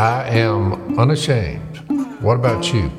I 0.00 0.30
am 0.30 0.98
unashamed. 0.98 1.76
What 2.22 2.36
about 2.36 2.72
you? 2.72 2.90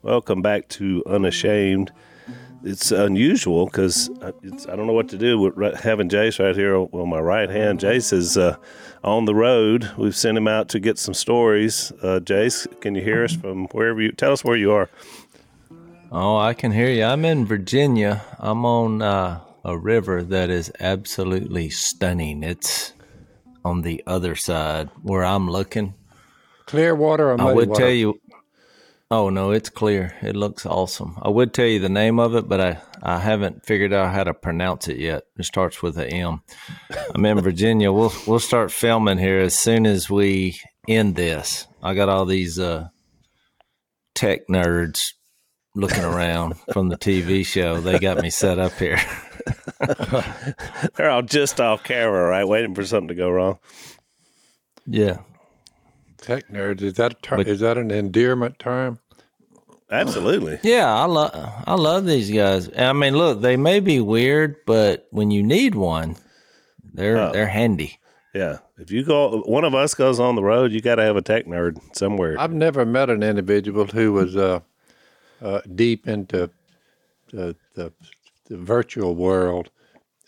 Welcome 0.00 0.40
back 0.40 0.68
to 0.68 1.02
Unashamed. 1.04 1.92
It's 2.64 2.92
unusual 2.92 3.66
because 3.66 4.08
I 4.22 4.30
don't 4.74 4.86
know 4.86 4.94
what 4.94 5.10
to 5.10 5.18
do 5.18 5.38
with 5.38 5.78
having 5.80 6.08
Jase 6.08 6.38
right 6.38 6.56
here 6.56 6.74
on 6.76 7.10
my 7.10 7.20
right 7.20 7.50
hand. 7.50 7.80
Jase 7.80 8.10
is 8.14 8.38
uh, 8.38 8.56
on 9.04 9.26
the 9.26 9.34
road. 9.34 9.90
We've 9.98 10.16
sent 10.16 10.38
him 10.38 10.48
out 10.48 10.70
to 10.70 10.80
get 10.80 10.98
some 10.98 11.12
stories. 11.12 11.92
Uh, 12.02 12.20
Jase, 12.20 12.66
can 12.80 12.94
you 12.94 13.02
hear 13.02 13.22
us 13.24 13.36
from 13.36 13.66
wherever 13.72 14.00
you? 14.00 14.12
Tell 14.12 14.32
us 14.32 14.44
where 14.44 14.56
you 14.56 14.72
are. 14.72 14.88
Oh, 16.10 16.38
I 16.38 16.54
can 16.54 16.72
hear 16.72 16.88
you. 16.88 17.04
I'm 17.04 17.26
in 17.26 17.44
Virginia. 17.44 18.24
I'm 18.38 18.64
on 18.64 19.02
uh, 19.02 19.40
a 19.62 19.76
river 19.76 20.22
that 20.22 20.48
is 20.48 20.72
absolutely 20.80 21.68
stunning. 21.68 22.42
It's 22.42 22.94
on 23.66 23.82
the 23.82 24.02
other 24.06 24.36
side 24.36 24.88
where 25.02 25.24
I'm 25.24 25.50
looking. 25.50 25.94
Clear 26.66 26.94
water 26.94 27.32
or 27.32 27.36
muddy 27.36 27.50
I 27.50 27.52
would 27.52 27.68
water? 27.70 27.80
tell 27.80 27.90
you. 27.90 28.20
Oh 29.10 29.28
no, 29.28 29.50
it's 29.50 29.68
clear. 29.68 30.14
It 30.22 30.36
looks 30.36 30.64
awesome. 30.66 31.16
I 31.20 31.28
would 31.28 31.52
tell 31.52 31.66
you 31.66 31.78
the 31.80 31.88
name 31.88 32.18
of 32.18 32.34
it, 32.34 32.48
but 32.48 32.60
I, 32.60 32.80
I 33.02 33.18
haven't 33.18 33.66
figured 33.66 33.92
out 33.92 34.12
how 34.14 34.24
to 34.24 34.34
pronounce 34.34 34.88
it 34.88 34.98
yet. 34.98 35.24
It 35.36 35.44
starts 35.44 35.82
with 35.82 35.98
a 35.98 36.06
M. 36.08 36.42
I'm 37.14 37.24
in 37.24 37.40
Virginia. 37.40 37.92
We'll 37.92 38.12
we'll 38.26 38.40
start 38.40 38.70
filming 38.72 39.18
here 39.18 39.38
as 39.38 39.58
soon 39.58 39.84
as 39.86 40.08
we 40.08 40.58
end 40.88 41.16
this. 41.16 41.66
I 41.82 41.94
got 41.94 42.08
all 42.08 42.24
these 42.24 42.58
uh, 42.58 42.88
tech 44.14 44.48
nerds 44.48 45.02
looking 45.74 46.04
around 46.04 46.54
from 46.72 46.88
the 46.88 46.96
TV 46.96 47.44
show. 47.44 47.80
They 47.80 47.98
got 47.98 48.22
me 48.22 48.30
set 48.30 48.58
up 48.58 48.72
here. 48.78 48.98
They're 50.96 51.10
all 51.10 51.22
just 51.22 51.60
off 51.60 51.84
camera, 51.84 52.28
right? 52.28 52.46
Waiting 52.46 52.74
for 52.74 52.84
something 52.84 53.08
to 53.08 53.14
go 53.14 53.30
wrong. 53.30 53.58
Yeah. 54.86 55.18
Tech 56.18 56.48
nerds. 56.48 56.82
Is 56.82 56.94
that 56.94 57.12
a 57.12 57.14
ter- 57.16 57.36
but, 57.36 57.48
is 57.48 57.60
that 57.60 57.78
an 57.78 57.90
endearment 57.90 58.58
term? 58.58 58.98
Absolutely. 59.90 60.58
Yeah, 60.64 60.92
I 60.92 61.04
love 61.04 61.30
I 61.64 61.74
love 61.74 62.06
these 62.06 62.30
guys. 62.30 62.68
I 62.76 62.92
mean, 62.92 63.16
look, 63.16 63.40
they 63.40 63.56
may 63.56 63.78
be 63.78 64.00
weird, 64.00 64.56
but 64.66 65.06
when 65.10 65.30
you 65.30 65.44
need 65.44 65.76
one, 65.76 66.16
they're 66.92 67.18
oh. 67.18 67.32
they're 67.32 67.46
handy. 67.46 68.00
Yeah. 68.34 68.58
If 68.78 68.90
you 68.90 69.04
go, 69.04 69.42
one 69.46 69.64
of 69.64 69.74
us 69.74 69.94
goes 69.94 70.20
on 70.20 70.34
the 70.34 70.42
road, 70.42 70.72
you 70.72 70.82
got 70.82 70.96
to 70.96 71.02
have 71.02 71.16
a 71.16 71.22
tech 71.22 71.46
nerd 71.46 71.78
somewhere. 71.96 72.38
I've 72.38 72.52
never 72.52 72.84
met 72.84 73.08
an 73.08 73.22
individual 73.22 73.86
who 73.86 74.12
was 74.12 74.36
uh, 74.36 74.60
uh, 75.40 75.60
deep 75.74 76.06
into 76.06 76.50
the, 77.32 77.56
the, 77.74 77.92
the 78.48 78.56
virtual 78.56 79.14
world, 79.14 79.70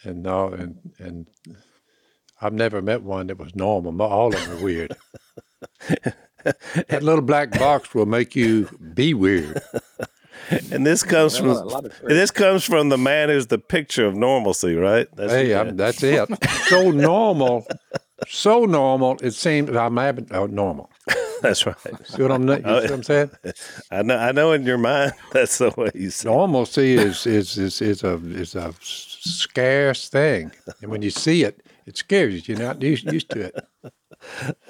and 0.02 0.26
all, 0.26 0.52
and 0.52 0.78
and 0.98 1.26
I've 2.40 2.52
never 2.52 2.80
met 2.80 3.02
one 3.02 3.26
that 3.28 3.38
was 3.38 3.54
normal. 3.54 4.00
All 4.02 4.34
of 4.34 4.40
them 4.40 4.58
are 4.58 4.62
weird. 4.62 4.96
that 6.44 7.02
little 7.02 7.22
black 7.22 7.50
box 7.52 7.94
will 7.94 8.06
make 8.06 8.36
you 8.36 8.68
be 8.94 9.14
weird. 9.14 9.60
And 10.70 10.86
this 10.86 11.02
comes 11.02 11.36
from 11.36 11.82
this 12.04 12.30
comes 12.30 12.64
from 12.64 12.88
the 12.88 12.96
man 12.96 13.28
who's 13.28 13.48
the 13.48 13.58
picture 13.58 14.06
of 14.06 14.14
normalcy, 14.14 14.74
right? 14.74 15.06
That's 15.14 15.32
hey, 15.32 15.72
that's 15.72 16.02
it. 16.02 16.28
So 16.68 16.90
normal, 16.90 17.66
so 18.28 18.64
normal. 18.64 19.18
It 19.20 19.32
seems 19.32 19.70
I'm 19.76 19.96
having 19.96 20.28
oh, 20.30 20.46
normal. 20.46 20.90
That's 21.42 21.66
right. 21.66 21.76
See 22.04 22.22
what 22.22 22.32
I'm, 22.32 22.48
you 22.48 22.56
see 22.56 22.62
what 22.62 22.90
I'm 22.90 23.02
saying? 23.02 23.30
I 23.90 24.02
know. 24.02 24.16
I 24.16 24.32
know. 24.32 24.52
In 24.52 24.64
your 24.64 24.78
mind, 24.78 25.12
that's 25.32 25.58
the 25.58 25.72
way 25.76 25.90
you 25.94 26.10
see. 26.10 26.28
Normalcy 26.28 26.94
is 26.94 27.26
is 27.26 27.56
is 27.56 27.80
is 27.80 28.02
a 28.02 28.14
is 28.14 28.54
a 28.54 28.74
scarce 28.80 30.08
thing, 30.08 30.50
and 30.82 30.90
when 30.90 31.02
you 31.02 31.10
see 31.10 31.44
it, 31.44 31.62
it 31.86 31.96
scares 31.96 32.48
you. 32.48 32.56
You're 32.56 32.66
not 32.66 32.82
used, 32.82 33.12
used 33.12 33.30
to 33.30 33.40
it. 33.46 33.68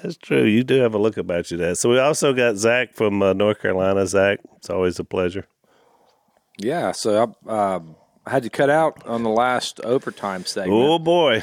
That's 0.01 0.17
true. 0.17 0.43
You 0.43 0.63
do 0.63 0.79
have 0.81 0.93
a 0.93 0.99
look 0.99 1.17
about 1.17 1.49
you, 1.49 1.57
Dad. 1.57 1.77
So 1.77 1.89
we 1.89 1.99
also 1.99 2.33
got 2.33 2.57
Zach 2.57 2.93
from 2.93 3.23
uh, 3.23 3.33
North 3.33 3.61
Carolina. 3.61 4.05
Zach, 4.05 4.39
it's 4.57 4.69
always 4.69 4.99
a 4.99 5.03
pleasure. 5.03 5.47
Yeah. 6.57 6.91
So 6.91 7.35
I, 7.47 7.51
um, 7.75 7.95
I 8.25 8.31
had 8.31 8.43
to 8.43 8.49
cut 8.49 8.69
out 8.69 9.05
on 9.07 9.23
the 9.23 9.29
last 9.29 9.79
overtime 9.81 10.45
segment. 10.45 10.79
Oh 10.79 10.99
boy. 10.99 11.41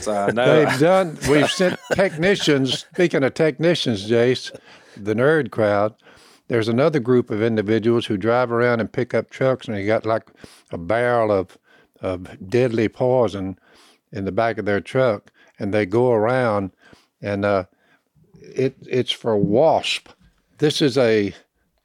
So 0.00 0.26
They've 0.26 0.78
done. 0.78 1.18
We've 1.28 1.50
sent 1.50 1.78
technicians. 1.92 2.80
Speaking 2.80 3.22
of 3.24 3.34
technicians, 3.34 4.06
Jase, 4.06 4.52
the 4.96 5.14
nerd 5.14 5.50
crowd. 5.50 5.94
There's 6.48 6.68
another 6.68 7.00
group 7.00 7.30
of 7.30 7.42
individuals 7.42 8.04
who 8.06 8.18
drive 8.18 8.52
around 8.52 8.80
and 8.80 8.92
pick 8.92 9.14
up 9.14 9.30
trucks, 9.30 9.66
and 9.66 9.76
they 9.76 9.86
got 9.86 10.04
like 10.04 10.28
a 10.70 10.78
barrel 10.78 11.32
of 11.32 11.56
of 12.00 12.28
deadly 12.48 12.88
poison 12.88 13.58
in 14.12 14.24
the 14.26 14.32
back 14.32 14.58
of 14.58 14.66
their 14.66 14.80
truck, 14.80 15.32
and 15.58 15.72
they 15.72 15.86
go 15.86 16.12
around, 16.12 16.70
and 17.22 17.44
uh, 17.44 17.64
it 18.40 18.76
it's 18.86 19.12
for 19.12 19.36
wasp. 19.36 20.08
This 20.58 20.82
is 20.82 20.98
a 20.98 21.34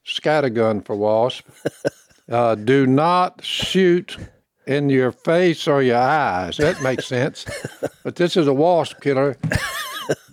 scattergun 0.05 0.85
for 0.85 0.95
wasp. 0.95 1.47
Uh, 2.29 2.53
do 2.53 2.85
not 2.85 3.43
shoot 3.43 4.15
in 4.69 4.87
your 4.87 5.11
face 5.11 5.67
or 5.67 5.81
your 5.81 5.97
eyes. 5.97 6.57
That 6.57 6.81
makes 6.83 7.07
sense. 7.17 7.45
but 8.03 8.15
this 8.15 8.37
is 8.37 8.45
a 8.47 8.53
wasp 8.53 9.01
killer. 9.01 9.35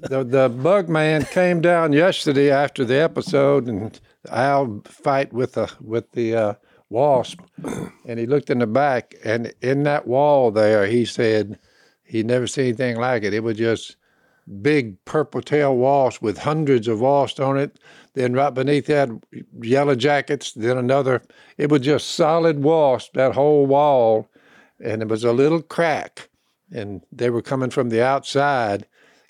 the 0.02 0.22
the 0.24 0.48
bug 0.50 0.88
man 0.88 1.24
came 1.24 1.60
down 1.62 1.92
yesterday 1.92 2.50
after 2.50 2.84
the 2.84 3.00
episode 3.00 3.66
and 3.66 3.98
I'll 4.30 4.82
fight 4.84 5.32
with 5.32 5.54
the 5.54 5.72
with 5.80 6.12
the 6.12 6.34
uh, 6.36 6.54
wasp, 6.91 7.41
and 8.06 8.19
he 8.19 8.26
looked 8.26 8.50
in 8.50 8.58
the 8.58 8.66
back 8.66 9.14
and 9.25 9.52
in 9.62 9.84
that 9.84 10.06
wall 10.06 10.50
there 10.50 10.86
he 10.86 11.04
said 11.04 11.58
he 12.04 12.22
never 12.22 12.46
seen 12.46 12.66
anything 12.66 12.96
like 12.96 13.22
it. 13.22 13.32
It 13.32 13.42
was 13.42 13.56
just 13.56 13.96
big 14.60 15.02
purple 15.06 15.41
tail 15.41 15.76
wasp 15.76 16.22
with 16.22 16.38
hundreds 16.38 16.88
of 16.88 17.00
wasps 17.00 17.41
on 17.41 17.56
it. 17.58 17.78
Then 18.16 18.32
right 18.32 18.53
beneath 18.53 18.87
that, 18.87 19.10
yellow 19.60 19.94
jackets. 19.94 20.53
Then 20.53 20.78
another. 20.78 21.22
It 21.59 21.71
was 21.71 21.82
just 21.82 22.09
solid 22.09 22.62
wasp 22.62 23.12
that 23.12 23.34
whole 23.34 23.66
wall, 23.66 24.31
and 24.82 25.03
it 25.03 25.09
was 25.09 25.22
a 25.22 25.32
little 25.32 25.60
crack, 25.60 26.31
and 26.72 27.03
they 27.12 27.28
were 27.28 27.43
coming 27.43 27.69
from 27.69 27.91
the 27.91 28.03
outside, 28.03 28.87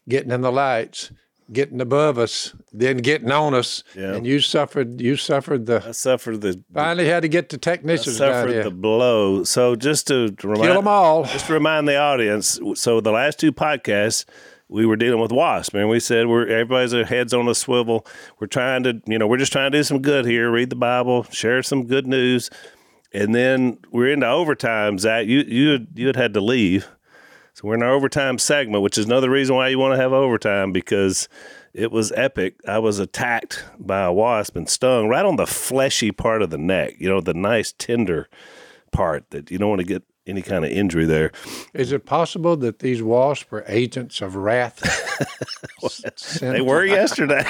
getting 0.08 0.30
in 0.30 0.42
the 0.42 0.52
lights, 0.52 1.10
getting 1.52 1.80
above 1.80 2.18
us, 2.18 2.54
then 2.72 2.98
getting 2.98 3.30
on 3.30 3.54
us, 3.54 3.84
yeah. 3.94 4.14
and 4.14 4.26
you 4.26 4.40
suffered. 4.40 5.00
You 5.00 5.16
suffered 5.16 5.66
the. 5.66 5.82
I 5.86 5.92
suffered 5.92 6.40
the. 6.40 6.62
Finally, 6.72 7.06
had 7.06 7.20
to 7.20 7.28
get 7.28 7.48
the 7.48 7.58
technicians. 7.58 8.20
I 8.20 8.32
suffered 8.32 8.64
the 8.64 8.70
blow. 8.70 9.44
So 9.44 9.76
just 9.76 10.06
to, 10.08 10.30
to 10.30 10.48
remind, 10.48 10.66
kill 10.66 10.74
them 10.74 10.88
all. 10.88 11.24
Just 11.36 11.46
to 11.46 11.52
remind 11.52 11.88
the 11.88 11.96
audience. 11.96 12.58
So 12.74 13.00
the 13.00 13.12
last 13.12 13.38
two 13.38 13.52
podcasts 13.52 14.24
we 14.68 14.86
were 14.86 14.96
dealing 14.96 15.20
with 15.20 15.32
wasp, 15.32 15.74
and 15.74 15.88
we 15.88 16.00
said 16.00 16.26
we're 16.26 16.46
everybody's 16.46 17.08
heads 17.08 17.32
on 17.32 17.48
a 17.48 17.54
swivel. 17.54 18.06
We're 18.40 18.48
trying 18.48 18.82
to, 18.84 19.00
you 19.06 19.18
know, 19.18 19.26
we're 19.26 19.36
just 19.36 19.52
trying 19.52 19.70
to 19.70 19.78
do 19.78 19.82
some 19.82 20.02
good 20.02 20.24
here, 20.24 20.50
read 20.50 20.70
the 20.70 20.76
Bible, 20.76 21.24
share 21.24 21.62
some 21.62 21.86
good 21.86 22.06
news, 22.06 22.50
and 23.12 23.34
then 23.34 23.78
we're 23.92 24.10
into 24.10 24.28
overtime. 24.28 24.98
Zach, 24.98 25.26
you 25.26 25.40
you 25.46 25.86
you 25.94 26.06
had 26.08 26.16
had 26.16 26.34
to 26.34 26.40
leave, 26.40 26.88
so 27.56 27.68
we're 27.68 27.76
in 27.76 27.82
our 27.82 27.92
overtime 27.92 28.36
segment, 28.36 28.82
which 28.82 28.98
is 28.98 29.06
another 29.06 29.30
reason 29.30 29.56
why 29.56 29.68
you 29.68 29.78
want 29.78 29.94
to 29.94 29.96
have 29.96 30.12
overtime 30.12 30.72
because 30.72 31.26
it 31.72 31.90
was 31.90 32.12
epic. 32.12 32.56
I 32.68 32.78
was 32.80 32.98
attacked 32.98 33.64
by 33.78 34.02
a 34.02 34.12
wasp 34.12 34.56
and 34.56 34.68
stung 34.68 35.08
right 35.08 35.24
on 35.24 35.36
the 35.36 35.46
fleshy 35.46 36.12
part 36.12 36.42
of 36.42 36.50
the 36.50 36.58
neck. 36.58 36.96
You 36.98 37.08
know, 37.08 37.22
the 37.22 37.32
nice 37.32 37.72
tender 37.72 38.28
part 38.92 39.30
that 39.30 39.50
you 39.50 39.56
don't 39.56 39.70
want 39.70 39.80
to 39.80 39.86
get 39.86 40.02
any 40.26 40.42
kind 40.42 40.66
of 40.66 40.70
injury 40.70 41.06
there. 41.06 41.32
Is 41.72 41.92
it 41.92 42.04
possible 42.04 42.58
that 42.58 42.80
these 42.80 43.02
wasps 43.02 43.50
are 43.50 43.64
agents 43.68 44.20
of 44.20 44.36
wrath? 44.36 44.82
they 46.40 46.60
were 46.60 46.84
yesterday. 46.84 47.46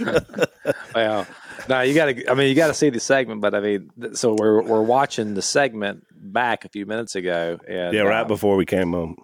well, 0.96 1.28
no, 1.68 1.80
you 1.80 1.94
got 1.94 2.06
to. 2.06 2.30
I 2.30 2.34
mean, 2.34 2.48
you 2.48 2.54
got 2.54 2.68
to 2.68 2.74
see 2.74 2.90
the 2.90 3.00
segment. 3.00 3.40
But 3.40 3.54
I 3.54 3.60
mean, 3.60 3.90
so 4.14 4.36
we're 4.38 4.62
we're 4.62 4.82
watching 4.82 5.34
the 5.34 5.42
segment 5.42 6.04
back 6.10 6.64
a 6.64 6.68
few 6.68 6.86
minutes 6.86 7.14
ago. 7.14 7.58
And, 7.66 7.94
yeah, 7.94 8.02
right 8.02 8.22
um, 8.22 8.28
before 8.28 8.56
we 8.56 8.66
came 8.66 8.92
home. 8.92 9.16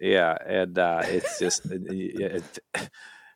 Yeah, 0.00 0.36
and 0.46 0.78
uh, 0.78 1.02
it's 1.04 1.38
just. 1.38 1.66
It, 1.66 1.82
it, 1.88 2.90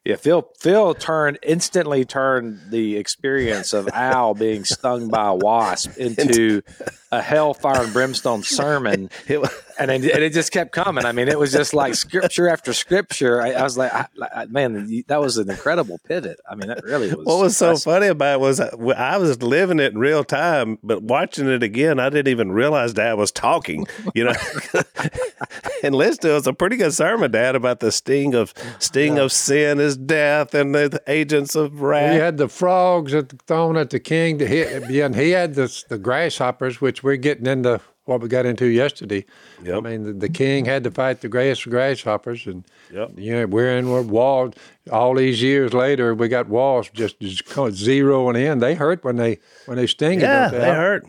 yeah, 0.05 0.17
Phil. 0.17 0.49
Phil 0.59 0.95
turned 0.95 1.39
instantly 1.43 2.05
turned 2.05 2.71
the 2.71 2.97
experience 2.97 3.73
of 3.73 3.89
Al 3.89 4.35
being 4.35 4.65
stung 4.65 5.09
by 5.09 5.29
a 5.29 5.35
wasp 5.35 5.97
into 5.97 6.63
a 7.13 7.21
hellfire 7.21 7.85
and 7.85 7.93
brimstone 7.93 8.43
sermon, 8.43 9.11
and 9.29 9.91
it, 9.91 10.11
and 10.11 10.25
it 10.25 10.33
just 10.33 10.51
kept 10.51 10.73
coming. 10.73 11.05
I 11.05 11.13
mean, 11.13 11.29
it 11.29 11.39
was 11.39 11.53
just 11.53 11.75
like 11.75 11.95
scripture 11.95 12.49
after 12.49 12.73
scripture. 12.73 13.43
I, 13.43 13.53
I 13.53 13.63
was 13.63 13.77
like, 13.77 13.93
I, 13.93 14.07
I, 14.35 14.47
man, 14.47 15.05
that 15.09 15.21
was 15.21 15.37
an 15.37 15.51
incredible 15.51 16.01
pivot. 16.09 16.41
I 16.51 16.55
mean, 16.55 16.69
that 16.69 16.83
really 16.83 17.15
was. 17.15 17.27
What 17.27 17.39
was 17.39 17.57
so 17.57 17.77
funny 17.77 18.07
about 18.07 18.37
it 18.37 18.41
was 18.41 18.61
uh, 18.61 18.75
I 18.97 19.19
was 19.19 19.43
living 19.43 19.79
it 19.79 19.93
in 19.93 19.99
real 19.99 20.25
time, 20.25 20.79
but 20.83 21.03
watching 21.03 21.49
it 21.49 21.63
again, 21.63 22.01
I 22.01 22.09
didn't 22.09 22.29
even 22.29 22.51
realize 22.51 22.95
Dad 22.95 23.15
was 23.15 23.31
talking. 23.31 23.87
You 24.15 24.25
know, 24.25 24.35
and 25.83 25.95
listen 25.95 26.23
to 26.23 26.31
it 26.31 26.35
was 26.35 26.47
a 26.47 26.55
pretty 26.55 26.77
good 26.77 26.95
sermon, 26.95 27.31
Dad, 27.31 27.55
about 27.55 27.81
the 27.81 27.93
sting 27.93 28.35
of 28.35 28.55
sting 28.79 29.17
yeah. 29.17 29.25
of 29.25 29.33
sin 29.33 29.81
is 29.81 29.99
death, 29.99 30.55
and 30.55 30.75
the 30.75 31.03
agents 31.07 31.55
of 31.55 31.83
wrath. 31.83 32.13
He 32.13 32.19
had 32.19 32.39
the 32.39 32.49
frogs 32.49 33.13
at 33.13 33.29
the, 33.29 33.37
thrown 33.47 33.77
at 33.77 33.91
the 33.91 34.01
king. 34.01 34.39
He, 34.41 34.63
and 34.63 35.15
he 35.15 35.31
had 35.31 35.55
the 35.55 35.85
the 35.91 35.99
grasshoppers, 35.99 36.81
which 36.81 37.02
we're 37.03 37.17
getting 37.17 37.47
into 37.47 37.81
what 38.05 38.21
we 38.21 38.29
got 38.29 38.45
into 38.47 38.67
yesterday. 38.67 39.25
Yep. 39.63 39.77
I 39.77 39.81
mean, 39.81 40.03
the, 40.03 40.13
the 40.13 40.29
king 40.29 40.65
had 40.65 40.83
to 40.85 40.91
fight 40.91 41.21
the 41.21 41.29
grass 41.29 41.63
grasshoppers, 41.65 42.47
and 42.47 42.65
Yep. 42.93 43.13
you 43.17 43.33
know 43.33 43.47
we're 43.47 43.77
in 43.79 44.09
walls. 44.09 44.55
All 44.91 45.15
these 45.15 45.41
years 45.41 45.73
later, 45.73 46.15
we 46.15 46.29
got 46.29 46.49
walls 46.49 46.91
just, 46.91 47.21
just 47.21 47.45
zeroing 47.47 48.37
in. 48.37 48.59
They 48.59 48.75
hurt 48.75 49.05
when 49.05 49.17
they 49.17 49.39
when 49.67 49.77
they 49.77 49.87
sting. 49.87 50.21
Yeah, 50.21 50.51
don't 50.51 50.61
they 50.61 50.67
hurt. 50.69 51.07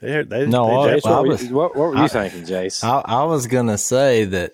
They 0.00 0.12
hurt. 0.12 0.30
They, 0.30 0.46
No, 0.46 0.84
they 0.84 0.92
I- 0.92 0.94
definitely- 0.96 1.10
what, 1.10 1.22
were 1.22 1.28
was- 1.28 1.44
you, 1.44 1.54
what, 1.54 1.76
what 1.76 1.90
were 1.90 1.96
you 2.02 2.08
thinking, 2.08 2.44
Jase? 2.46 2.82
I, 2.82 3.00
I 3.04 3.24
was 3.24 3.46
gonna 3.46 3.78
say 3.78 4.24
that 4.24 4.52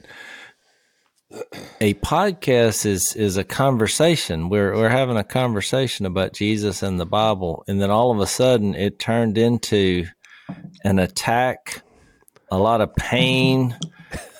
a 1.80 1.94
podcast 1.94 2.84
is 2.84 3.14
is 3.14 3.36
a 3.36 3.44
conversation. 3.44 4.48
We're 4.48 4.74
we're 4.74 4.88
having 4.88 5.16
a 5.16 5.22
conversation 5.24 6.04
about 6.04 6.32
Jesus 6.32 6.82
and 6.82 6.98
the 6.98 7.06
Bible, 7.06 7.62
and 7.68 7.80
then 7.80 7.90
all 7.90 8.10
of 8.10 8.18
a 8.18 8.26
sudden 8.26 8.74
it 8.74 8.98
turned 8.98 9.38
into 9.38 10.06
an 10.84 10.98
attack, 10.98 11.82
a 12.50 12.58
lot 12.58 12.80
of 12.80 12.94
pain, 12.94 13.76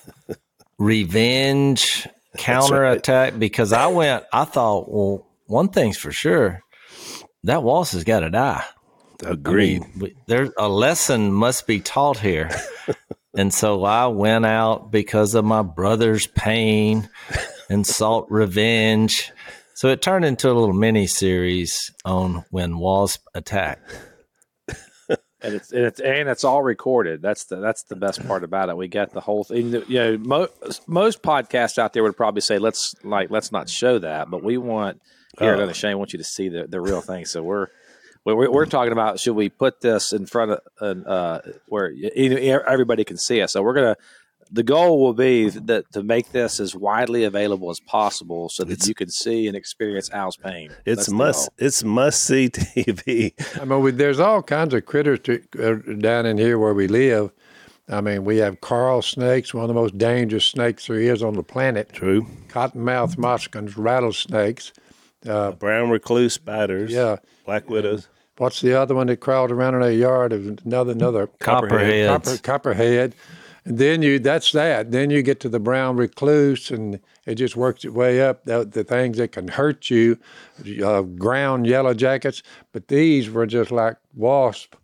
revenge, 0.79 2.09
counterattack. 2.37 3.39
Because 3.39 3.73
I 3.73 3.87
went, 3.89 4.25
I 4.33 4.45
thought, 4.45 4.91
well, 4.91 5.27
one 5.47 5.69
thing's 5.69 5.97
for 5.97 6.13
sure, 6.13 6.63
that 7.45 7.63
Walsh 7.63 7.93
has 7.93 8.05
got 8.05 8.21
to 8.21 8.31
die. 8.31 8.65
Agreed. 9.25 9.83
I 9.83 9.99
mean, 9.99 10.15
there's 10.27 10.51
a 10.59 10.69
lesson 10.69 11.33
must 11.33 11.67
be 11.67 11.81
taught 11.81 12.19
here. 12.19 12.51
and 13.37 13.53
so 13.53 13.85
I 13.85 14.07
went 14.07 14.47
out 14.47 14.91
because 14.91 15.35
of 15.35 15.45
my 15.45 15.63
brother's 15.63 16.27
pain 16.27 17.09
and 17.69 17.87
sought 17.87 18.31
revenge. 18.31 19.33
So 19.75 19.89
it 19.89 20.03
turned 20.03 20.25
into 20.25 20.51
a 20.51 20.53
little 20.53 20.75
mini 20.75 21.07
series 21.07 21.91
on 22.05 22.45
when 22.51 22.79
Wasp 22.79 23.23
attacked. 23.35 23.91
And 25.43 25.55
it's 25.55 25.73
and 25.73 25.85
it's 25.85 26.01
and 26.01 26.29
it's 26.29 26.45
all 26.45 26.63
recorded. 26.63 27.23
That's 27.23 27.45
the 27.45 27.57
that's 27.57 27.83
the 27.85 27.97
best 27.97 28.27
part 28.27 28.45
about 28.45 28.69
it. 28.69 28.77
We 28.77 28.89
got 28.89 29.13
the 29.13 29.21
whole 29.21 29.45
thing. 29.45 29.73
You 29.89 29.99
know, 29.99 30.19
most 30.19 30.89
most 30.89 31.23
podcasts 31.23 31.79
out 31.79 31.93
there 31.93 32.03
would 32.03 32.17
probably 32.17 32.41
say 32.43 32.59
let's 32.59 32.95
like 33.05 33.31
let's 33.31 33.51
not 33.53 33.69
show 33.69 33.99
that, 33.99 34.31
but 34.31 34.43
we 34.43 34.57
want 34.59 35.01
here 35.39 35.51
Oh. 35.53 35.55
at 35.55 35.61
Unashamed 35.61 35.99
want 35.99 36.13
you 36.13 36.19
to 36.19 36.25
see 36.25 36.49
the, 36.49 36.67
the 36.67 36.81
real 36.81 37.01
thing. 37.01 37.25
So 37.25 37.43
we're 37.43 37.69
we're, 38.25 38.51
we're 38.51 38.67
talking 38.67 38.93
about 38.93 39.19
should 39.19 39.35
we 39.35 39.49
put 39.49 39.81
this 39.81 40.13
in 40.13 40.27
front 40.27 40.61
of 40.81 41.07
uh, 41.07 41.41
where 41.69 41.91
y- 41.91 42.11
you 42.15 42.51
know, 42.53 42.63
everybody 42.67 43.05
can 43.05 43.17
see 43.17 43.41
us. 43.41 43.53
So 43.53 43.63
we're 43.63 43.75
gonna. 43.75 43.97
The 44.53 44.63
goal 44.63 45.01
will 45.01 45.15
be 45.15 45.49
that 45.49 45.93
to 45.93 46.03
make 46.03 46.33
this 46.33 46.59
as 46.59 46.75
widely 46.75 47.25
available 47.25 47.71
as 47.71 47.79
possible, 47.81 48.49
so 48.49 48.65
that 48.65 48.87
you 48.87 48.95
can 48.95 49.09
see 49.09 49.47
and 49.47 49.57
experience 49.57 50.11
Al's 50.11 50.37
pain. 50.37 50.71
It's 50.85 51.07
That's 51.07 51.11
must. 51.11 51.51
It's 51.59 51.85
must 51.85 52.25
see 52.25 52.49
TV. 52.51 53.33
I 53.61 53.65
mean, 53.65 53.81
we, 53.81 53.91
there's 53.93 54.19
all 54.19 54.43
kinds 54.43 54.75
of 54.75 54.87
critters 54.87 55.21
to, 55.21 55.43
uh, 55.59 55.93
down 56.01 56.27
in 56.27 56.37
here 56.39 56.59
where 56.59 56.75
we 56.75 56.89
live. 56.89 57.31
I 57.89 58.01
mean, 58.01 58.25
we 58.25 58.37
have 58.39 58.61
coral 58.61 59.03
snakes, 59.03 59.53
one 59.53 59.65
of 59.65 59.69
the 59.69 59.75
most 59.75 59.99
dangerous 59.99 60.45
snakes 60.45 60.87
there 60.87 61.01
is 61.01 61.23
on 61.23 61.35
the 61.35 61.43
planet. 61.43 61.93
True. 61.93 62.25
Cottonmouth 62.49 63.19
moccasins, 63.19 63.77
rattlesnakes. 63.77 64.73
Brown 65.23 65.91
recluse 65.91 66.35
spiders. 66.35 66.93
Yeah. 66.93 67.17
Black 67.45 67.69
widows. 67.69 68.09
What's 68.39 68.61
the 68.61 68.75
other 68.75 68.95
one 68.95 69.09
that 69.09 69.19
crawled 69.19 69.51
around 69.51 69.75
in 69.75 69.83
our 69.83 69.91
yard? 69.91 70.33
Of 70.33 70.61
another 70.65 70.93
another 70.93 71.27
Copperheads. 71.41 72.09
copper, 72.09 72.39
copperhead. 72.43 73.15
And 73.65 73.79
then 73.79 74.03
you 74.03 74.19
that's 74.19 74.53
that. 74.53 74.91
Then 74.91 75.11
you 75.11 75.23
get 75.23 75.41
to 75.41 75.49
the 75.49 75.61
brown 75.61 75.97
recluse, 75.97 76.71
and 76.71 76.99
it 77.27 77.35
just 77.35 77.57
works 77.57 77.85
its 77.85 77.95
way 77.95 78.21
up. 78.23 78.45
The, 78.45 78.65
the 78.65 78.85
things 78.85 79.19
that 79.19 79.33
can 79.33 79.49
hurt 79.49 79.91
you, 79.91 80.19
uh, 80.85 81.03
ground 81.03 81.67
yellow 81.67 81.93
jackets. 81.95 82.43
But 82.73 82.89
these 82.89 83.29
were 83.31 83.47
just 83.47 83.71
like 83.71 83.97
wasp 84.15 84.75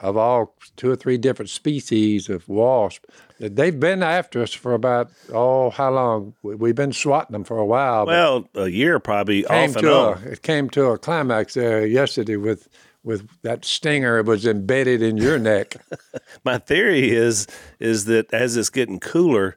of 0.00 0.16
all 0.16 0.54
two 0.76 0.90
or 0.90 0.96
three 0.96 1.16
different 1.16 1.48
species 1.48 2.28
of 2.28 2.48
wasp. 2.48 3.04
They've 3.38 3.78
been 3.78 4.02
after 4.02 4.42
us 4.42 4.52
for 4.52 4.74
about 4.74 5.10
oh 5.32 5.70
how 5.70 5.90
long? 5.92 6.34
We- 6.42 6.54
We've 6.56 6.74
been 6.74 6.92
swatting 6.92 7.32
them 7.32 7.44
for 7.44 7.56
a 7.58 7.64
while. 7.66 8.06
Well, 8.06 8.48
a 8.54 8.68
year 8.68 8.98
probably 9.00 9.44
came 9.44 9.70
off 9.70 9.76
and 9.76 9.84
to 9.84 9.94
on. 9.94 10.22
a, 10.24 10.30
it 10.32 10.42
came 10.42 10.68
to 10.70 10.86
a 10.86 10.98
climax 10.98 11.54
there 11.54 11.86
yesterday 11.86 12.36
with 12.36 12.68
with 13.04 13.28
that 13.42 13.64
stinger 13.64 14.18
it 14.18 14.26
was 14.26 14.46
embedded 14.46 15.02
in 15.02 15.16
your 15.16 15.38
neck. 15.38 15.76
My 16.44 16.58
theory 16.58 17.10
is 17.10 17.46
is 17.78 18.04
that 18.06 18.32
as 18.32 18.56
it's 18.56 18.70
getting 18.70 19.00
cooler, 19.00 19.56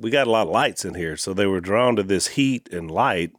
we 0.00 0.10
got 0.10 0.26
a 0.26 0.30
lot 0.30 0.46
of 0.46 0.52
lights 0.52 0.84
in 0.84 0.94
here, 0.94 1.16
so 1.16 1.32
they 1.32 1.46
were 1.46 1.60
drawn 1.60 1.96
to 1.96 2.02
this 2.02 2.28
heat 2.28 2.68
and 2.72 2.90
light, 2.90 3.32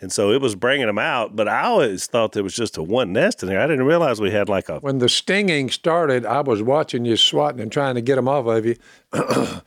and 0.00 0.12
so 0.12 0.32
it 0.32 0.40
was 0.40 0.54
bringing 0.54 0.86
them 0.86 0.98
out. 0.98 1.36
But 1.36 1.48
I 1.48 1.64
always 1.64 2.06
thought 2.06 2.32
there 2.32 2.42
was 2.42 2.54
just 2.54 2.76
a 2.76 2.82
one 2.82 3.12
nest 3.12 3.42
in 3.42 3.48
there. 3.48 3.60
I 3.60 3.66
didn't 3.66 3.86
realize 3.86 4.20
we 4.20 4.30
had 4.30 4.48
like 4.48 4.68
a 4.68 4.78
when 4.80 4.98
the 4.98 5.08
stinging 5.08 5.70
started, 5.70 6.26
I 6.26 6.40
was 6.40 6.62
watching 6.62 7.04
you 7.04 7.16
swatting 7.16 7.60
and 7.60 7.72
trying 7.72 7.94
to 7.94 8.02
get 8.02 8.16
them 8.16 8.28
off 8.28 8.46
of 8.46 8.66
you. 8.66 8.76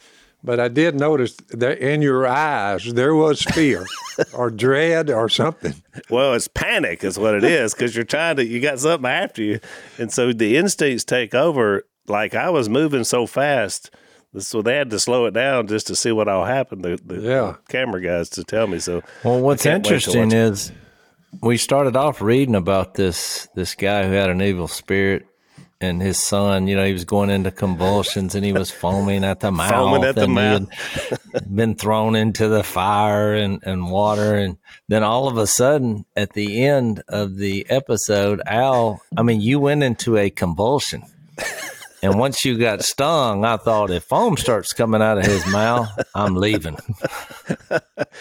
But 0.46 0.60
I 0.60 0.68
did 0.68 0.96
notice 0.96 1.36
that 1.52 1.80
in 1.80 2.02
your 2.02 2.28
eyes 2.28 2.84
there 2.94 3.16
was 3.16 3.42
fear 3.42 3.86
or 4.34 4.50
dread 4.52 5.10
or 5.10 5.30
something. 5.30 5.74
Well, 6.10 6.34
it's 6.34 6.50
panic 6.50 7.04
is 7.04 7.18
what 7.18 7.34
it 7.36 7.44
is 7.46 7.74
because 7.74 7.96
you're 7.96 8.04
trying 8.04 8.36
to, 8.36 8.46
you 8.46 8.60
got 8.60 8.80
something 8.80 9.10
after 9.10 9.42
you. 9.42 9.60
And 9.98 10.12
so 10.12 10.34
the 10.34 10.58
instincts 10.58 11.06
take 11.06 11.34
over. 11.34 11.84
Like 12.08 12.36
I 12.36 12.50
was 12.50 12.68
moving 12.68 13.06
so 13.06 13.26
fast. 13.26 13.90
So 14.38 14.62
they 14.62 14.76
had 14.76 14.90
to 14.90 15.00
slow 15.00 15.26
it 15.28 15.32
down 15.32 15.68
just 15.68 15.88
to 15.88 15.96
see 15.96 16.12
what 16.12 16.28
all 16.28 16.44
happened. 16.44 16.84
The, 16.84 17.00
the 17.06 17.22
Yeah. 17.22 17.56
camera 17.70 18.02
guys 18.02 18.28
to 18.32 18.44
tell 18.44 18.68
me. 18.68 18.80
So 18.80 19.02
Well, 19.24 19.40
what's 19.40 19.66
I 19.66 19.70
can't 19.70 19.86
wait 19.86 19.90
to 19.90 19.96
interesting 19.96 20.32
is 20.34 20.72
we 21.42 21.56
started 21.58 21.96
off 21.96 22.22
reading 22.22 22.56
about 22.56 22.96
this 22.96 23.48
this 23.56 23.76
guy 23.76 24.06
who 24.08 24.12
had 24.14 24.30
an 24.30 24.42
evil 24.42 24.68
spirit 24.68 25.26
and 25.84 26.02
his 26.02 26.18
son. 26.18 26.68
You 26.68 26.76
know, 26.76 26.86
he 26.86 26.94
was 26.94 27.06
going 27.06 27.30
into 27.30 27.52
convulsions 27.52 28.36
and 28.36 28.46
he 28.46 28.54
was 28.54 28.72
foaming 28.72 29.24
at 29.24 29.40
the 29.42 29.52
mouth. 29.60 29.70
Foaming 29.70 30.04
at 30.04 30.16
the 30.16 30.24
and 30.24 30.34
mouth. 30.34 31.56
been 31.56 31.76
thrown 31.76 32.16
into 32.16 32.48
the 32.48 32.64
fire 32.64 33.36
and, 33.36 33.62
and 33.64 33.92
water, 33.92 34.36
and 34.36 34.58
then 34.88 35.04
all 35.04 35.28
of 35.28 35.38
a 35.38 35.48
sudden, 35.48 36.06
at 36.16 36.34
the 36.34 36.66
end 36.66 37.04
of 37.08 37.38
the 37.38 37.66
episode, 37.70 38.42
Al, 38.46 39.02
I 39.18 39.24
mean, 39.24 39.42
you 39.42 39.60
went 39.60 39.84
into 39.84 40.18
a 40.18 40.30
convulsion. 40.30 41.04
And 42.04 42.20
once 42.20 42.44
you 42.44 42.58
got 42.58 42.84
stung, 42.84 43.46
I 43.46 43.56
thought 43.56 43.90
if 43.90 44.04
foam 44.04 44.36
starts 44.36 44.74
coming 44.74 45.02
out 45.02 45.20
of 45.20 45.26
his 45.26 45.48
mouth, 45.48 45.88
I'm 46.14 46.36
leaving. 46.36 46.78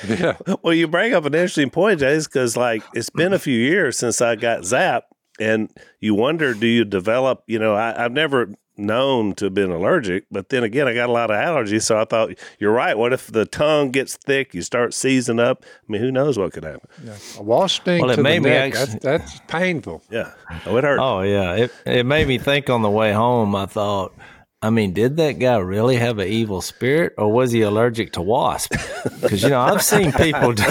Yeah. 0.09 0.37
Well, 0.63 0.75
you 0.75 0.87
bring 0.87 1.15
up 1.15 1.25
an 1.25 1.35
interesting 1.35 1.71
point, 1.71 1.99
Jase, 1.99 2.29
because 2.29 2.57
like 2.57 2.85
it's 2.95 3.11
been 3.11 3.33
a 3.33 3.39
few 3.41 3.59
years 3.59 3.99
since 3.99 4.21
I 4.21 4.37
got 4.37 4.61
zapped, 4.61 5.03
and 5.41 5.71
you 6.01 6.15
wonder, 6.15 6.55
do 6.55 6.67
you 6.67 6.85
develop? 6.85 7.43
You 7.47 7.59
know, 7.59 7.75
I, 7.75 8.05
I've 8.05 8.13
never 8.13 8.51
known 8.77 9.35
to 9.35 9.45
have 9.45 9.55
been 9.55 9.71
allergic, 9.71 10.25
but 10.31 10.49
then 10.49 10.65
again, 10.65 10.89
I 10.89 10.95
got 10.95 11.09
a 11.11 11.13
lot 11.13 11.31
of 11.31 11.37
allergies, 11.37 11.83
so 11.83 11.99
I 12.01 12.05
thought 12.07 12.31
you're 12.59 12.73
right. 12.73 12.97
What 12.97 13.13
if 13.13 13.27
the 13.27 13.45
tongue 13.45 13.91
gets 13.91 14.17
thick, 14.17 14.55
you 14.55 14.63
start 14.63 14.95
seizing 14.95 15.39
up? 15.39 15.63
I 15.65 15.93
mean, 15.93 16.01
who 16.01 16.11
knows 16.11 16.39
what 16.39 16.53
could 16.55 16.65
happen? 16.65 16.89
A 17.39 17.43
wasp 17.43 17.83
sting 17.83 18.01
Well, 18.01 18.11
it 18.11 18.17
to 18.17 18.17
the 18.17 18.23
made 18.23 18.41
me 18.43 18.51
neck, 18.51 18.75
actually- 18.75 18.99
that's, 19.01 19.35
that's 19.35 19.41
painful. 19.47 20.03
Yeah, 20.11 20.33
oh, 20.67 20.77
it 20.79 20.85
hurt. 20.85 20.99
Oh 21.01 21.21
yeah, 21.21 21.55
it 21.55 21.73
it 21.85 22.07
made 22.07 22.27
me 22.27 22.39
think 22.39 22.71
on 22.71 22.81
the 22.83 22.91
way 22.91 23.13
home. 23.13 23.55
I 23.55 23.67
thought, 23.67 24.15
I 24.65 24.71
mean, 24.71 24.93
did 24.93 25.17
that 25.17 25.41
guy 25.41 25.57
really 25.59 25.97
have 25.97 26.19
an 26.19 26.29
evil 26.29 26.61
spirit, 26.61 27.15
or 27.19 27.33
was 27.33 27.51
he 27.51 27.63
allergic 27.63 28.13
to 28.13 28.23
wasp? 28.23 28.73
Because 29.21 29.43
you 29.43 29.49
know, 29.49 29.61
I've 29.61 29.83
seen 29.83 30.13
people, 30.13 30.55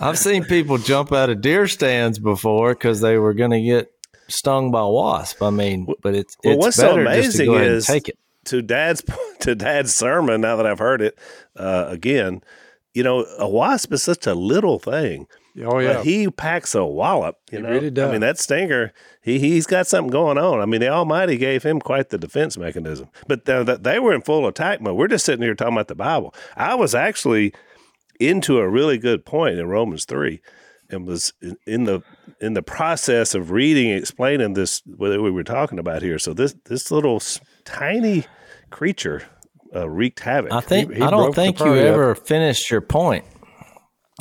I've 0.00 0.18
seen 0.18 0.44
people 0.44 0.78
jump 0.78 1.12
out 1.12 1.30
of 1.30 1.40
deer 1.40 1.66
stands 1.68 2.18
before 2.18 2.74
because 2.74 3.00
they 3.00 3.16
were 3.18 3.34
going 3.34 3.52
to 3.52 3.60
get 3.62 3.90
stung 4.28 4.70
by 4.70 4.80
a 4.80 4.88
wasp. 4.88 5.42
I 5.42 5.50
mean, 5.50 5.86
but 6.02 6.14
it's 6.14 6.36
Well, 6.44 6.54
it's 6.54 6.60
what's 6.64 6.76
so 6.76 6.96
better 6.96 7.04
just 7.22 7.36
to 7.36 7.42
amazing 7.42 7.46
go 7.46 7.54
ahead 7.54 7.70
is- 7.72 7.88
and 7.88 7.94
take 7.94 8.08
it. 8.10 8.18
to 8.46 8.62
dad's 8.62 9.02
to 9.40 9.54
dad's 9.54 9.94
sermon 9.94 10.40
now 10.42 10.56
that 10.56 10.66
I've 10.66 10.78
heard 10.78 11.00
it 11.02 11.18
uh, 11.56 11.86
again, 11.88 12.42
you 12.92 13.02
know, 13.02 13.24
a 13.38 13.48
wasp 13.48 13.92
is 13.92 14.02
such 14.02 14.26
a 14.26 14.34
little 14.34 14.78
thing. 14.78 15.26
Oh, 15.62 15.78
yeah. 15.78 15.94
But 15.94 16.04
he 16.04 16.28
packs 16.30 16.74
a 16.74 16.84
wallop. 16.84 17.38
You 17.50 17.58
He 17.58 17.62
know, 17.62 17.70
really 17.70 18.02
I 18.02 18.10
mean, 18.10 18.20
that 18.22 18.38
stinger, 18.38 18.92
he 19.22 19.38
he's 19.38 19.66
got 19.66 19.86
something 19.86 20.10
going 20.10 20.36
on. 20.36 20.60
I 20.60 20.66
mean, 20.66 20.80
the 20.80 20.88
Almighty 20.88 21.36
gave 21.36 21.62
him 21.62 21.80
quite 21.80 22.08
the 22.08 22.18
defense 22.18 22.58
mechanism. 22.58 23.08
But 23.28 23.44
they, 23.44 23.62
they 23.62 23.98
were 24.00 24.12
in 24.14 24.22
full 24.22 24.46
attack 24.48 24.80
mode. 24.80 24.96
We're 24.96 25.08
just 25.08 25.24
sitting 25.24 25.42
here 25.44 25.54
talking 25.54 25.74
about 25.74 25.88
the 25.88 25.94
Bible. 25.94 26.34
I 26.56 26.74
was 26.74 26.94
actually 26.94 27.54
into 28.18 28.58
a 28.58 28.68
really 28.68 28.98
good 28.98 29.24
point 29.24 29.58
in 29.58 29.66
Romans 29.68 30.04
three, 30.04 30.40
and 30.90 31.06
was 31.06 31.32
in- 31.40 31.58
in 31.66 31.84
the 31.84 32.02
in 32.40 32.54
the 32.54 32.62
process 32.62 33.34
of 33.34 33.50
reading, 33.52 33.90
explaining 33.90 34.54
this 34.54 34.82
what 34.86 35.10
we 35.22 35.30
were 35.30 35.44
talking 35.44 35.78
about 35.78 36.02
here. 36.02 36.18
So 36.18 36.34
this 36.34 36.54
this 36.64 36.90
little 36.90 37.22
tiny 37.64 38.26
creature 38.70 39.22
uh, 39.74 39.88
wreaked 39.88 40.20
havoc. 40.20 40.52
I 40.52 40.60
think 40.60 40.92
he 40.92 41.00
I 41.02 41.10
don't 41.10 41.34
think 41.34 41.58
you 41.60 41.66
up. 41.66 41.76
ever 41.76 42.14
finished 42.14 42.70
your 42.70 42.80
point. 42.80 43.24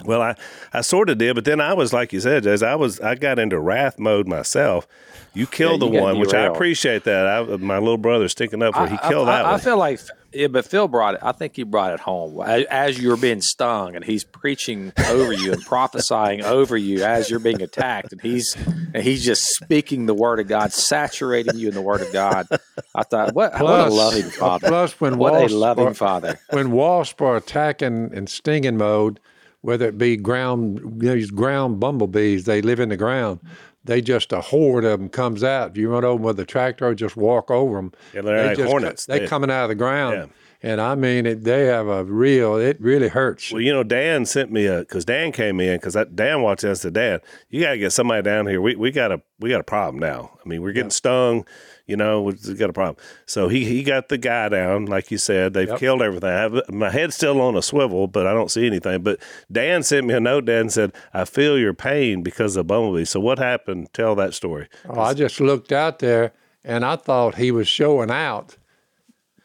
Well, 0.03 0.21
I, 0.21 0.35
I 0.73 0.81
sort 0.81 1.09
of 1.09 1.19
did, 1.19 1.35
but 1.35 1.45
then 1.45 1.61
I 1.61 1.73
was 1.73 1.93
like 1.93 2.13
you 2.13 2.19
said, 2.19 2.47
as 2.47 2.63
I 2.63 2.75
was 2.75 2.99
I 2.99 3.13
got 3.15 3.37
into 3.37 3.59
wrath 3.59 3.99
mode 3.99 4.27
myself. 4.27 4.87
You 5.35 5.47
killed 5.47 5.81
Yeah, 5.81 5.87
you 5.87 5.91
the 5.93 5.97
got 5.97 6.03
one, 6.03 6.19
which 6.19 6.33
I 6.33 6.45
appreciate 6.45 7.03
that. 7.05 7.27
I, 7.27 7.57
my 7.57 7.77
little 7.77 7.97
brother 7.97 8.27
sticking 8.27 8.61
up 8.61 8.75
for 8.75 8.87
he 8.87 8.97
killed 8.97 9.27
I, 9.27 9.31
that 9.31 9.45
I, 9.45 9.51
one. 9.51 9.59
I 9.59 9.63
feel 9.63 9.77
like 9.77 9.99
Yeah, 10.31 10.47
but 10.47 10.65
Phil 10.65 10.87
brought 10.87 11.15
it. 11.15 11.19
I 11.23 11.31
think 11.31 11.55
he 11.55 11.63
brought 11.63 11.93
it 11.93 11.99
home 11.99 12.41
as, 12.41 12.65
as 12.65 12.99
you're 12.99 13.17
being 13.17 13.41
stung, 13.41 13.95
and 13.95 14.03
he's 14.03 14.23
preaching 14.23 14.93
over 15.09 15.31
you 15.31 15.53
and 15.53 15.61
prophesying 15.63 16.41
over 16.43 16.75
you 16.75 17.03
as 17.03 17.29
you're 17.29 17.39
being 17.39 17.61
attacked, 17.61 18.11
and 18.11 18.21
he's 18.21 18.55
and 18.93 19.03
he's 19.03 19.23
just 19.23 19.43
speaking 19.43 20.07
the 20.07 20.15
word 20.15 20.39
of 20.39 20.47
God, 20.47 20.73
saturating 20.73 21.55
you 21.55 21.67
in 21.67 21.75
the 21.75 21.81
word 21.81 22.01
of 22.01 22.11
God. 22.11 22.47
I 22.95 23.03
thought, 23.03 23.33
what, 23.33 23.53
plus, 23.55 23.61
what 23.61 23.87
a 23.87 23.93
loving 23.93 24.25
uh, 24.25 24.29
father! 24.29 24.67
Plus, 24.67 25.01
when 25.01 25.17
what 25.17 25.33
wasp 25.33 25.53
a 25.53 25.57
loving 25.57 25.87
are, 25.87 25.93
father! 25.93 26.39
When 26.49 26.71
wasps 26.71 27.21
are 27.21 27.37
attacking 27.37 28.11
and 28.13 28.27
stinging 28.27 28.77
mode, 28.77 29.19
whether 29.63 29.87
it 29.87 29.97
be 29.97 30.15
ground 30.15 31.01
these 31.01 31.31
ground 31.31 31.79
bumblebees, 31.79 32.45
they 32.45 32.61
live 32.61 32.79
in 32.79 32.89
the 32.89 32.97
ground 32.97 33.39
they 33.85 34.01
just 34.01 34.31
a 34.31 34.41
horde 34.41 34.85
of 34.85 34.99
them 34.99 35.09
comes 35.09 35.43
out. 35.43 35.71
If 35.71 35.77
you 35.77 35.89
run 35.89 36.05
over 36.05 36.17
them 36.17 36.23
with 36.23 36.39
a 36.39 36.45
tractor, 36.45 36.87
or 36.87 36.95
just 36.95 37.17
walk 37.17 37.51
over 37.51 37.75
them. 37.75 37.91
Yeah, 38.13 38.21
they're 38.21 38.37
they 38.37 38.47
like 38.49 38.57
just, 38.57 38.69
hornets. 38.69 39.05
They, 39.05 39.27
coming 39.27 39.51
out 39.51 39.63
of 39.63 39.69
the 39.69 39.75
ground, 39.75 40.15
Yeah. 40.61 40.71
and 40.71 40.81
I 40.81 40.95
mean, 40.95 41.25
it, 41.25 41.43
they 41.43 41.65
have 41.65 41.87
a 41.87 42.03
real. 42.03 42.55
It 42.55 42.79
really 42.79 43.09
hurts. 43.09 43.51
Well, 43.51 43.61
you 43.61 43.73
know, 43.73 43.83
Dan 43.83 44.25
sent 44.25 44.51
me 44.51 44.67
a 44.67 44.79
because 44.79 45.05
Dan 45.05 45.31
came 45.31 45.59
in 45.59 45.77
because 45.77 45.93
that 45.95 46.15
Dan 46.15 46.41
watched 46.41 46.61
this. 46.61 46.81
Said, 46.81 46.93
Dan, 46.93 47.19
you 47.49 47.61
got 47.61 47.71
to 47.71 47.77
get 47.77 47.91
somebody 47.91 48.21
down 48.21 48.47
here. 48.47 48.61
We 48.61 48.75
we 48.75 48.91
got 48.91 49.11
a 49.11 49.21
we 49.39 49.49
got 49.49 49.59
a 49.61 49.65
problem 49.65 49.99
now. 49.99 50.37
I 50.43 50.47
mean, 50.47 50.61
we're 50.61 50.73
getting 50.73 50.89
stung. 50.89 51.45
You 51.85 51.97
know, 51.97 52.21
we 52.21 52.33
we 52.47 52.53
got 52.53 52.69
a 52.69 52.73
problem." 52.73 53.03
So 53.25 53.47
he 53.49 53.65
he 53.65 53.83
got 53.83 54.07
the 54.09 54.17
guy 54.17 54.49
down, 54.49 54.85
like 54.85 55.11
you 55.11 55.17
said. 55.17 55.53
They've 55.53 55.67
Yep. 55.67 55.79
killed 55.79 56.01
everything. 56.01 56.29
I 56.29 56.61
my 56.71 56.89
head's 56.89 57.15
still 57.15 57.41
on 57.41 57.55
a 57.57 57.61
swivel, 57.61 58.07
but 58.07 58.25
I 58.25 58.33
don't 58.33 58.49
see 58.51 58.65
anything. 58.65 59.01
But 59.03 59.19
Dan 59.51 59.83
sent 59.83 60.07
me 60.07 60.13
a 60.13 60.19
note. 60.19 60.45
Dan 60.45 60.69
said, 60.69 60.93
"I 61.13 61.25
feel 61.25 61.57
your 61.57 61.73
pain 61.73 62.23
because 62.23 62.55
of 62.55 62.67
bumblebee." 62.67 63.05
So 63.05 63.19
what 63.19 63.37
happened? 63.39 63.89
Tell 63.93 64.15
that 64.15 64.33
story. 64.33 64.67
Oh, 64.87 65.01
I 65.01 65.13
just 65.13 65.39
looked 65.41 65.71
out 65.73 65.99
there, 65.99 66.31
and 66.63 66.85
I 66.85 66.95
thought 66.95 67.35
he 67.35 67.51
was 67.51 67.67
showing 67.67 68.09
out. 68.11 68.57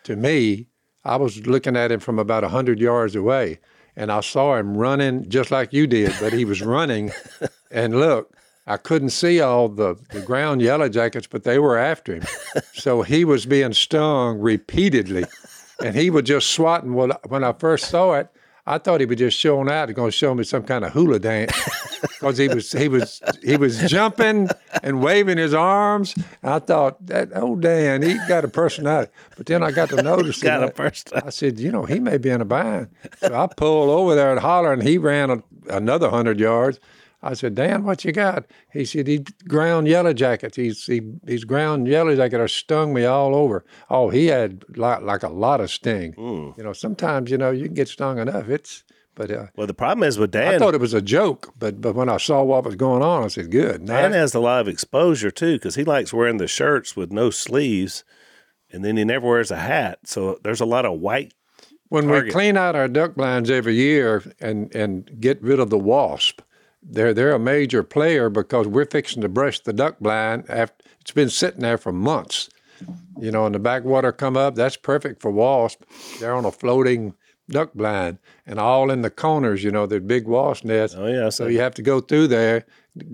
To 0.04 0.16
me, 0.16 0.68
I 1.04 1.16
was 1.16 1.46
looking 1.46 1.76
at 1.76 1.90
him 1.92 2.00
from 2.00 2.18
about 2.18 2.44
hundred 2.44 2.80
yards 2.80 3.14
away, 3.16 3.58
and 3.96 4.10
I 4.12 4.20
saw 4.20 4.56
him 4.56 4.76
running 4.76 5.28
just 5.28 5.50
like 5.50 5.72
you 5.72 5.86
did, 5.86 6.14
but 6.20 6.32
he 6.32 6.44
was 6.44 6.62
running. 6.62 7.10
and 7.70 7.98
look, 7.98 8.34
I 8.68 8.76
couldn't 8.76 9.10
see 9.10 9.40
all 9.40 9.70
the, 9.70 9.96
the 10.10 10.20
ground 10.20 10.60
yellow 10.60 10.90
jackets, 10.90 11.26
but 11.26 11.44
they 11.44 11.58
were 11.58 11.78
after 11.78 12.16
him. 12.16 12.24
So 12.74 13.00
he 13.00 13.24
was 13.24 13.46
being 13.46 13.72
stung 13.72 14.38
repeatedly, 14.38 15.24
and 15.82 15.96
he 15.96 16.10
was 16.10 16.24
just 16.24 16.50
swatting. 16.50 16.92
Well, 16.92 17.18
when 17.28 17.42
I 17.44 17.54
first 17.54 17.86
saw 17.86 18.12
it, 18.12 18.28
I 18.66 18.76
thought 18.76 19.00
he 19.00 19.06
was 19.06 19.16
just 19.16 19.38
showing 19.38 19.70
out, 19.70 19.92
going 19.94 20.10
to 20.10 20.16
show 20.16 20.34
me 20.34 20.44
some 20.44 20.64
kind 20.64 20.84
of 20.84 20.92
hula 20.92 21.18
dance, 21.18 21.52
because 22.02 22.36
he 22.36 22.48
was 22.48 22.70
he 22.70 22.88
was 22.88 23.22
he 23.42 23.56
was 23.56 23.78
jumping 23.90 24.50
and 24.82 25.02
waving 25.02 25.38
his 25.38 25.54
arms. 25.54 26.14
I 26.42 26.58
thought 26.58 27.06
that 27.06 27.30
oh 27.34 27.56
Dan, 27.56 28.02
he 28.02 28.18
got 28.28 28.44
a 28.44 28.48
personality. 28.48 29.10
But 29.38 29.46
then 29.46 29.62
I 29.62 29.70
got 29.70 29.88
to 29.88 30.02
notice 30.02 30.42
Got 30.42 30.62
a 30.62 30.70
personality. 30.70 31.26
I 31.26 31.30
said, 31.30 31.58
you 31.58 31.72
know, 31.72 31.86
he 31.86 32.00
may 32.00 32.18
be 32.18 32.28
in 32.28 32.42
a 32.42 32.44
bind. 32.44 32.88
So 33.20 33.34
I 33.34 33.46
pulled 33.46 33.88
over 33.88 34.14
there 34.14 34.30
and 34.30 34.40
holler, 34.40 34.74
and 34.74 34.82
he 34.82 34.98
ran 34.98 35.30
a, 35.30 35.42
another 35.70 36.10
hundred 36.10 36.38
yards. 36.38 36.78
I 37.20 37.34
said, 37.34 37.56
Dan, 37.56 37.84
what 37.84 38.04
you 38.04 38.12
got? 38.12 38.46
He 38.72 38.84
said, 38.84 39.08
he 39.08 39.24
ground 39.48 39.88
yellow 39.88 40.12
jackets. 40.12 40.56
He's 40.56 40.84
he, 40.86 41.00
these 41.24 41.44
ground 41.44 41.88
yellow 41.88 42.14
jackets 42.14 42.40
are 42.40 42.48
stung 42.48 42.94
me 42.94 43.04
all 43.04 43.34
over. 43.34 43.64
Oh, 43.90 44.10
he 44.10 44.26
had 44.26 44.64
like, 44.76 45.02
like 45.02 45.22
a 45.24 45.28
lot 45.28 45.60
of 45.60 45.70
sting. 45.70 46.12
Hmm. 46.12 46.50
You 46.56 46.64
know, 46.64 46.72
sometimes 46.72 47.30
you 47.30 47.38
know 47.38 47.50
you 47.50 47.64
can 47.64 47.74
get 47.74 47.88
stung 47.88 48.18
enough. 48.18 48.48
It's 48.48 48.84
but 49.18 49.32
uh, 49.32 49.46
Well, 49.56 49.66
the 49.66 49.74
problem 49.74 50.06
is 50.06 50.16
with 50.16 50.30
Dan. 50.30 50.54
I 50.54 50.58
thought 50.58 50.74
it 50.74 50.80
was 50.80 50.94
a 50.94 51.02
joke. 51.02 51.52
But 51.58 51.80
but 51.80 51.96
when 51.96 52.08
I 52.08 52.18
saw 52.18 52.44
what 52.44 52.64
was 52.64 52.76
going 52.76 53.02
on, 53.02 53.24
I 53.24 53.28
said, 53.28 53.50
good. 53.50 53.82
Now, 53.82 54.02
Dan 54.02 54.12
has 54.12 54.34
a 54.34 54.40
lot 54.40 54.60
of 54.60 54.68
exposure 54.68 55.32
too 55.32 55.56
because 55.56 55.74
he 55.74 55.82
likes 55.82 56.12
wearing 56.12 56.36
the 56.36 56.46
shirts 56.46 56.94
with 56.94 57.10
no 57.10 57.30
sleeves, 57.30 58.04
and 58.70 58.84
then 58.84 58.96
he 58.96 59.04
never 59.04 59.26
wears 59.26 59.50
a 59.50 59.56
hat. 59.56 59.98
So 60.04 60.38
there's 60.44 60.60
a 60.60 60.66
lot 60.66 60.86
of 60.86 61.00
white. 61.00 61.34
When 61.88 62.10
we 62.10 62.30
clean 62.30 62.56
out 62.56 62.76
our 62.76 62.86
duck 62.86 63.14
blinds 63.14 63.50
every 63.50 63.74
year 63.74 64.22
and, 64.40 64.74
and 64.74 65.10
get 65.18 65.42
rid 65.42 65.58
of 65.58 65.70
the 65.70 65.78
wasp, 65.78 66.42
they're 66.82 67.12
they're 67.14 67.34
a 67.34 67.38
major 67.38 67.82
player 67.82 68.28
because 68.30 68.66
we're 68.66 68.86
fixing 68.86 69.22
to 69.22 69.28
brush 69.28 69.60
the 69.60 69.72
duck 69.72 69.98
blind 70.00 70.44
after 70.48 70.84
it's 71.00 71.10
been 71.10 71.30
sitting 71.30 71.60
there 71.60 71.78
for 71.78 71.92
months. 71.92 72.48
You 73.20 73.32
know, 73.32 73.44
and 73.46 73.54
the 73.54 73.58
backwater 73.58 74.12
come 74.12 74.36
up, 74.36 74.54
that's 74.54 74.76
perfect 74.76 75.20
for 75.20 75.30
wasp. 75.32 75.82
They're 76.20 76.34
on 76.34 76.44
a 76.44 76.52
floating 76.52 77.14
duck 77.50 77.72
blind 77.74 78.18
and 78.46 78.60
all 78.60 78.90
in 78.90 79.02
the 79.02 79.10
corners, 79.10 79.64
you 79.64 79.70
know, 79.72 79.86
they're 79.86 80.00
big 80.00 80.28
wasp 80.28 80.64
nests. 80.64 80.96
Oh 80.96 81.06
yeah, 81.06 81.24
So 81.30 81.44
so 81.44 81.46
you 81.48 81.58
have 81.60 81.74
to 81.74 81.82
go 81.82 82.00
through 82.00 82.28
there, 82.28 82.64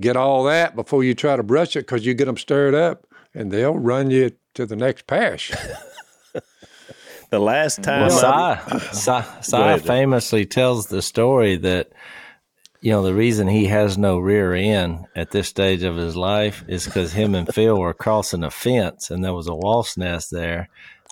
get 0.01 0.17
all 0.17 0.45
that 0.45 0.75
before 0.77 1.03
you 1.05 1.15
try 1.15 1.37
to 1.37 1.43
brush 1.43 1.77
it 1.77 1.81
because 1.87 2.05
you 2.05 2.13
get 2.15 2.25
them 2.27 2.37
stirred 2.37 2.75
up 2.75 3.07
and 3.33 3.51
they'll 3.51 3.79
run 3.79 4.11
you 4.11 4.33
to 4.55 4.67
the 4.67 4.77
next 4.77 5.07
pash. 5.07 5.51
the 7.31 7.39
last 7.39 7.83
time 7.83 8.09
Well, 8.09 8.25
I- 8.27 8.79
Si, 8.93 9.13
si, 9.41 9.51
Si 9.51 9.79
famously 9.87 10.45
tells 10.47 10.89
the 10.89 11.01
story 11.03 11.57
that 11.57 11.93
you 12.85 12.91
know 12.91 13.03
the 13.03 13.15
reason 13.15 13.49
he 13.49 13.65
has 13.65 13.97
no 13.97 14.19
rear 14.19 14.53
end 14.53 15.07
at 15.17 15.31
this 15.31 15.49
stage 15.49 15.85
of 15.85 15.97
his 15.97 16.17
life 16.17 16.63
is 16.69 16.85
because 16.85 17.15
him 17.15 17.35
and 17.35 17.49
Phil 17.55 17.79
were 17.79 17.95
crossing 17.95 18.45
a 18.45 18.51
fence 18.51 19.11
and 19.11 19.25
there 19.25 19.33
was 19.33 19.49
a 19.49 19.55
wasp 19.55 19.97
nest 19.97 20.31
there, 20.31 20.69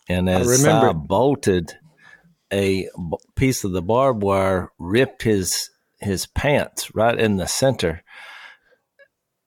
and 0.07 0.29
as 0.29 0.55
Si 0.55 0.67
remember. 0.67 0.93
bolted, 0.93 1.73
a 2.53 2.83
b- 2.83 3.17
piece 3.37 3.65
of 3.65 3.73
the 3.73 3.81
barbed 3.81 4.23
wire 4.23 4.71
ripped 4.79 5.23
his 5.23 5.71
his 5.99 6.27
pants 6.27 6.95
right 6.95 7.19
in 7.19 7.37
the 7.39 7.47
center. 7.47 8.03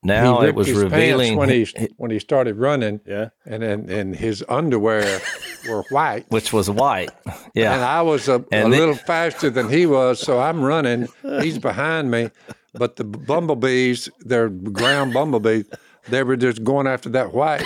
Now 0.06 0.40
he 0.40 0.48
it 0.48 0.54
was 0.54 0.72
revealing 0.72 1.36
when 1.36 1.48
he 1.48 1.66
when 1.96 2.10
he 2.10 2.18
started 2.18 2.56
running. 2.56 3.00
yeah, 3.06 3.30
and 3.44 3.62
and, 3.62 3.90
and 3.90 4.16
his 4.16 4.44
underwear 4.48 5.20
were 5.68 5.82
white. 5.90 6.24
which 6.30 6.52
was 6.52 6.70
white. 6.70 7.10
Yeah, 7.54 7.74
And 7.74 7.82
I 7.84 8.02
was 8.02 8.28
a, 8.28 8.44
a 8.52 8.68
little 8.68 8.94
faster 8.94 9.50
than 9.50 9.68
he 9.68 9.86
was, 9.86 10.20
so 10.20 10.38
I'm 10.40 10.62
running. 10.62 11.08
He's 11.40 11.58
behind 11.58 12.10
me, 12.10 12.30
but 12.74 12.96
the 12.96 13.04
bumblebees, 13.04 14.08
they're 14.20 14.48
ground 14.48 15.12
bumblebees, 15.12 15.66
they 16.08 16.22
were 16.22 16.36
just 16.36 16.62
going 16.62 16.86
after 16.86 17.08
that 17.10 17.32
white. 17.34 17.64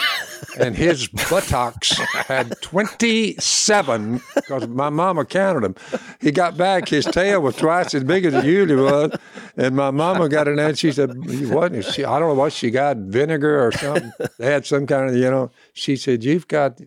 And 0.58 0.76
his 0.76 1.08
buttocks 1.08 1.98
had 1.98 2.60
27, 2.60 4.20
because 4.34 4.68
my 4.68 4.90
mama 4.90 5.24
counted 5.24 5.62
them. 5.62 5.74
He 6.20 6.32
got 6.32 6.56
back, 6.56 6.88
his 6.88 7.04
tail 7.04 7.40
was 7.40 7.56
twice 7.56 7.94
as 7.94 8.04
big 8.04 8.24
as 8.24 8.34
it 8.34 8.44
usually 8.44 8.80
was. 8.80 9.16
And 9.56 9.76
my 9.76 9.90
mama 9.90 10.28
got 10.28 10.48
in 10.48 10.56
there 10.56 10.68
and 10.68 10.78
she 10.78 10.92
said, 10.92 11.10
What? 11.50 11.84
She, 11.84 12.04
I 12.04 12.18
don't 12.18 12.28
know 12.28 12.34
what 12.34 12.52
she 12.52 12.70
got, 12.70 12.96
vinegar 12.96 13.66
or 13.66 13.72
something. 13.72 14.12
They 14.38 14.46
had 14.46 14.66
some 14.66 14.86
kind 14.86 15.10
of, 15.10 15.16
you 15.16 15.30
know. 15.30 15.50
She 15.72 15.96
said, 15.96 16.24
You've 16.24 16.48
got 16.48 16.80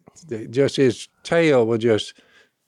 just 0.50 0.78
his 0.78 1.08
tail 1.24 1.66
was 1.66 1.80
just, 1.80 2.14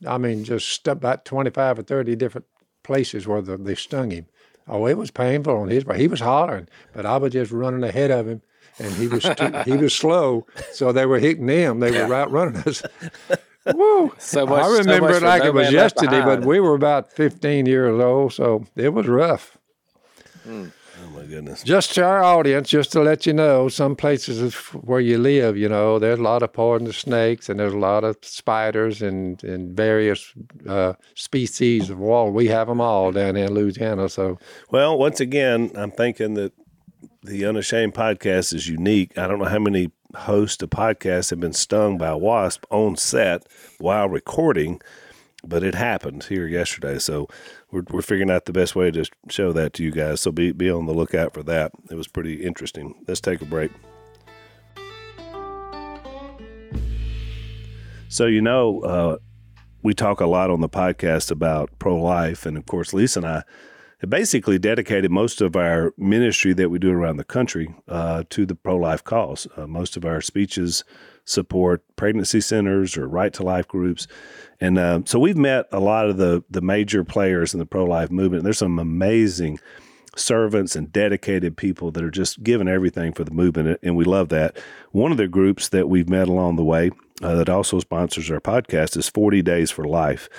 I 0.07 0.17
mean, 0.17 0.43
just 0.43 0.87
about 0.87 1.25
25 1.25 1.79
or 1.79 1.83
30 1.83 2.15
different 2.15 2.47
places 2.83 3.27
where 3.27 3.41
the, 3.41 3.57
they 3.57 3.75
stung 3.75 4.11
him. 4.11 4.27
Oh, 4.67 4.87
it 4.87 4.97
was 4.97 5.11
painful 5.11 5.57
on 5.57 5.69
his 5.69 5.83
part. 5.83 5.99
He 5.99 6.07
was 6.07 6.21
hollering, 6.21 6.67
but 6.93 7.05
I 7.05 7.17
was 7.17 7.33
just 7.33 7.51
running 7.51 7.83
ahead 7.83 8.11
of 8.11 8.27
him, 8.27 8.41
and 8.79 8.91
he 8.94 9.08
was 9.08 9.24
too, 9.24 9.51
he 9.65 9.77
was 9.77 9.94
slow, 9.94 10.46
so 10.72 10.91
they 10.91 11.05
were 11.05 11.20
hitting 11.20 11.48
him. 11.48 11.79
They 11.79 11.91
were 11.91 12.13
outrunning 12.13 12.58
us. 12.65 12.84
Woo! 13.74 14.13
So 14.20 14.46
much- 14.46 14.60
I 14.63 14.67
so 14.67 14.77
remember 14.77 15.08
much 15.10 15.22
it 15.22 15.25
like 15.25 15.41
no 15.44 15.48
it 15.50 15.53
was 15.53 15.65
man 15.65 15.74
left 15.74 15.96
yesterday, 16.01 16.22
but 16.24 16.46
we 16.46 16.60
were 16.60 16.75
about 16.75 17.12
15 17.12 17.65
years 17.65 18.00
old, 18.00 18.34
so 18.34 18.65
it 18.75 18.89
was 18.94 19.08
rough. 19.08 19.58
oh 20.48 20.70
my 21.15 21.24
goodness. 21.24 21.63
Just 21.63 21.96
to 21.96 22.03
our 22.03 22.24
audience, 22.24 22.70
just 22.70 22.91
to 22.91 23.01
let 23.01 23.25
you 23.25 23.34
know, 23.34 23.67
some 23.67 23.96
places 23.96 24.53
where 24.74 25.00
you 25.00 25.17
live, 25.17 25.58
you 25.58 25.67
know, 25.67 25.98
there's 25.98 26.20
a 26.20 26.22
lot 26.22 26.44
of 26.44 26.53
poisonous 26.53 26.98
snakes 26.98 27.50
and 27.50 27.60
there's 27.60 27.74
a 27.74 27.77
lot 27.77 28.03
of 28.03 28.17
spiders 28.22 29.01
and, 29.01 29.44
and 29.44 29.75
various 29.75 30.32
uh, 30.67 30.94
species 31.15 31.89
of 31.89 31.98
wall. 31.98 32.29
We 32.32 32.48
have 32.48 32.67
them 32.67 32.82
all 32.82 33.12
down 33.12 33.36
in 33.36 33.53
Louisiana. 33.53 34.10
So 34.10 34.38
Well, 34.72 34.98
once 34.98 35.20
again, 35.20 35.72
I'm 35.75 35.91
thinking 35.91 36.36
that 36.36 36.53
the 37.24 37.45
Unashamed 37.45 37.93
podcast 37.93 38.53
is 38.53 38.67
unique. 38.67 39.17
I 39.17 39.27
don't 39.27 39.39
know 39.39 39.45
how 39.45 39.59
many 39.59 39.91
hosts 40.15 40.62
of 40.63 40.69
podcasts 40.69 41.29
have 41.29 41.39
been 41.39 41.53
stung 41.53 41.97
by 41.97 42.07
a 42.07 42.17
wasp 42.17 42.65
on 42.69 42.95
set 42.95 43.45
while 43.79 44.07
recording, 44.07 44.81
but 45.43 45.63
it 45.63 45.75
happened 45.75 46.24
here 46.24 46.47
yesterday. 46.47 47.00
So 47.00 47.27
we're, 47.71 47.83
we're 47.89 48.01
figuring 48.01 48.31
out 48.31 48.45
the 48.45 48.53
best 48.53 48.75
way 48.75 48.91
to 48.91 49.05
show 49.29 49.51
that 49.53 49.74
to 49.74 49.83
you 49.83 49.91
guys. 49.91 50.21
So 50.21 50.31
be, 50.31 50.51
be 50.51 50.69
on 50.69 50.85
the 50.85 50.93
lookout 50.93 51.33
for 51.33 51.43
that. 51.43 51.71
It 51.89 51.95
was 51.95 52.07
pretty 52.07 52.43
interesting. 52.43 52.95
Let's 53.07 53.21
take 53.21 53.41
a 53.41 53.45
break. 53.45 53.71
So, 58.07 58.27
you 58.27 58.41
know, 58.41 58.81
uh, 58.81 59.17
we 59.83 59.93
talk 59.93 60.21
a 60.21 60.25
lot 60.25 60.50
on 60.50 60.62
the 60.62 60.69
podcast 60.69 61.31
about 61.31 61.69
pro 61.79 61.95
life. 61.95 62.45
And 62.45 62.57
of 62.57 62.65
course, 62.65 62.93
Lisa 62.93 63.19
and 63.19 63.27
I 63.27 63.43
basically 64.07 64.59
dedicated 64.59 65.11
most 65.11 65.41
of 65.41 65.55
our 65.55 65.93
ministry 65.97 66.53
that 66.53 66.69
we 66.69 66.79
do 66.79 66.91
around 66.91 67.17
the 67.17 67.23
country 67.23 67.73
uh, 67.87 68.23
to 68.29 68.45
the 68.45 68.55
pro 68.55 68.75
life 68.75 69.03
cause. 69.03 69.47
Uh, 69.55 69.67
most 69.67 69.97
of 69.97 70.05
our 70.05 70.21
speeches 70.21 70.83
support 71.25 71.83
pregnancy 71.95 72.39
centers 72.39 72.97
or 72.97 73.07
right 73.07 73.33
to 73.33 73.43
life 73.43 73.67
groups. 73.67 74.07
And 74.61 74.77
um, 74.77 75.05
so 75.05 75.19
we've 75.19 75.37
met 75.37 75.65
a 75.71 75.79
lot 75.79 76.07
of 76.07 76.17
the, 76.17 76.43
the 76.49 76.61
major 76.61 77.03
players 77.03 77.53
in 77.53 77.59
the 77.59 77.65
pro 77.65 77.85
life 77.85 78.11
movement. 78.11 78.43
There's 78.43 78.59
some 78.59 78.79
amazing 78.79 79.59
servants 80.15 80.75
and 80.75 80.91
dedicated 80.91 81.57
people 81.57 81.91
that 81.91 82.03
are 82.03 82.11
just 82.11 82.41
giving 82.43 82.67
everything 82.67 83.11
for 83.11 83.23
the 83.23 83.31
movement, 83.31 83.79
and 83.83 83.95
we 83.95 84.05
love 84.05 84.29
that. 84.29 84.57
One 84.91 85.11
of 85.11 85.17
the 85.17 85.27
groups 85.27 85.69
that 85.69 85.89
we've 85.89 86.09
met 86.09 86.27
along 86.29 86.55
the 86.55 86.63
way 86.63 86.91
uh, 87.21 87.35
that 87.35 87.49
also 87.49 87.79
sponsors 87.79 88.31
our 88.31 88.39
podcast 88.39 88.97
is 88.97 89.09
40 89.09 89.41
Days 89.41 89.71
for 89.71 89.85
Life. 89.85 90.29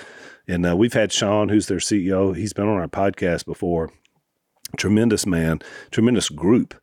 And 0.47 0.65
uh, 0.65 0.75
we've 0.75 0.93
had 0.93 1.11
Sean, 1.11 1.49
who's 1.49 1.67
their 1.67 1.77
CEO. 1.77 2.35
He's 2.35 2.53
been 2.53 2.67
on 2.67 2.77
our 2.77 2.87
podcast 2.87 3.45
before. 3.45 3.91
Tremendous 4.77 5.25
man, 5.25 5.59
tremendous 5.91 6.29
group 6.29 6.73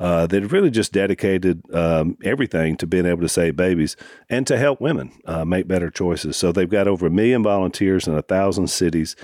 uh, 0.00 0.26
that 0.26 0.50
really 0.50 0.70
just 0.70 0.92
dedicated 0.92 1.62
um, 1.74 2.16
everything 2.24 2.76
to 2.78 2.86
being 2.86 3.04
able 3.04 3.20
to 3.20 3.28
save 3.28 3.54
babies 3.54 3.96
and 4.30 4.46
to 4.46 4.56
help 4.56 4.80
women 4.80 5.12
uh, 5.26 5.44
make 5.44 5.68
better 5.68 5.90
choices. 5.90 6.36
So 6.36 6.52
they've 6.52 6.68
got 6.68 6.88
over 6.88 7.06
a 7.06 7.10
million 7.10 7.42
volunteers 7.42 8.08
in 8.08 8.14
a 8.14 8.22
thousand 8.22 8.68
cities. 8.68 9.14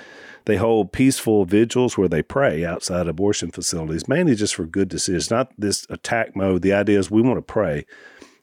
They 0.44 0.56
hold 0.56 0.92
peaceful 0.92 1.46
vigils 1.46 1.96
where 1.96 2.08
they 2.08 2.22
pray 2.22 2.64
outside 2.64 3.08
abortion 3.08 3.50
facilities, 3.50 4.06
mainly 4.06 4.34
just 4.34 4.54
for 4.54 4.66
good 4.66 4.88
decisions, 4.88 5.30
not 5.30 5.50
this 5.58 5.86
attack 5.88 6.36
mode. 6.36 6.60
The 6.60 6.74
idea 6.74 6.98
is 6.98 7.10
we 7.10 7.22
want 7.22 7.38
to 7.38 7.42
pray 7.42 7.86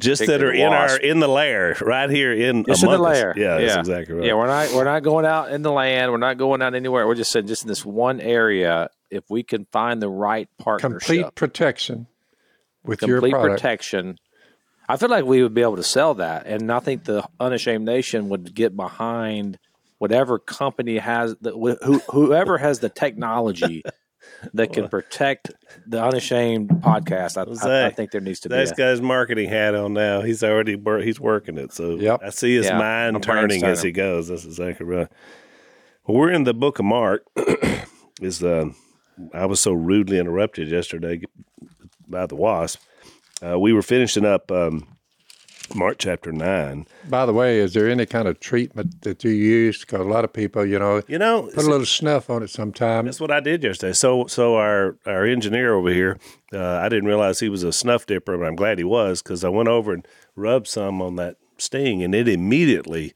just 0.00 0.26
that 0.26 0.42
are 0.42 0.52
in 0.52 0.72
our 0.72 0.96
in 0.96 1.20
the 1.20 1.28
lair 1.28 1.76
right 1.80 2.10
here 2.10 2.32
in 2.32 2.64
just 2.64 2.82
in 2.82 2.90
the 2.90 2.98
lair. 2.98 3.32
Yeah, 3.36 3.58
yeah, 3.58 3.66
that's 3.66 3.76
exactly 3.88 4.16
right. 4.16 4.26
Yeah, 4.26 4.34
we're 4.34 4.46
not 4.46 4.72
we're 4.74 4.84
not 4.84 5.02
going 5.04 5.24
out 5.24 5.52
in 5.52 5.62
the 5.62 5.72
land. 5.72 6.10
We're 6.10 6.18
not 6.18 6.38
going 6.38 6.60
out 6.60 6.74
anywhere. 6.74 7.06
We're 7.06 7.14
just 7.14 7.30
saying 7.30 7.46
just 7.46 7.62
in 7.62 7.68
this 7.68 7.84
one 7.84 8.20
area 8.20 8.90
if 9.12 9.24
we 9.28 9.42
can 9.42 9.66
find 9.66 10.02
the 10.02 10.08
right 10.08 10.48
partnership, 10.58 11.00
complete 11.00 11.34
protection 11.34 12.06
with 12.82 13.00
complete 13.00 13.30
your 13.30 13.38
product. 13.38 13.60
protection. 13.62 14.18
I 14.88 14.96
feel 14.96 15.08
like 15.08 15.24
we 15.24 15.42
would 15.42 15.54
be 15.54 15.62
able 15.62 15.76
to 15.76 15.82
sell 15.82 16.14
that, 16.14 16.46
and 16.46 16.72
I 16.72 16.80
think 16.80 17.04
the 17.04 17.26
Unashamed 17.38 17.84
Nation 17.84 18.30
would 18.30 18.54
get 18.54 18.74
behind 18.74 19.58
whatever 19.98 20.38
company 20.38 20.98
has 20.98 21.36
the, 21.40 21.52
who, 21.52 21.98
whoever 22.10 22.58
has 22.58 22.80
the 22.80 22.88
technology 22.88 23.84
that 24.54 24.72
can 24.72 24.88
protect 24.88 25.52
the 25.86 26.02
Unashamed 26.02 26.68
podcast. 26.68 27.36
I, 27.36 27.68
I, 27.68 27.86
I 27.86 27.90
think 27.90 28.10
there 28.10 28.20
needs 28.20 28.40
to 28.40 28.48
be. 28.48 28.56
This 28.56 28.72
a, 28.72 28.74
guy's 28.74 29.00
marketing 29.00 29.48
hat 29.48 29.74
on 29.74 29.92
now. 29.92 30.22
He's 30.22 30.42
already 30.42 30.76
he's 31.02 31.20
working 31.20 31.58
it, 31.58 31.72
so 31.72 31.96
yep. 31.96 32.20
I 32.22 32.30
see 32.30 32.56
his 32.56 32.66
yeah, 32.66 32.78
mind 32.78 33.22
turning 33.22 33.62
as 33.62 33.82
he 33.82 33.92
goes. 33.92 34.28
That's 34.28 34.44
exactly 34.44 34.86
right. 34.86 35.08
Well, 36.06 36.18
we're 36.18 36.32
in 36.32 36.44
the 36.44 36.54
book 36.54 36.80
of 36.80 36.84
Mark. 36.84 37.24
is 38.22 38.42
uh, 38.42 38.70
I 39.32 39.46
was 39.46 39.60
so 39.60 39.72
rudely 39.72 40.18
interrupted 40.18 40.68
yesterday 40.68 41.22
by 42.08 42.26
the 42.26 42.36
wasp. 42.36 42.80
Uh, 43.44 43.58
we 43.58 43.72
were 43.72 43.82
finishing 43.82 44.24
up 44.24 44.50
um, 44.50 44.86
Mark 45.74 45.96
chapter 45.98 46.32
nine. 46.32 46.86
By 47.08 47.26
the 47.26 47.32
way, 47.32 47.58
is 47.58 47.74
there 47.74 47.88
any 47.88 48.06
kind 48.06 48.28
of 48.28 48.40
treatment 48.40 49.02
that 49.02 49.24
you 49.24 49.30
use? 49.30 49.80
Because 49.80 50.00
a 50.00 50.04
lot 50.04 50.24
of 50.24 50.32
people, 50.32 50.64
you 50.64 50.78
know, 50.78 51.02
you 51.08 51.18
know, 51.18 51.50
put 51.54 51.64
a 51.64 51.70
little 51.70 51.86
snuff 51.86 52.30
on 52.30 52.42
it 52.42 52.50
sometimes. 52.50 53.06
That's 53.06 53.20
what 53.20 53.30
I 53.30 53.40
did 53.40 53.62
yesterday. 53.62 53.92
So, 53.92 54.26
so 54.26 54.56
our 54.56 54.96
our 55.06 55.24
engineer 55.24 55.74
over 55.74 55.90
here, 55.90 56.18
uh, 56.52 56.76
I 56.76 56.88
didn't 56.88 57.06
realize 57.06 57.40
he 57.40 57.48
was 57.48 57.62
a 57.62 57.72
snuff 57.72 58.06
dipper, 58.06 58.36
but 58.38 58.46
I'm 58.46 58.56
glad 58.56 58.78
he 58.78 58.84
was 58.84 59.22
because 59.22 59.44
I 59.44 59.48
went 59.48 59.68
over 59.68 59.92
and 59.92 60.06
rubbed 60.36 60.68
some 60.68 61.02
on 61.02 61.16
that 61.16 61.36
sting, 61.58 62.02
and 62.02 62.14
it 62.14 62.28
immediately 62.28 63.12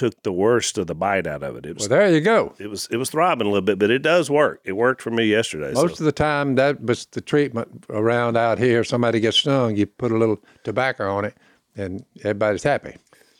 took 0.00 0.22
the 0.22 0.32
worst 0.32 0.78
of 0.78 0.86
the 0.86 0.94
bite 0.94 1.26
out 1.26 1.42
of 1.42 1.56
it. 1.56 1.66
It 1.66 1.74
was 1.74 1.86
well, 1.86 1.98
there 1.98 2.10
you 2.10 2.22
go. 2.22 2.54
It 2.58 2.68
was 2.68 2.88
it 2.90 2.96
was 2.96 3.10
throbbing 3.10 3.46
a 3.46 3.50
little 3.50 3.60
bit, 3.60 3.78
but 3.78 3.90
it 3.90 4.00
does 4.00 4.30
work. 4.30 4.62
It 4.64 4.72
worked 4.72 5.02
for 5.02 5.10
me 5.10 5.26
yesterday. 5.26 5.74
Most 5.74 5.98
so. 5.98 6.02
of 6.02 6.06
the 6.06 6.12
time, 6.12 6.54
that 6.54 6.82
was 6.82 7.04
the 7.04 7.20
treatment 7.20 7.84
around 7.90 8.38
out 8.38 8.58
here. 8.58 8.82
Somebody 8.82 9.20
gets 9.20 9.36
stung, 9.36 9.76
you 9.76 9.84
put 9.84 10.10
a 10.10 10.16
little 10.16 10.38
tobacco 10.64 11.14
on 11.14 11.26
it, 11.26 11.34
and 11.76 12.02
everybody's 12.20 12.62
happy. 12.62 12.96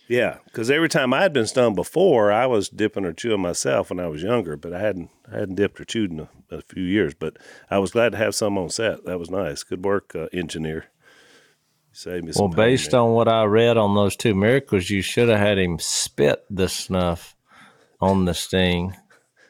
Yeah, 0.06 0.36
because 0.44 0.70
every 0.70 0.90
time 0.90 1.14
I 1.14 1.22
had 1.22 1.32
been 1.32 1.46
stung 1.46 1.74
before, 1.74 2.30
I 2.30 2.44
was 2.44 2.68
dipping 2.68 3.06
or 3.06 3.14
chewing 3.14 3.40
myself 3.40 3.88
when 3.88 3.98
I 3.98 4.08
was 4.08 4.22
younger, 4.22 4.58
but 4.58 4.74
I 4.74 4.80
hadn't 4.80 5.08
I 5.32 5.38
hadn't 5.38 5.54
dipped 5.54 5.80
or 5.80 5.86
chewed 5.86 6.10
in 6.10 6.20
a, 6.20 6.56
a 6.56 6.60
few 6.60 6.82
years. 6.82 7.14
But 7.14 7.38
I 7.70 7.78
was 7.78 7.92
glad 7.92 8.12
to 8.12 8.18
have 8.18 8.34
some 8.34 8.58
on 8.58 8.68
set. 8.68 9.06
That 9.06 9.18
was 9.18 9.30
nice. 9.30 9.62
Good 9.62 9.82
work, 9.82 10.14
uh, 10.14 10.26
engineer. 10.30 10.88
Save 11.92 12.24
me 12.24 12.32
well, 12.36 12.48
based 12.48 12.94
on 12.94 13.12
what 13.12 13.28
I 13.28 13.44
read 13.44 13.76
on 13.76 13.94
those 13.94 14.16
two 14.16 14.34
miracles, 14.34 14.90
you 14.90 15.02
should 15.02 15.28
have 15.28 15.38
had 15.38 15.58
him 15.58 15.78
spit 15.78 16.44
the 16.48 16.68
snuff 16.68 17.34
on 18.00 18.24
the 18.24 18.34
sting 18.34 18.96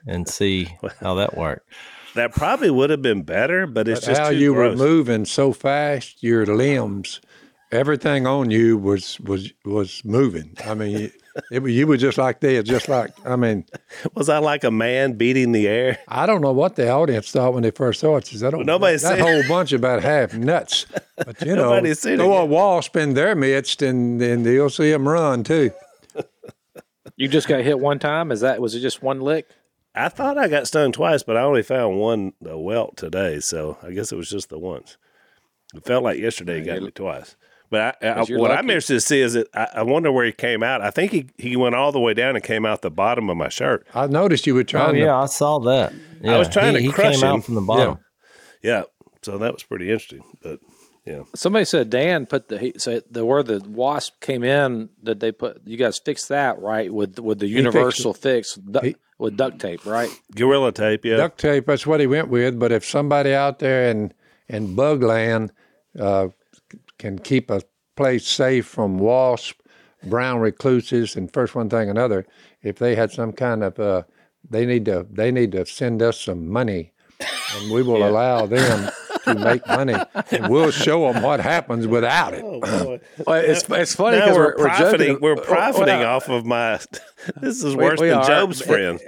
and 0.07 0.27
see 0.29 0.77
how 1.01 1.15
that 1.17 1.37
worked. 1.37 1.69
That 2.15 2.33
probably 2.33 2.71
would 2.71 2.91
have 2.91 3.03
been 3.03 3.23
better, 3.23 3.67
but 3.67 3.87
it's 3.87 4.01
but 4.01 4.07
just 4.07 4.21
how 4.21 4.31
you 4.31 4.55
gross. 4.55 4.79
were 4.79 4.85
moving 4.85 5.25
so 5.25 5.53
fast, 5.53 6.23
your 6.23 6.45
limbs, 6.45 7.21
everything 7.71 8.27
on 8.27 8.51
you 8.51 8.77
was 8.77 9.21
was 9.21 9.53
was 9.65 10.03
moving. 10.05 10.57
I 10.65 10.75
mean, 10.75 11.13
it, 11.51 11.63
you 11.63 11.87
were 11.87 11.97
just 11.97 12.19
like 12.19 12.41
this, 12.41 12.65
just 12.65 12.89
like 12.89 13.11
I 13.27 13.37
mean. 13.37 13.65
Was 14.15 14.29
I 14.29 14.39
like 14.39 14.65
a 14.65 14.71
man 14.71 15.15
beating 15.15 15.53
the 15.53 15.69
air? 15.69 15.99
I 16.09 16.27
don't 16.27 16.41
know 16.41 16.53
what 16.53 16.77
the 16.77 16.89
audience 16.91 17.31
thought 17.31 17.55
when 17.55 17.63
they 17.63 17.71
first 17.71 18.01
saw 18.01 18.17
it. 18.17 18.27
Says, 18.27 18.43
I 18.43 18.51
don't. 18.51 18.61
Well, 18.61 18.67
nobody 18.67 18.97
that, 18.97 19.17
that 19.17 19.21
whole 19.21 19.43
bunch 19.49 19.73
about 19.73 20.03
half 20.03 20.35
nuts. 20.35 20.87
But 21.17 21.41
you 21.43 21.57
know, 21.57 21.81
throw 21.95 22.39
a 22.39 22.45
wasp 22.45 22.97
in 22.97 23.15
their 23.15 23.35
midst, 23.35 23.83
and 23.83 24.21
then 24.21 24.45
you'll 24.45 24.71
see 24.71 24.91
them 24.91 25.09
run 25.09 25.45
too. 25.45 25.71
You 27.17 27.29
just 27.29 27.49
got 27.49 27.61
hit 27.61 27.79
one 27.79 27.99
time. 27.99 28.33
Is 28.33 28.41
that 28.41 28.61
was 28.61 28.75
it? 28.75 28.81
Just 28.81 29.03
one 29.03 29.21
lick? 29.21 29.47
I 29.95 30.09
thought 30.09 30.39
I 30.39 30.49
got 30.49 30.67
stung 30.67 30.93
twice, 30.93 31.23
but 31.23 31.37
I 31.37 31.43
only 31.43 31.63
found 31.63 31.99
one 31.99 32.33
a 32.47 32.59
welt 32.59 32.97
today, 32.97 33.41
so 33.41 33.77
I 33.83 33.91
guess 33.91 34.13
it 34.13 34.17
was 34.17 34.31
just 34.31 34.49
the 34.49 34.59
once. 34.59 34.97
It 35.75 35.85
felt 35.85 36.05
like 36.05 36.19
yesterday 36.19 36.61
he 36.61 36.65
got 36.65 36.83
me 36.83 36.91
twice. 36.91 37.37
But 37.71 38.03
I, 38.03 38.09
I, 38.09 38.19
what 38.19 38.31
lucky. 38.31 38.53
I'm 38.53 38.65
interested 38.65 38.95
to 38.95 39.01
see 39.01 39.21
is 39.21 39.35
that 39.35 39.47
I, 39.55 39.69
I, 39.77 39.83
wonder 39.83 40.11
where 40.11 40.27
he 40.27 40.33
came 40.33 40.65
out. 40.65 40.83
I 40.83 40.91
think 40.91 41.13
he, 41.13 41.29
he 41.39 41.55
went 41.55 41.77
all 41.77 41.93
the 41.93 42.01
way 42.01 42.15
down 42.15 42.35
and 42.35 42.45
came 42.45 42.67
out 42.67 42.83
the 42.83 42.91
bottom 42.91 43.31
of 43.31 43.37
my 43.37 43.49
shirt. 43.49 43.87
I 43.95 44.09
noticed 44.09 44.45
you 44.45 44.57
were 44.57 44.65
trying. 44.65 44.97
Oh 44.97 44.99
yeah, 44.99 45.17
I 45.17 45.27
saw 45.27 45.61
that. 45.61 45.95
Yeah. 46.21 46.35
I 46.35 46.39
was 46.39 46.49
trying 46.49 46.75
he, 46.75 46.89
to 46.89 46.93
crush 46.93 47.15
he 47.15 47.21
came 47.21 47.29
him. 47.29 47.37
out 47.37 47.45
from 47.45 47.55
the 47.55 47.61
bottom. 47.61 47.99
Yeah. 48.61 48.79
yeah, 48.79 48.83
so 49.23 49.39
that 49.39 49.53
was 49.53 49.63
pretty 49.63 49.89
interesting. 49.89 50.25
But 50.43 50.59
yeah, 51.07 51.23
somebody 51.35 51.65
said 51.65 51.91
Dan 51.91 52.27
put 52.27 52.49
the 52.49 52.59
he 52.59 52.73
said 52.77 53.05
the 53.09 53.25
where 53.25 53.45
the 53.45 53.61
wasp 53.61 54.21
came 54.21 54.43
in 54.43 54.91
that 55.05 55.21
they 55.21 55.31
put 55.31 55.63
you 55.65 55.77
guys 55.77 55.99
fixed 55.99 56.29
that 56.29 56.59
right 56.59 56.93
with 56.93 57.21
with 57.21 57.39
the 57.39 57.47
universal 57.47 58.13
fix 58.13 58.55
du- 58.55 58.81
he, 58.81 58.97
with 59.19 59.37
duct 59.37 59.61
tape 59.61 59.87
right 59.87 60.11
gorilla 60.35 60.73
tape 60.73 61.05
yeah 61.05 61.17
duct 61.17 61.39
tape 61.39 61.67
that's 61.67 61.87
what 61.87 62.01
he 62.01 62.07
went 62.07 62.29
with. 62.29 62.59
But 62.59 62.73
if 62.73 62.85
somebody 62.85 63.33
out 63.33 63.61
there 63.61 63.89
in 63.89 64.13
in 64.49 64.75
bugland 64.77 65.51
uh, 65.99 66.29
can 67.01 67.19
keep 67.19 67.51
a 67.51 67.63
place 67.97 68.27
safe 68.27 68.67
from 68.67 68.99
wasps, 68.99 69.55
brown 70.05 70.39
recluses, 70.39 71.17
and 71.17 71.33
first 71.33 71.55
one 71.55 71.69
thing 71.69 71.91
another, 71.91 72.27
if 72.63 72.79
they 72.79 72.95
had 72.95 73.11
some 73.11 73.33
kind 73.33 73.65
of, 73.65 73.81
uh, 73.81 74.03
they 74.49 74.65
need 74.65 74.85
to 74.85 75.07
they 75.11 75.33
need 75.33 75.53
to 75.53 75.67
send 75.67 76.03
us 76.03 76.21
some 76.21 76.49
money, 76.49 76.93
and 77.57 77.73
we 77.73 77.83
will 77.83 77.99
yeah. 77.99 78.09
allow 78.11 78.47
them 78.47 78.91
to 79.25 79.35
make 79.35 79.67
money, 79.67 79.95
and 80.31 80.49
we'll 80.49 80.71
show 80.71 81.13
them 81.13 81.23
what 81.23 81.41
happens 81.41 81.87
without 81.87 82.35
it. 82.35 82.45
Oh, 82.45 82.99
well, 83.27 83.41
it's 83.41 83.69
it's 83.69 83.95
funny 83.95 84.19
because 84.19 84.37
we're, 84.37 84.57
we're, 84.57 84.69
profiting 84.69 85.21
we're, 85.21 85.35
we're 85.35 85.43
profiting 85.43 86.01
well, 86.01 86.17
off 86.17 86.29
of 86.29 86.45
my. 86.45 86.81
This 87.37 87.63
is 87.63 87.77
worse 87.77 88.01
we, 88.01 88.07
we 88.07 88.11
than 88.11 88.19
are. 88.21 88.27
Job's 88.27 88.63
friend. 88.63 88.99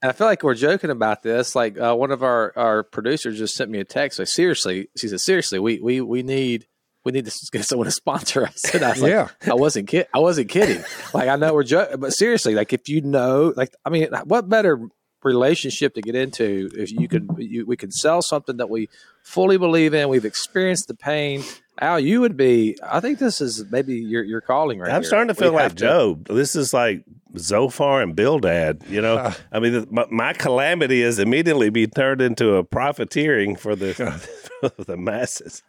And 0.00 0.10
I 0.10 0.12
feel 0.12 0.28
like 0.28 0.44
we're 0.44 0.54
joking 0.54 0.90
about 0.90 1.22
this. 1.22 1.56
Like 1.56 1.78
uh, 1.78 1.94
one 1.94 2.12
of 2.12 2.22
our, 2.22 2.52
our 2.56 2.82
producers 2.84 3.38
just 3.38 3.54
sent 3.54 3.68
me 3.70 3.80
a 3.80 3.84
text. 3.84 4.20
Like 4.20 4.28
seriously, 4.28 4.88
she 4.96 5.08
said, 5.08 5.20
seriously, 5.20 5.58
we 5.58 5.80
we 5.80 6.00
we 6.00 6.22
need 6.22 6.66
we 7.04 7.12
need 7.12 7.26
to 7.26 7.48
get 7.50 7.64
someone 7.64 7.86
to 7.86 7.90
sponsor 7.90 8.44
us. 8.44 8.62
And 8.74 8.84
I 8.84 8.90
was 8.90 9.02
like, 9.02 9.10
yeah. 9.10 9.28
I 9.46 9.54
wasn't 9.54 9.88
kid, 9.88 10.06
I 10.14 10.18
wasn't 10.18 10.48
kidding. 10.48 10.82
Like 11.12 11.28
I 11.28 11.36
know 11.36 11.54
we're 11.54 11.64
joking, 11.64 12.00
but 12.00 12.12
seriously, 12.12 12.54
like 12.54 12.72
if 12.72 12.88
you 12.88 13.00
know, 13.00 13.52
like 13.56 13.74
I 13.84 13.90
mean, 13.90 14.08
what 14.24 14.48
better 14.48 14.88
relationship 15.24 15.94
to 15.94 16.00
get 16.00 16.14
into 16.14 16.70
if 16.74 16.90
you 16.90 17.08
can 17.08 17.28
you, 17.38 17.64
we 17.66 17.76
can 17.76 17.90
sell 17.90 18.22
something 18.22 18.56
that 18.56 18.68
we 18.68 18.88
fully 19.22 19.56
believe 19.56 19.94
in 19.94 20.08
we've 20.08 20.24
experienced 20.24 20.88
the 20.88 20.94
pain 20.94 21.42
al 21.80 22.00
you 22.00 22.20
would 22.20 22.36
be 22.36 22.76
i 22.82 22.98
think 22.98 23.18
this 23.18 23.40
is 23.40 23.70
maybe 23.70 23.94
your, 23.94 24.24
your 24.24 24.40
calling 24.40 24.80
right 24.80 24.90
i'm 24.90 25.02
here. 25.02 25.08
starting 25.08 25.28
to 25.28 25.34
feel 25.34 25.52
we 25.52 25.58
like 25.58 25.74
job 25.74 26.26
to, 26.26 26.34
this 26.34 26.56
is 26.56 26.72
like 26.74 27.04
zophar 27.36 28.02
and 28.02 28.16
bildad 28.16 28.82
you 28.88 29.00
know 29.00 29.16
uh, 29.16 29.32
i 29.52 29.60
mean 29.60 29.86
my, 29.90 30.04
my, 30.10 30.32
calamity 30.32 31.02
is 31.02 31.18
immediately 31.18 31.70
be 31.70 31.86
turned 31.86 32.20
into 32.20 32.56
a 32.56 32.64
profiteering 32.64 33.54
for 33.54 33.76
the 33.76 33.94
for 34.60 34.84
the 34.84 34.96
masses 34.96 35.62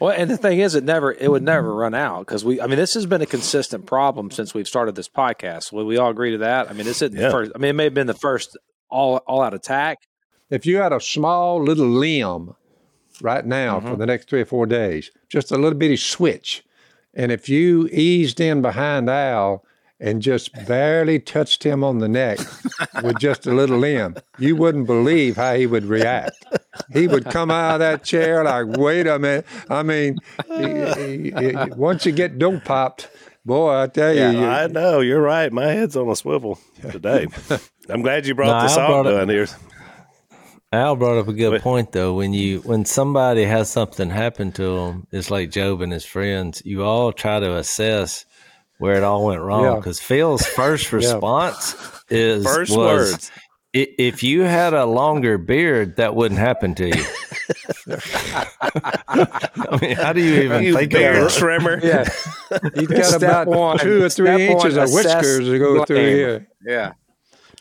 well, 0.00 0.14
and 0.16 0.30
the 0.30 0.36
thing 0.36 0.60
is, 0.60 0.74
it 0.74 0.84
never 0.84 1.12
it 1.12 1.30
would 1.30 1.42
never 1.42 1.74
run 1.74 1.94
out 1.94 2.20
because 2.20 2.44
we. 2.44 2.60
I 2.60 2.66
mean, 2.66 2.78
this 2.78 2.94
has 2.94 3.06
been 3.06 3.22
a 3.22 3.26
consistent 3.26 3.86
problem 3.86 4.30
since 4.30 4.54
we've 4.54 4.68
started 4.68 4.94
this 4.94 5.08
podcast. 5.08 5.72
Will 5.72 5.86
we 5.86 5.96
all 5.96 6.10
agree 6.10 6.32
to 6.32 6.38
that? 6.38 6.70
I 6.70 6.72
mean, 6.72 6.84
this 6.84 7.02
isn't 7.02 7.18
yeah. 7.18 7.26
the 7.26 7.30
first. 7.30 7.52
I 7.54 7.58
mean, 7.58 7.70
it 7.70 7.74
may 7.74 7.84
have 7.84 7.94
been 7.94 8.06
the 8.06 8.14
first 8.14 8.56
all 8.88 9.16
all 9.26 9.42
out 9.42 9.54
attack. 9.54 9.98
If 10.50 10.66
you 10.66 10.78
had 10.78 10.92
a 10.92 11.00
small 11.00 11.62
little 11.62 11.88
limb 11.88 12.54
right 13.20 13.44
now 13.44 13.78
mm-hmm. 13.78 13.88
for 13.88 13.96
the 13.96 14.06
next 14.06 14.28
three 14.28 14.42
or 14.42 14.46
four 14.46 14.66
days, 14.66 15.10
just 15.28 15.50
a 15.50 15.56
little 15.56 15.78
bitty 15.78 15.96
switch, 15.96 16.64
and 17.14 17.32
if 17.32 17.48
you 17.48 17.88
eased 17.92 18.40
in 18.40 18.62
behind 18.62 19.10
Al 19.10 19.64
and 20.00 20.22
just 20.22 20.52
barely 20.66 21.18
touched 21.18 21.64
him 21.64 21.82
on 21.82 21.98
the 21.98 22.08
neck 22.08 22.38
with 23.02 23.18
just 23.18 23.46
a 23.46 23.52
little 23.52 23.78
limb, 23.78 24.16
you 24.38 24.56
wouldn't 24.56 24.86
believe 24.86 25.36
how 25.36 25.54
he 25.54 25.66
would 25.66 25.84
react. 25.84 26.44
He 26.92 27.08
would 27.08 27.24
come 27.26 27.50
out 27.50 27.74
of 27.74 27.78
that 27.80 28.04
chair 28.04 28.44
like, 28.44 28.66
wait 28.78 29.06
a 29.06 29.18
minute. 29.18 29.46
I 29.68 29.82
mean, 29.82 30.18
he, 30.46 30.64
he, 30.94 31.30
he, 31.30 31.56
once 31.76 32.06
you 32.06 32.12
get 32.12 32.38
dope 32.38 32.64
popped, 32.64 33.08
boy, 33.44 33.82
I 33.82 33.86
tell 33.88 34.14
you, 34.14 34.40
yeah, 34.40 34.60
I 34.60 34.66
know 34.68 35.00
you're 35.00 35.22
right. 35.22 35.52
My 35.52 35.66
head's 35.66 35.96
on 35.96 36.08
a 36.08 36.16
swivel 36.16 36.58
today. 36.80 37.26
I'm 37.88 38.02
glad 38.02 38.26
you 38.26 38.34
brought 38.34 38.62
no, 38.62 38.68
this 38.68 38.76
up 38.76 39.04
down 39.04 39.28
here. 39.28 39.48
Al 40.70 40.96
brought 40.96 41.16
up 41.16 41.28
a 41.28 41.32
good 41.32 41.62
point 41.62 41.92
though. 41.92 42.12
When 42.12 42.34
you 42.34 42.58
when 42.58 42.84
somebody 42.84 43.44
has 43.44 43.70
something 43.70 44.10
happen 44.10 44.52
to 44.52 44.76
them, 44.76 45.06
it's 45.10 45.30
like 45.30 45.50
Job 45.50 45.80
and 45.80 45.90
his 45.90 46.04
friends. 46.04 46.60
You 46.62 46.84
all 46.84 47.10
try 47.10 47.40
to 47.40 47.56
assess 47.56 48.26
where 48.78 48.94
it 48.94 49.02
all 49.02 49.26
went 49.26 49.40
wrong 49.40 49.76
because 49.76 50.00
yeah. 50.00 50.06
Phil's 50.06 50.46
first 50.46 50.92
response 50.94 51.76
yeah. 52.08 52.18
is 52.18 52.44
first 52.44 52.76
was, 52.76 53.12
words. 53.12 53.30
If 53.74 54.22
you 54.22 54.42
had 54.42 54.72
a 54.72 54.86
longer 54.86 55.36
beard, 55.36 55.96
that 55.96 56.14
wouldn't 56.14 56.40
happen 56.40 56.74
to 56.76 56.86
you. 56.86 57.04
I 59.08 59.78
mean, 59.80 59.94
how 59.94 60.14
do 60.14 60.22
you 60.22 60.42
even 60.42 60.62
you 60.62 60.74
think 60.74 60.92
beard 60.92 61.16
of 61.16 61.32
trimmer? 61.32 61.78
Yeah, 61.82 62.08
you've 62.74 62.88
got 62.88 63.14
about 63.14 63.46
one, 63.46 63.78
two 63.78 64.02
or 64.02 64.08
three 64.08 64.48
inches 64.48 64.76
of 64.76 64.90
whiskers 64.90 65.46
to 65.46 65.58
go 65.58 65.84
through 65.84 65.96
here. 65.96 66.48
Yeah, 66.64 66.92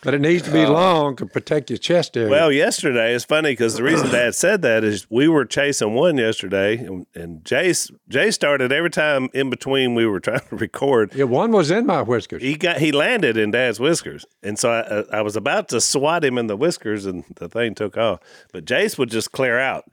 but 0.04 0.14
it 0.14 0.22
needs 0.22 0.44
to 0.44 0.52
be 0.52 0.64
uh, 0.64 0.72
long 0.72 1.16
to 1.16 1.26
protect 1.26 1.70
your 1.70 1.78
chest 1.78 2.16
area. 2.16 2.30
Well, 2.30 2.52
yesterday 2.52 3.14
it's 3.14 3.26
funny 3.26 3.52
because 3.52 3.76
the 3.76 3.84
reason 3.84 4.10
Dad 4.10 4.36
said 4.36 4.62
that 4.62 4.84
is 4.84 5.08
we 5.10 5.28
were 5.28 5.46
chasing 5.46 5.94
one 5.94 6.18
yesterday, 6.18 6.78
and, 6.78 7.06
and 7.16 7.44
Jase 7.44 7.92
Jay 8.10 8.32
started 8.32 8.72
every 8.72 8.90
time 8.90 9.30
in 9.34 9.50
between 9.50 9.96
we 9.96 10.06
were 10.06 10.20
trying 10.28 10.42
to 10.50 10.56
record. 10.56 11.14
Yeah, 11.16 11.26
one 11.26 11.52
was 11.52 11.72
in 11.72 11.86
my 11.86 12.02
whiskers. 12.02 12.42
He 12.42 12.56
got 12.56 12.78
he 12.78 12.92
landed 12.92 13.38
in 13.38 13.52
Dad's 13.52 13.80
whiskers, 13.80 14.26
and 14.44 14.58
so 14.58 14.72
I, 14.72 15.18
I 15.18 15.22
was 15.22 15.36
about 15.36 15.70
to 15.70 15.82
swat 15.82 16.24
him 16.24 16.38
in 16.38 16.48
the 16.48 16.58
whiskers, 16.58 17.06
and 17.06 17.24
the 17.36 17.50
thing 17.50 17.76
took 17.76 17.98
off. 17.98 18.20
But 18.52 18.66
Jase 18.66 18.98
would 18.98 19.10
just 19.10 19.32
clear 19.32 19.60
out 19.60 19.86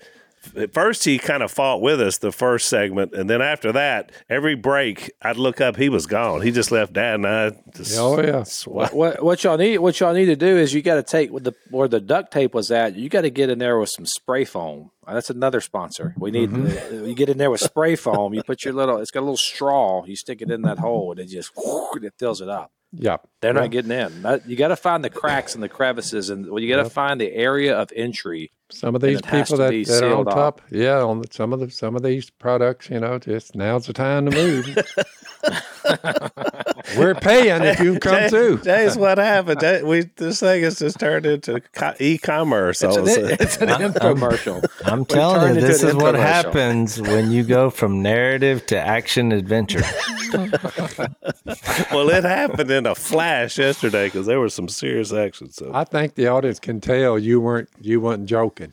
at 0.57 0.73
first 0.73 1.05
he 1.05 1.19
kind 1.19 1.43
of 1.43 1.51
fought 1.51 1.81
with 1.81 2.01
us 2.01 2.19
the 2.19 2.33
first 2.33 2.69
segment, 2.69 3.15
and 3.15 3.29
then 3.29 3.43
after 3.43 3.73
that, 3.73 4.13
every 4.29 4.55
break 4.55 5.11
I'd 5.23 5.37
look 5.37 5.61
up, 5.61 5.77
he 5.77 5.89
was 5.89 6.07
gone. 6.07 6.43
He 6.43 6.51
just 6.51 6.71
left 6.71 6.93
Dad 6.93 7.17
and 7.17 7.27
I. 7.27 7.51
Just 7.75 7.99
oh 7.99 8.21
yeah. 8.21 8.45
What, 8.67 8.95
what, 8.95 9.23
what 9.23 9.45
y'all 9.45 9.57
need? 9.57 9.79
What 9.79 9.99
y'all 10.01 10.15
need 10.15 10.27
to 10.27 10.37
do 10.37 10.57
is 10.57 10.75
you 10.75 10.83
got 10.83 10.97
to 10.97 11.03
take 11.03 11.31
the 11.33 11.55
where 11.71 11.89
the 11.89 12.01
duct 12.01 12.33
tape 12.33 12.55
was 12.55 12.71
at. 12.71 12.97
You 12.97 13.09
got 13.09 13.23
to 13.23 13.31
get 13.31 13.51
in 13.51 13.59
there 13.59 13.79
with 13.79 13.91
some 13.91 14.07
spray 14.07 14.45
foam. 14.45 14.91
That's 15.07 15.31
another 15.31 15.61
sponsor. 15.61 16.15
We 16.19 16.31
need 16.31 16.51
mm-hmm. 16.51 17.05
you 17.07 17.15
get 17.15 17.29
in 17.29 17.39
there 17.39 17.51
with 17.51 17.61
spray 17.61 17.97
foam. 17.97 18.35
You 18.35 18.43
put 18.43 18.65
your 18.65 18.75
little. 18.75 18.99
It's 18.99 19.11
got 19.11 19.21
a 19.21 19.23
little 19.23 19.37
straw. 19.37 20.05
You 20.05 20.17
stick 20.17 20.43
it 20.43 20.51
in 20.51 20.63
that 20.63 20.79
hole, 20.79 21.13
and 21.13 21.21
it 21.21 21.27
just 21.27 21.51
it 21.57 22.15
fills 22.19 22.41
it 22.41 22.49
up. 22.49 22.71
Yeah, 22.97 23.19
they're 23.41 23.53
not 23.53 23.71
getting 23.71 23.91
in. 23.91 24.23
That, 24.23 24.49
you 24.49 24.57
got 24.57 24.69
to 24.69 24.77
find 24.77 25.05
the 25.05 25.11
cracks 25.11 25.55
and 25.55 25.63
the 25.63 25.69
crevices, 25.69 26.31
and 26.31 26.51
well, 26.51 26.63
you 26.63 26.75
got 26.75 26.83
to 26.83 26.91
find 26.91 27.21
the 27.21 27.33
area 27.33 27.77
of 27.77 27.91
entry. 27.95 28.53
Some 28.71 28.95
of 28.95 29.03
these 29.03 29.21
people 29.21 29.57
that, 29.59 29.71
that 29.71 30.03
are 30.03 30.15
on 30.15 30.25
top, 30.25 30.61
off. 30.63 30.73
yeah, 30.73 31.01
on 31.01 31.21
the, 31.21 31.29
some 31.31 31.53
of 31.53 31.61
the 31.61 31.71
some 31.71 31.97
of 31.97 32.03
these 32.03 32.31
products, 32.31 32.91
you 32.91 33.01
know, 33.01 33.19
just 33.19 33.55
now's 33.55 33.87
the 33.87 33.93
time 33.93 34.31
to 34.31 34.33
move. 34.33 34.79
We're 36.97 37.15
paying 37.15 37.63
if 37.63 37.81
you 37.81 37.99
come 37.99 38.15
Jay, 38.15 38.29
through. 38.29 38.59
Jay's 38.59 38.97
what 38.97 39.19
happened. 39.19 39.61
Jay, 39.61 39.83
we 39.83 40.03
this 40.17 40.41
thing 40.41 40.63
has 40.63 40.79
just 40.79 40.99
turned 40.99 41.27
into 41.27 41.63
e-commerce. 41.99 42.83
It's 42.83 42.97
an, 42.97 43.05
it's 43.09 43.57
an 43.57 43.69
infomercial. 43.93 44.65
I'm, 44.85 45.01
I'm 45.01 45.05
telling 45.05 45.55
you, 45.55 45.61
this 45.61 45.83
is 45.83 45.95
what 45.95 46.15
happens 46.15 47.01
when 47.01 47.31
you 47.31 47.43
go 47.43 47.71
from 47.71 48.03
narrative 48.03 48.67
to 48.67 48.79
action 48.79 49.33
adventure. 49.33 49.83
well, 51.93 52.11
it 52.11 52.25
happened 52.25 52.71
in 52.71 52.87
a 52.87 52.95
flash 52.95 53.59
yesterday 53.59 54.07
because 54.07 54.27
there 54.27 54.41
was 54.41 54.55
some 54.55 54.69
serious 54.69 55.13
action. 55.13 55.51
So 55.51 55.71
I 55.75 55.85
think 55.85 56.15
the 56.15 56.29
audience 56.29 56.61
can 56.61 56.81
tell 56.81 57.19
you 57.19 57.41
weren't 57.41 57.69
you 57.81 58.01
weren't 58.01 58.27
joking. 58.27 58.73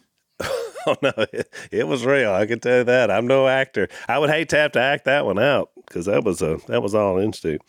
oh 0.88 0.96
no, 1.02 1.12
it, 1.18 1.54
it, 1.72 1.88
was 1.88 2.06
real. 2.06 2.34
I 2.34 2.46
can 2.46 2.60
tell 2.60 2.80
you 2.80 2.84
that. 2.86 3.12
I'm 3.12 3.28
no 3.28 3.48
actor. 3.48 3.88
I 4.08 4.20
would 4.20 4.30
hate 4.30 4.50
to 4.50 4.58
have 4.58 4.72
to 4.74 4.82
act 4.82 5.06
that 5.06 5.26
one 5.26 5.40
out 5.40 5.71
because 5.92 6.06
that 6.06 6.24
was 6.24 6.42
a 6.42 6.58
that 6.68 6.82
was 6.82 6.96
all 6.96 7.18
instinct. 7.18 7.66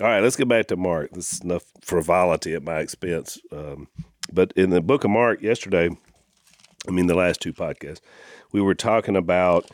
All 0.00 0.06
right, 0.06 0.22
let's 0.22 0.36
get 0.36 0.48
back 0.48 0.66
to 0.66 0.76
Mark. 0.76 1.10
This 1.12 1.32
is 1.32 1.40
enough 1.40 1.64
frivolity 1.82 2.54
at 2.54 2.62
my 2.62 2.80
expense. 2.80 3.38
Um, 3.50 3.88
but 4.32 4.52
in 4.56 4.70
the 4.70 4.80
book 4.80 5.04
of 5.04 5.10
Mark 5.10 5.42
yesterday, 5.42 5.90
I 6.86 6.90
mean 6.90 7.06
the 7.06 7.14
last 7.14 7.40
two 7.40 7.52
podcasts, 7.52 8.00
we 8.52 8.60
were 8.60 8.74
talking 8.74 9.16
about 9.16 9.70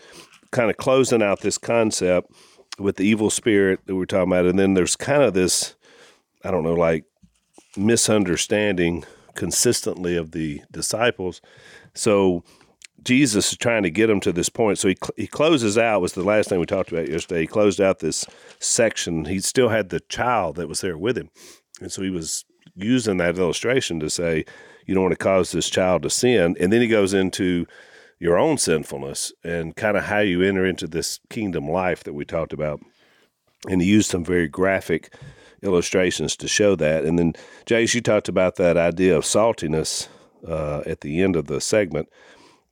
kind 0.52 0.70
of 0.70 0.76
closing 0.76 1.22
out 1.22 1.40
this 1.40 1.58
concept 1.58 2.30
with 2.78 2.96
the 2.96 3.04
evil 3.04 3.30
spirit 3.30 3.80
that 3.86 3.94
we 3.94 3.98
we're 3.98 4.06
talking 4.06 4.30
about, 4.30 4.46
and 4.46 4.58
then 4.58 4.74
there's 4.74 4.96
kind 4.96 5.22
of 5.22 5.34
this, 5.34 5.74
I 6.44 6.50
don't 6.50 6.64
know, 6.64 6.74
like 6.74 7.04
misunderstanding 7.76 9.04
consistently 9.34 10.16
of 10.16 10.30
the 10.32 10.62
disciples. 10.70 11.40
So 11.94 12.44
Jesus 13.02 13.52
is 13.52 13.58
trying 13.58 13.84
to 13.84 13.90
get 13.90 14.08
them 14.08 14.20
to 14.20 14.32
this 14.32 14.48
point. 14.48 14.78
So 14.78 14.88
he 14.88 14.96
he 15.16 15.26
closes 15.26 15.78
out 15.78 16.00
was 16.00 16.14
the 16.14 16.24
last 16.24 16.48
thing 16.48 16.58
we 16.58 16.66
talked 16.66 16.92
about 16.92 17.08
yesterday. 17.08 17.42
He 17.42 17.46
closed 17.46 17.80
out 17.80 18.00
this 18.00 18.24
section. 18.58 19.26
He 19.26 19.38
still 19.40 19.68
had 19.68 19.90
the 19.90 20.00
child 20.00 20.56
that 20.56 20.68
was 20.68 20.80
there 20.80 20.98
with 20.98 21.16
him, 21.16 21.30
and 21.80 21.92
so 21.92 22.02
he 22.02 22.10
was 22.10 22.44
using 22.74 23.16
that 23.16 23.38
illustration 23.38 23.98
to 24.00 24.10
say, 24.10 24.44
you 24.86 24.94
don't 24.94 25.04
want 25.04 25.12
to 25.12 25.24
cause 25.24 25.50
this 25.50 25.68
child 25.68 26.02
to 26.02 26.10
sin. 26.10 26.56
And 26.60 26.72
then 26.72 26.80
he 26.80 26.88
goes 26.88 27.14
into 27.14 27.66
your 28.18 28.38
own 28.38 28.58
sinfulness 28.58 29.32
and 29.44 29.76
kind 29.76 29.96
of 29.96 30.04
how 30.04 30.20
you 30.20 30.42
enter 30.42 30.64
into 30.64 30.86
this 30.86 31.20
kingdom 31.28 31.68
life 31.68 32.04
that 32.04 32.14
we 32.14 32.24
talked 32.24 32.52
about. 32.52 32.80
And 33.68 33.82
he 33.82 33.88
used 33.88 34.10
some 34.10 34.24
very 34.24 34.48
graphic 34.48 35.12
illustrations 35.62 36.36
to 36.36 36.48
show 36.48 36.76
that. 36.76 37.04
And 37.04 37.18
then, 37.18 37.34
Jase, 37.66 37.94
you 37.94 38.00
talked 38.00 38.28
about 38.28 38.56
that 38.56 38.76
idea 38.76 39.16
of 39.16 39.24
saltiness 39.24 40.08
uh, 40.46 40.82
at 40.86 41.00
the 41.00 41.22
end 41.22 41.34
of 41.34 41.46
the 41.46 41.60
segment, 41.60 42.08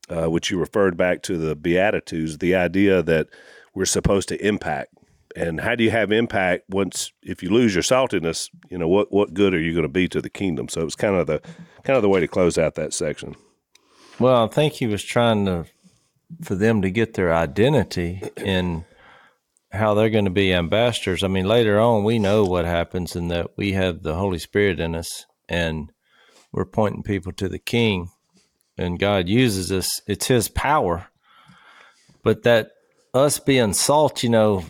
uh, 0.09 0.27
which 0.27 0.51
you 0.51 0.59
referred 0.59 0.97
back 0.97 1.23
to 1.23 1.37
the 1.37 1.57
Beatitudes, 1.57 2.39
the 2.39 2.55
idea 2.55 3.03
that 3.03 3.29
we're 3.75 3.85
supposed 3.85 4.29
to 4.29 4.47
impact. 4.47 4.93
And 5.37 5.61
how 5.61 5.75
do 5.75 5.83
you 5.83 5.91
have 5.91 6.13
impact 6.13 6.65
once 6.71 7.13
if 7.23 7.43
you 7.43 7.51
lose 7.51 7.75
your 7.75 7.83
saltiness? 7.83 8.51
You 8.71 8.79
know 8.79 8.87
what 8.87 9.13
what 9.13 9.35
good 9.35 9.53
are 9.53 9.61
you 9.61 9.73
going 9.73 9.83
to 9.83 9.89
be 9.89 10.09
to 10.09 10.21
the 10.21 10.31
kingdom? 10.31 10.69
So 10.69 10.81
it 10.81 10.85
was 10.85 10.95
kind 10.95 11.17
of 11.17 11.27
the 11.27 11.41
kind 11.83 11.97
of 11.97 12.03
the 12.03 12.09
way 12.09 12.21
to 12.21 12.29
close 12.29 12.57
out 12.57 12.77
that 12.77 12.93
section. 12.93 13.35
Well, 14.21 14.45
I 14.45 14.47
think 14.47 14.75
he 14.75 14.87
was 14.87 15.03
trying 15.03 15.47
to 15.47 15.67
for 16.43 16.55
them 16.55 16.83
to 16.83 16.91
get 16.91 17.15
their 17.15 17.35
identity 17.35 18.23
in 18.37 18.85
how 19.73 19.95
they're 19.95 20.11
going 20.11 20.25
to 20.25 20.31
be 20.31 20.55
ambassadors. 20.55 21.23
I 21.23 21.29
mean, 21.29 21.47
later 21.47 21.81
on, 21.81 22.05
we 22.05 22.19
know 22.19 22.45
what 22.45 22.65
happens 22.65 23.17
in 23.17 23.29
that 23.29 23.57
we 23.57 23.73
have 23.73 24.03
the 24.03 24.15
Holy 24.15 24.39
Spirit 24.39 24.79
in 24.79 24.95
us 24.95 25.27
and 25.49 25.91
we're 26.53 26.65
pointing 26.65 27.03
people 27.03 27.33
to 27.33 27.49
the 27.49 27.59
King, 27.59 28.11
and 28.77 28.99
God 28.99 29.29
uses 29.29 29.71
us. 29.73 30.01
It's 30.07 30.27
His 30.27 30.49
power. 30.49 31.07
But 32.23 32.43
that 32.45 32.71
us 33.13 33.39
being 33.39 33.75
salt, 33.75 34.23
you 34.23 34.31
know, 34.31 34.65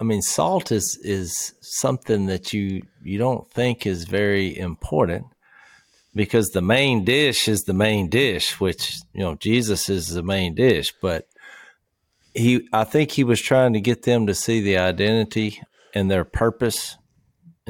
I 0.00 0.04
mean, 0.04 0.22
salt 0.22 0.72
is 0.72 0.98
is 1.02 1.54
something 1.60 2.26
that 2.26 2.52
you 2.52 2.82
you 3.02 3.18
don't 3.18 3.50
think 3.50 3.86
is 3.86 4.04
very 4.04 4.58
important 4.58 5.26
because 6.14 6.50
the 6.50 6.62
main 6.62 7.04
dish 7.04 7.48
is 7.48 7.62
the 7.62 7.74
main 7.74 8.08
dish, 8.08 8.58
which 8.60 8.98
you 9.12 9.20
know 9.20 9.34
Jesus 9.36 9.88
is 9.88 10.08
the 10.08 10.22
main 10.22 10.54
dish. 10.54 10.92
But 11.00 11.26
he, 12.34 12.68
I 12.72 12.84
think 12.84 13.10
he 13.10 13.24
was 13.24 13.40
trying 13.40 13.74
to 13.74 13.80
get 13.80 14.02
them 14.02 14.26
to 14.26 14.34
see 14.34 14.60
the 14.60 14.78
identity 14.78 15.62
and 15.94 16.10
their 16.10 16.24
purpose. 16.24 16.96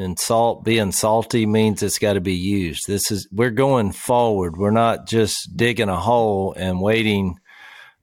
And 0.01 0.19
salt 0.19 0.65
being 0.65 0.93
salty 0.93 1.45
means 1.45 1.83
it's 1.83 1.99
got 1.99 2.15
to 2.15 2.23
be 2.23 2.35
used. 2.35 2.87
This 2.87 3.11
is 3.11 3.29
we're 3.31 3.51
going 3.51 3.93
forward. 3.93 4.57
We're 4.57 4.71
not 4.71 5.07
just 5.07 5.55
digging 5.55 5.91
a 5.91 5.97
hole 5.97 6.55
and 6.57 6.81
waiting 6.81 7.39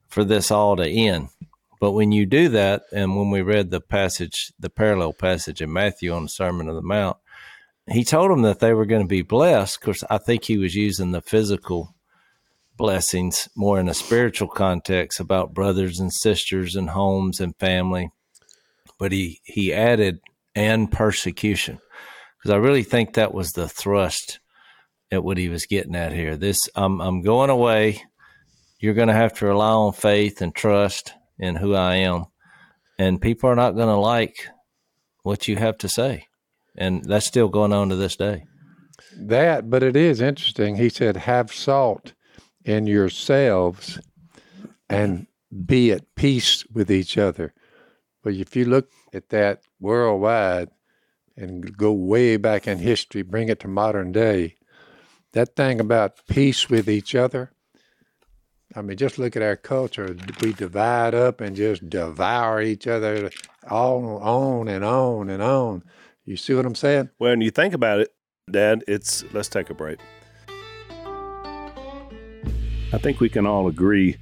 for 0.06 0.22
this 0.22 0.52
all 0.52 0.76
to 0.76 0.88
end. 0.88 1.30
But 1.80 1.92
when 1.92 2.12
you 2.12 2.24
do 2.24 2.50
that, 2.50 2.82
and 2.92 3.16
when 3.16 3.30
we 3.30 3.42
read 3.42 3.70
the 3.70 3.80
passage, 3.80 4.52
the 4.60 4.70
parallel 4.70 5.12
passage 5.12 5.60
in 5.60 5.72
Matthew 5.72 6.12
on 6.12 6.24
the 6.24 6.28
Sermon 6.28 6.68
on 6.68 6.76
the 6.76 6.82
Mount, 6.82 7.16
he 7.90 8.04
told 8.04 8.30
them 8.30 8.42
that 8.42 8.60
they 8.60 8.74
were 8.74 8.86
going 8.86 9.02
to 9.02 9.08
be 9.08 9.22
blessed. 9.22 9.78
Of 9.78 9.82
course, 9.82 10.04
I 10.08 10.18
think 10.18 10.44
he 10.44 10.56
was 10.56 10.76
using 10.76 11.10
the 11.10 11.20
physical 11.20 11.96
blessings 12.76 13.48
more 13.56 13.80
in 13.80 13.88
a 13.88 13.94
spiritual 13.94 14.48
context 14.48 15.18
about 15.18 15.52
brothers 15.52 15.98
and 15.98 16.12
sisters 16.12 16.76
and 16.76 16.90
homes 16.90 17.40
and 17.40 17.56
family. 17.56 18.10
But 19.00 19.10
he, 19.10 19.40
he 19.44 19.72
added, 19.72 20.20
and 20.54 20.90
persecution, 20.90 21.78
because 22.38 22.54
I 22.54 22.58
really 22.58 22.82
think 22.82 23.14
that 23.14 23.34
was 23.34 23.52
the 23.52 23.68
thrust 23.68 24.40
at 25.10 25.24
what 25.24 25.38
he 25.38 25.48
was 25.48 25.66
getting 25.66 25.96
at 25.96 26.12
here. 26.12 26.36
This, 26.36 26.60
I'm, 26.74 27.00
I'm 27.00 27.22
going 27.22 27.50
away. 27.50 28.02
You're 28.78 28.94
going 28.94 29.08
to 29.08 29.14
have 29.14 29.34
to 29.34 29.46
rely 29.46 29.70
on 29.70 29.92
faith 29.92 30.40
and 30.40 30.54
trust 30.54 31.14
in 31.38 31.56
who 31.56 31.74
I 31.74 31.96
am. 31.96 32.26
And 32.98 33.20
people 33.20 33.50
are 33.50 33.56
not 33.56 33.74
going 33.74 33.88
to 33.88 33.96
like 33.96 34.48
what 35.22 35.48
you 35.48 35.56
have 35.56 35.78
to 35.78 35.88
say. 35.88 36.26
And 36.76 37.04
that's 37.04 37.26
still 37.26 37.48
going 37.48 37.72
on 37.72 37.88
to 37.88 37.96
this 37.96 38.16
day. 38.16 38.44
That, 39.16 39.68
but 39.68 39.82
it 39.82 39.96
is 39.96 40.20
interesting. 40.20 40.76
He 40.76 40.88
said, 40.88 41.16
have 41.16 41.52
salt 41.52 42.12
in 42.64 42.86
yourselves 42.86 43.98
and 44.88 45.26
be 45.64 45.90
at 45.90 46.14
peace 46.14 46.64
with 46.72 46.90
each 46.90 47.18
other. 47.18 47.52
But 48.22 48.34
if 48.34 48.54
you 48.54 48.64
look 48.64 48.90
at 49.12 49.30
that 49.30 49.62
worldwide 49.80 50.68
and 51.38 51.76
go 51.76 51.92
way 51.92 52.36
back 52.36 52.66
in 52.66 52.78
history, 52.78 53.22
bring 53.22 53.48
it 53.48 53.60
to 53.60 53.68
modern 53.68 54.12
day, 54.12 54.56
that 55.32 55.54
thing 55.54 55.78
about 55.80 56.26
peace 56.28 56.68
with 56.68 56.88
each 56.88 57.14
other, 57.14 57.52
I 58.74 58.82
mean, 58.82 58.96
just 58.96 59.18
look 59.18 59.36
at 59.36 59.42
our 59.42 59.56
culture. 59.56 60.16
We 60.42 60.52
divide 60.52 61.14
up 61.14 61.40
and 61.40 61.56
just 61.56 61.88
devour 61.88 62.60
each 62.60 62.86
other 62.86 63.30
all 63.68 64.18
on 64.18 64.68
and 64.68 64.84
on 64.84 65.30
and 65.30 65.42
on. 65.42 65.84
You 66.24 66.36
see 66.36 66.54
what 66.54 66.66
I'm 66.66 66.74
saying? 66.74 67.10
When 67.18 67.40
you 67.40 67.50
think 67.50 67.72
about 67.72 68.00
it, 68.00 68.12
Dad, 68.50 68.84
it's 68.86 69.24
let's 69.32 69.48
take 69.48 69.70
a 69.70 69.74
break. 69.74 69.98
I 72.90 72.98
think 72.98 73.20
we 73.20 73.28
can 73.28 73.46
all 73.46 73.68
agree 73.68 74.16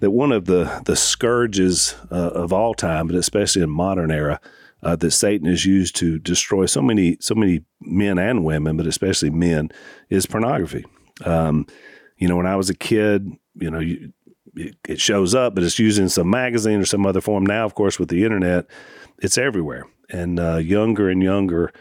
that 0.00 0.10
one 0.10 0.32
of 0.32 0.46
the 0.46 0.82
the 0.84 0.96
scourges 0.96 1.94
uh, 2.10 2.30
of 2.30 2.52
all 2.52 2.74
time, 2.74 3.06
but 3.06 3.16
especially 3.16 3.62
in 3.62 3.70
modern 3.70 4.10
era, 4.10 4.40
uh, 4.82 4.96
that 4.96 5.10
Satan 5.10 5.48
has 5.48 5.64
used 5.64 5.96
to 5.96 6.18
destroy 6.18 6.66
so 6.66 6.82
many 6.82 7.16
so 7.20 7.34
many 7.34 7.62
men 7.80 8.18
and 8.18 8.44
women, 8.44 8.76
but 8.76 8.86
especially 8.86 9.30
men, 9.30 9.70
is 10.10 10.26
pornography. 10.26 10.84
Um, 11.24 11.66
you 12.18 12.28
know, 12.28 12.36
when 12.36 12.46
I 12.46 12.56
was 12.56 12.70
a 12.70 12.74
kid, 12.74 13.30
you 13.54 13.70
know, 13.70 13.80
you, 13.80 14.12
it, 14.54 14.76
it 14.88 15.00
shows 15.00 15.34
up, 15.34 15.54
but 15.54 15.64
it's 15.64 15.78
used 15.78 15.98
in 15.98 16.08
some 16.08 16.30
magazine 16.30 16.80
or 16.80 16.86
some 16.86 17.06
other 17.06 17.20
form. 17.20 17.44
Now, 17.44 17.64
of 17.64 17.74
course, 17.74 17.98
with 17.98 18.08
the 18.08 18.24
internet, 18.24 18.66
it's 19.18 19.38
everywhere, 19.38 19.86
and 20.10 20.38
uh, 20.38 20.56
younger 20.56 21.08
and 21.08 21.22
younger 21.22 21.72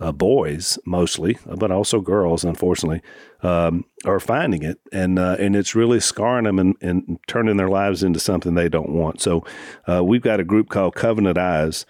uh, 0.00 0.12
boys 0.12 0.78
mostly, 0.84 1.38
but 1.46 1.70
also 1.70 2.00
girls, 2.00 2.44
unfortunately, 2.44 3.00
um, 3.42 3.84
are 4.04 4.20
finding 4.20 4.62
it, 4.62 4.80
and 4.92 5.18
uh, 5.18 5.36
and 5.38 5.54
it's 5.54 5.74
really 5.74 6.00
scarring 6.00 6.44
them 6.44 6.58
and, 6.58 6.76
and, 6.80 7.18
turning 7.28 7.56
their 7.56 7.68
lives 7.68 8.02
into 8.02 8.18
something 8.18 8.54
they 8.54 8.68
don't 8.68 8.90
want. 8.90 9.20
So, 9.20 9.44
uh, 9.88 10.02
we've 10.02 10.22
got 10.22 10.40
a 10.40 10.44
group 10.44 10.68
called 10.68 10.94
Covenant 10.94 11.38
Eyes 11.38 11.86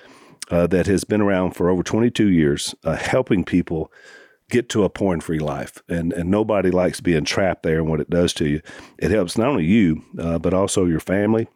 uh, 0.50 0.66
that 0.68 0.86
has 0.86 1.04
been 1.04 1.20
around 1.20 1.52
for 1.52 1.68
over 1.68 1.82
22 1.82 2.28
years, 2.28 2.74
uh, 2.84 2.96
helping 2.96 3.44
people 3.44 3.90
get 4.50 4.68
to 4.68 4.84
a 4.84 4.90
porn 4.90 5.20
free 5.20 5.38
life. 5.38 5.82
And, 5.88 6.12
and 6.12 6.30
nobody 6.30 6.70
likes 6.70 7.00
being 7.00 7.24
trapped 7.24 7.62
there 7.62 7.78
and 7.78 7.88
what 7.88 8.00
it 8.00 8.10
does 8.10 8.32
to 8.34 8.46
you. 8.46 8.60
It 8.98 9.10
helps 9.10 9.38
not 9.38 9.48
only 9.48 9.64
you, 9.64 10.04
uh, 10.18 10.38
but 10.38 10.54
also 10.54 10.84
your 10.84 11.00
family 11.00 11.48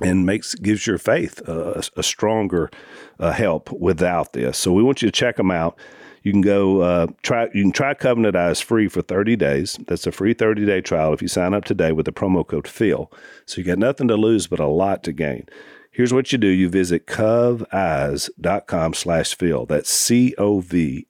and 0.00 0.24
makes 0.24 0.54
gives 0.54 0.86
your 0.86 0.98
faith 0.98 1.40
a, 1.48 1.82
a 1.96 2.02
stronger 2.02 2.70
uh, 3.18 3.32
help 3.32 3.70
without 3.72 4.32
this. 4.32 4.58
So 4.58 4.72
we 4.72 4.82
want 4.82 5.02
you 5.02 5.08
to 5.08 5.12
check 5.12 5.36
them 5.36 5.50
out. 5.50 5.78
You 6.22 6.32
can 6.32 6.42
go 6.42 6.82
uh, 6.82 7.06
try. 7.22 7.44
You 7.54 7.62
can 7.62 7.72
try 7.72 7.94
Covenant 7.94 8.36
Eyes 8.36 8.60
free 8.60 8.88
for 8.88 9.00
30 9.00 9.36
days. 9.36 9.78
That's 9.86 10.06
a 10.06 10.12
free 10.12 10.34
30 10.34 10.66
day 10.66 10.80
trial 10.80 11.14
if 11.14 11.22
you 11.22 11.28
sign 11.28 11.54
up 11.54 11.64
today 11.64 11.92
with 11.92 12.04
the 12.04 12.12
promo 12.12 12.46
code 12.46 12.68
Phil. 12.68 13.10
So 13.46 13.58
you 13.58 13.64
got 13.64 13.78
nothing 13.78 14.08
to 14.08 14.16
lose 14.16 14.46
but 14.46 14.60
a 14.60 14.66
lot 14.66 15.02
to 15.04 15.12
gain. 15.12 15.46
Here's 15.92 16.14
what 16.14 16.30
you 16.30 16.38
do. 16.38 16.46
You 16.46 16.68
visit 16.68 17.08
coveyes.com 17.08 18.94
slash 18.94 19.34
Phil. 19.34 19.66
That's 19.66 19.90
C-O-V-E-Y-E-S, 19.90 21.04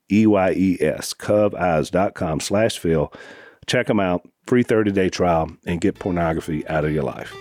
coveyes.com 1.14 2.40
slash 2.40 2.78
Phil. 2.78 3.12
Check 3.66 3.88
them 3.88 4.00
out. 4.00 4.26
Free 4.46 4.64
30-day 4.64 5.10
trial 5.10 5.54
and 5.66 5.82
get 5.82 5.98
pornography 5.98 6.66
out 6.66 6.86
of 6.86 6.92
your 6.92 7.02
life. 7.02 7.34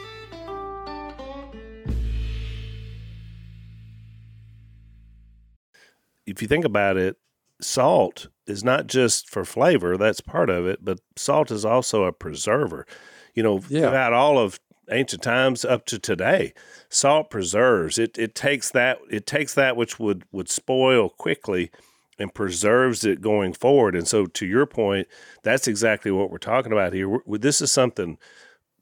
If 6.25 6.41
you 6.41 6.47
think 6.47 6.65
about 6.65 6.97
it, 6.97 7.15
salt 7.61 8.27
is 8.47 8.63
not 8.65 8.87
just 8.87 9.29
for 9.29 9.45
flavor, 9.45 9.97
that's 9.97 10.21
part 10.21 10.49
of 10.49 10.67
it, 10.67 10.83
but 10.83 10.99
salt 11.15 11.51
is 11.51 11.63
also 11.63 12.03
a 12.03 12.11
preserver. 12.11 12.85
You 13.33 13.43
know, 13.43 13.61
yeah. 13.69 13.87
throughout 13.87 14.11
all 14.13 14.37
of 14.37 14.59
ancient 14.91 15.21
times 15.21 15.63
up 15.63 15.85
to 15.87 15.99
today. 15.99 16.53
Salt 16.89 17.29
preserves. 17.29 17.97
It 17.97 18.17
it 18.17 18.35
takes 18.35 18.71
that 18.71 18.99
it 19.09 19.25
takes 19.25 19.53
that 19.53 19.75
which 19.75 19.99
would 19.99 20.23
would 20.31 20.49
spoil 20.49 21.09
quickly 21.09 21.71
and 22.19 22.33
preserves 22.33 23.05
it 23.05 23.21
going 23.21 23.53
forward. 23.53 23.95
And 23.95 24.07
so 24.07 24.25
to 24.25 24.45
your 24.45 24.65
point, 24.65 25.07
that's 25.43 25.67
exactly 25.67 26.11
what 26.11 26.29
we're 26.29 26.37
talking 26.37 26.73
about 26.73 26.93
here. 26.93 27.07
We're, 27.07 27.37
this 27.37 27.61
is 27.61 27.71
something 27.71 28.17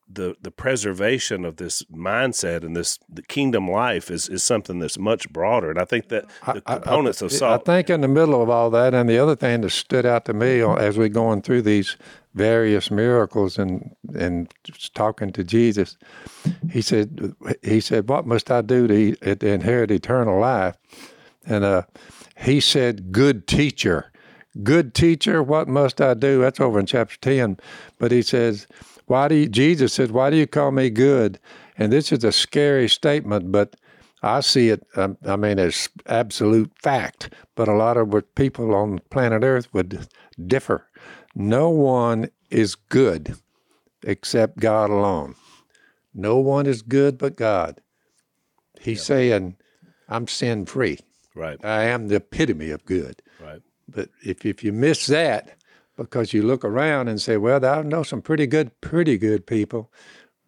the 0.10 0.36
the 0.42 0.52
preservation 0.52 1.44
of 1.44 1.58
this 1.58 1.84
mindset 1.84 2.64
and 2.64 2.76
this 2.76 3.00
the 3.10 3.22
kingdom 3.22 3.70
life 3.70 4.10
is 4.10 4.30
is 4.30 4.44
something 4.44 4.80
that's 4.80 4.98
much 4.98 5.30
broader. 5.30 5.70
And 5.70 5.80
I 5.80 5.86
think 5.86 6.10
that 6.10 6.26
the 6.46 6.64
I, 6.66 6.76
components 6.76 7.22
I, 7.22 7.26
of 7.26 7.32
salt. 7.32 7.62
I 7.62 7.64
think 7.64 7.90
in 7.90 8.02
the 8.02 8.08
middle 8.08 8.42
of 8.42 8.50
all 8.50 8.70
that, 8.72 8.94
and 8.94 9.10
the 9.10 9.18
other 9.18 9.36
thing 9.36 9.62
that 9.62 9.72
stood 9.72 10.06
out 10.06 10.26
to 10.26 10.34
me 10.34 10.62
as 10.62 10.98
we're 10.98 11.10
going 11.10 11.42
through 11.42 11.64
these 11.64 11.98
various 12.34 12.90
miracles 12.90 13.58
and 13.58 13.96
and 14.16 14.54
talking 14.94 15.32
to 15.34 15.44
Jesus, 15.44 15.98
he 16.72 16.82
said 16.82 17.34
he 17.62 17.82
said, 17.82 18.08
"What 18.08 18.26
must 18.26 18.50
I 18.50 18.62
do 18.62 18.88
to, 18.88 19.36
to 19.36 19.48
inherit 19.48 19.92
eternal 19.92 20.40
life?" 20.40 20.78
And 21.46 21.64
uh, 21.64 21.84
he 22.38 22.60
said, 22.60 23.12
"Good 23.12 23.48
teacher." 23.48 24.12
Good 24.64 24.96
teacher, 24.96 25.44
what 25.44 25.68
must 25.68 26.02
I 26.02 26.16
do? 26.16 26.42
That's 26.42 26.60
over 26.60 26.80
in 26.80 26.88
chapter 26.88 27.16
10. 27.18 27.60
But 28.00 28.12
he 28.12 28.24
says, 28.24 28.66
why 29.08 29.30
do 29.30 29.36
you, 29.36 29.48
Jesus 29.48 29.94
said, 29.94 30.12
Why 30.12 30.30
do 30.30 30.38
you 30.38 30.46
call 30.48 30.72
me 30.72 30.90
good? 30.90 31.40
And 31.78 31.92
this 31.92 32.12
is 32.12 32.24
a 32.24 32.32
scary 32.32 32.88
statement, 32.88 33.52
but 33.52 33.76
I 34.22 34.42
see 34.42 34.70
it, 34.70 34.86
um, 34.96 35.18
I 35.26 35.36
mean, 35.36 35.60
as 35.60 35.90
absolute 36.06 36.72
fact. 36.82 37.34
But 37.56 37.68
a 37.68 37.74
lot 37.74 37.98
of 37.98 38.14
what 38.14 38.36
people 38.36 38.76
on 38.76 39.00
planet 39.10 39.44
Earth 39.44 39.74
would 39.74 40.08
differ. 40.46 40.88
No 41.36 41.70
one 41.70 42.30
is 42.50 42.76
good 42.76 43.36
except 44.04 44.60
God 44.60 44.90
alone. 44.90 45.36
No 46.14 46.38
one 46.38 46.66
is 46.66 46.82
good 46.82 47.18
but 47.18 47.36
God. 47.36 47.80
He's 48.80 49.04
saying, 49.04 49.56
I'm 50.10 50.28
sin 50.28 50.66
free. 50.66 51.00
Right. 51.36 51.64
I 51.64 51.84
am 51.84 52.08
the 52.08 52.16
epitome 52.16 52.72
of 52.72 52.84
good. 52.86 53.22
Right. 53.40 53.62
But 53.88 54.10
if, 54.24 54.46
if 54.46 54.64
you 54.64 54.74
miss 54.74 55.06
that, 55.08 55.57
because 55.98 56.32
you 56.32 56.44
look 56.44 56.64
around 56.64 57.10
and 57.10 57.20
say, 57.20 57.36
well, 57.36 57.66
I 57.66 57.82
know 57.82 58.04
some 58.04 58.22
pretty 58.22 58.48
good, 58.48 58.80
pretty 58.80 59.18
good 59.18 59.46
people. 59.46 59.92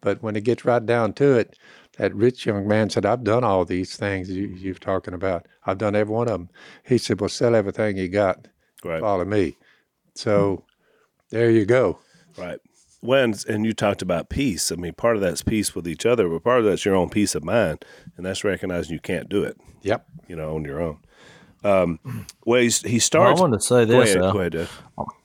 But 0.00 0.22
when 0.22 0.36
it 0.36 0.44
gets 0.44 0.64
right 0.64 0.84
down 0.84 1.12
to 1.14 1.36
it, 1.36 1.58
that 1.98 2.14
rich 2.14 2.46
young 2.46 2.66
man 2.66 2.88
said, 2.88 3.04
I've 3.04 3.24
done 3.24 3.44
all 3.44 3.66
these 3.66 3.96
things 3.96 4.30
you, 4.30 4.46
you're 4.46 4.74
talking 4.74 5.12
about. 5.12 5.46
I've 5.66 5.76
done 5.76 5.94
every 5.94 6.14
one 6.14 6.28
of 6.28 6.32
them. 6.32 6.48
He 6.84 6.96
said, 6.96 7.20
well, 7.20 7.28
sell 7.28 7.54
everything 7.54 7.98
you 7.98 8.08
got. 8.08 8.48
Right. 8.82 9.00
Follow 9.00 9.26
me. 9.26 9.58
So 10.14 10.64
there 11.28 11.50
you 11.50 11.66
go. 11.66 11.98
Right. 12.38 12.58
When, 13.00 13.34
and 13.48 13.66
you 13.66 13.74
talked 13.74 14.02
about 14.02 14.30
peace. 14.30 14.72
I 14.72 14.76
mean, 14.76 14.94
part 14.94 15.16
of 15.16 15.22
that's 15.22 15.42
peace 15.42 15.74
with 15.74 15.86
each 15.88 16.06
other, 16.06 16.28
but 16.28 16.44
part 16.44 16.60
of 16.60 16.64
that's 16.64 16.84
your 16.84 16.94
own 16.94 17.10
peace 17.10 17.34
of 17.34 17.44
mind. 17.44 17.84
And 18.16 18.24
that's 18.24 18.44
recognizing 18.44 18.94
you 18.94 19.00
can't 19.00 19.28
do 19.28 19.42
it. 19.42 19.58
Yep. 19.82 20.06
You 20.28 20.36
know, 20.36 20.54
on 20.54 20.64
your 20.64 20.80
own. 20.80 20.98
Um, 21.62 21.98
well, 22.46 22.60
he 22.60 22.98
starts. 22.98 23.40
Well, 23.40 23.48
I 23.48 23.50
want 23.50 23.60
to 23.60 23.66
say 23.66 23.84
this. 23.84 24.14
Go 24.14 24.20
ahead. 24.20 24.22
Uh, 24.22 24.32
go 24.32 24.40
ahead 24.40 25.16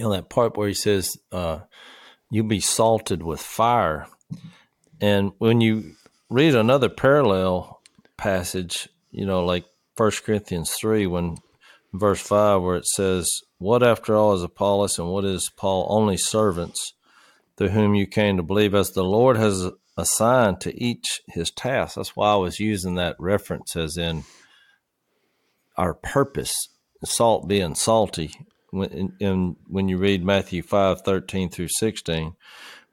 you 0.00 0.06
know 0.06 0.12
that 0.12 0.30
part 0.30 0.56
where 0.56 0.68
he 0.68 0.72
says 0.72 1.14
uh, 1.30 1.60
you'll 2.30 2.46
be 2.46 2.58
salted 2.58 3.22
with 3.22 3.38
fire. 3.38 4.06
And 4.98 5.32
when 5.36 5.60
you 5.60 5.92
read 6.30 6.54
another 6.54 6.88
parallel 6.88 7.82
passage 8.16 8.88
you 9.10 9.26
know 9.26 9.44
like 9.44 9.66
First 9.96 10.24
corinthians 10.24 10.70
3 10.70 11.06
when 11.06 11.36
verse 11.92 12.20
5 12.22 12.62
where 12.62 12.76
it 12.76 12.86
says 12.86 13.42
what 13.58 13.82
after 13.82 14.16
all 14.16 14.32
is 14.32 14.42
apollos 14.42 14.98
and 14.98 15.08
what 15.08 15.26
is 15.26 15.50
paul? 15.50 15.86
Only 15.90 16.16
servants 16.16 16.94
through 17.58 17.68
whom 17.68 17.94
you 17.94 18.06
came 18.06 18.38
to 18.38 18.42
believe 18.42 18.74
as 18.74 18.92
the 18.92 19.04
lord 19.04 19.36
has 19.36 19.68
assigned 19.98 20.62
to 20.62 20.82
each 20.82 21.20
his 21.28 21.50
task. 21.50 21.96
That's 21.96 22.16
why 22.16 22.32
i 22.32 22.36
was 22.36 22.58
using 22.58 22.94
that 22.94 23.16
reference 23.18 23.76
as 23.76 23.98
in 23.98 24.24
our 25.76 25.92
purpose 25.92 26.54
salt 27.04 27.48
being 27.48 27.74
salty 27.74 28.30
when, 28.70 29.56
when 29.66 29.88
you 29.88 29.98
read 29.98 30.24
Matthew 30.24 30.62
5 30.62 31.02
13 31.02 31.50
through 31.50 31.68
16. 31.68 32.34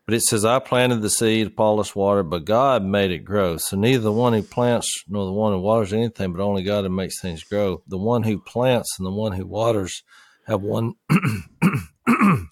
But 0.07 0.13
it 0.13 0.21
says, 0.21 0.45
I 0.45 0.59
planted 0.59 1.01
the 1.01 1.09
seed, 1.09 1.47
Apollos 1.47 1.93
watered, 1.93 2.29
but 2.29 2.45
God 2.45 2.81
made 2.81 3.11
it 3.11 3.25
grow. 3.25 3.57
So 3.57 3.75
neither 3.75 4.03
the 4.03 4.11
one 4.11 4.31
who 4.31 4.41
plants 4.41 5.03
nor 5.09 5.25
the 5.25 5.33
one 5.33 5.51
who 5.51 5.59
waters 5.59 5.91
anything, 5.91 6.31
but 6.31 6.41
only 6.41 6.63
God 6.63 6.85
who 6.85 6.89
makes 6.89 7.19
things 7.19 7.43
grow. 7.43 7.83
The 7.87 7.97
one 7.97 8.23
who 8.23 8.39
plants 8.39 8.95
and 8.97 9.05
the 9.05 9.11
one 9.11 9.33
who 9.33 9.45
waters 9.45 10.03
have 10.45 10.61
one. 10.61 10.93
the 11.09 12.47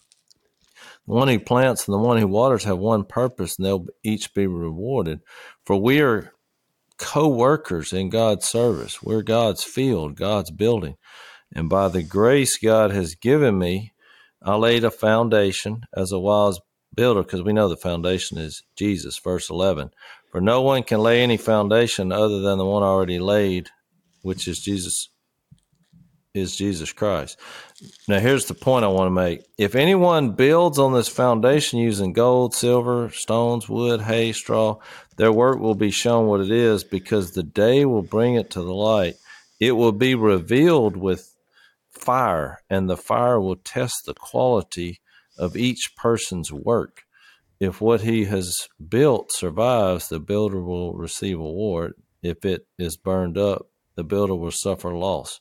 one 1.05 1.29
who 1.29 1.39
plants 1.39 1.87
and 1.87 1.93
the 1.93 1.99
one 1.99 2.17
who 2.17 2.27
waters 2.27 2.65
have 2.65 2.77
one 2.77 3.05
purpose, 3.05 3.57
and 3.57 3.65
they'll 3.65 3.85
each 4.03 4.33
be 4.33 4.47
rewarded. 4.47 5.21
For 5.65 5.77
we 5.77 6.01
are 6.01 6.33
co 6.97 7.29
workers 7.29 7.93
in 7.93 8.09
God's 8.09 8.49
service. 8.49 9.01
We're 9.01 9.21
God's 9.21 9.63
field, 9.63 10.15
God's 10.17 10.51
building. 10.51 10.97
And 11.53 11.69
by 11.69 11.87
the 11.87 12.03
grace 12.03 12.57
God 12.57 12.91
has 12.91 13.15
given 13.15 13.57
me, 13.57 13.93
I 14.41 14.55
laid 14.55 14.83
a 14.83 14.91
foundation 14.91 15.85
as 15.95 16.11
a 16.11 16.19
wise 16.19 16.59
builder 16.93 17.23
because 17.23 17.43
we 17.43 17.53
know 17.53 17.67
the 17.67 17.77
foundation 17.77 18.37
is 18.37 18.63
Jesus, 18.75 19.17
verse 19.17 19.49
11. 19.49 19.91
For 20.31 20.41
no 20.41 20.61
one 20.61 20.83
can 20.83 20.99
lay 20.99 21.21
any 21.21 21.37
foundation 21.37 22.11
other 22.11 22.41
than 22.41 22.57
the 22.57 22.65
one 22.65 22.83
already 22.83 23.19
laid, 23.19 23.69
which 24.21 24.47
is 24.47 24.59
Jesus 24.59 25.09
is 26.35 26.55
Jesus 26.55 26.91
Christ. 26.91 27.39
Now 28.07 28.19
here's 28.19 28.45
the 28.45 28.53
point 28.53 28.83
I 28.83 28.89
want 28.89 29.07
to 29.07 29.11
make. 29.11 29.45
If 29.57 29.73
anyone 29.73 30.31
builds 30.31 30.77
on 30.77 30.93
this 30.93 31.07
foundation 31.07 31.79
using 31.79 32.13
gold, 32.13 32.53
silver, 32.53 33.09
stones, 33.11 33.69
wood, 33.69 34.01
hay, 34.01 34.33
straw, 34.33 34.79
their 35.17 35.31
work 35.31 35.59
will 35.59 35.75
be 35.75 35.91
shown 35.91 36.27
what 36.27 36.41
it 36.41 36.51
is 36.51 36.83
because 36.83 37.31
the 37.31 37.43
day 37.43 37.85
will 37.85 38.01
bring 38.01 38.35
it 38.35 38.49
to 38.51 38.61
the 38.61 38.73
light. 38.73 39.15
It 39.59 39.71
will 39.71 39.93
be 39.93 40.13
revealed 40.13 40.97
with 40.97 41.34
fire 41.95 42.61
and 42.69 42.89
the 42.89 42.97
fire 42.97 43.39
will 43.39 43.55
test 43.55 44.05
the 44.05 44.13
quality 44.13 45.01
of 45.37 45.55
each 45.55 45.93
person's 45.95 46.51
work. 46.51 47.03
If 47.59 47.81
what 47.81 48.01
he 48.01 48.25
has 48.25 48.67
built 48.89 49.31
survives, 49.31 50.09
the 50.09 50.19
builder 50.19 50.61
will 50.61 50.93
receive 50.93 51.37
a 51.37 51.43
reward. 51.43 51.93
If 52.21 52.43
it 52.45 52.67
is 52.77 52.97
burned 52.97 53.37
up, 53.37 53.67
the 53.95 54.03
builder 54.03 54.35
will 54.35 54.51
suffer 54.51 54.93
loss. 54.93 55.39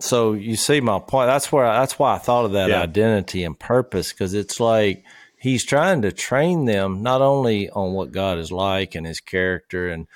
So 0.00 0.32
you 0.32 0.56
see 0.56 0.80
my 0.80 0.98
point. 0.98 1.28
That's 1.28 1.52
where 1.52 1.66
that's 1.66 1.98
why 1.98 2.14
I 2.14 2.18
thought 2.18 2.44
of 2.44 2.52
that 2.52 2.70
yeah. 2.70 2.82
identity 2.82 3.44
and 3.44 3.58
purpose 3.58 4.12
because 4.12 4.34
it's 4.34 4.58
like 4.58 5.04
he's 5.36 5.64
trying 5.64 6.02
to 6.02 6.12
train 6.12 6.64
them 6.64 7.02
not 7.02 7.22
only 7.22 7.70
on 7.70 7.92
what 7.92 8.12
God 8.12 8.38
is 8.38 8.50
like 8.50 8.94
and 8.94 9.06
his 9.06 9.20
character 9.20 9.88
and 9.88 10.06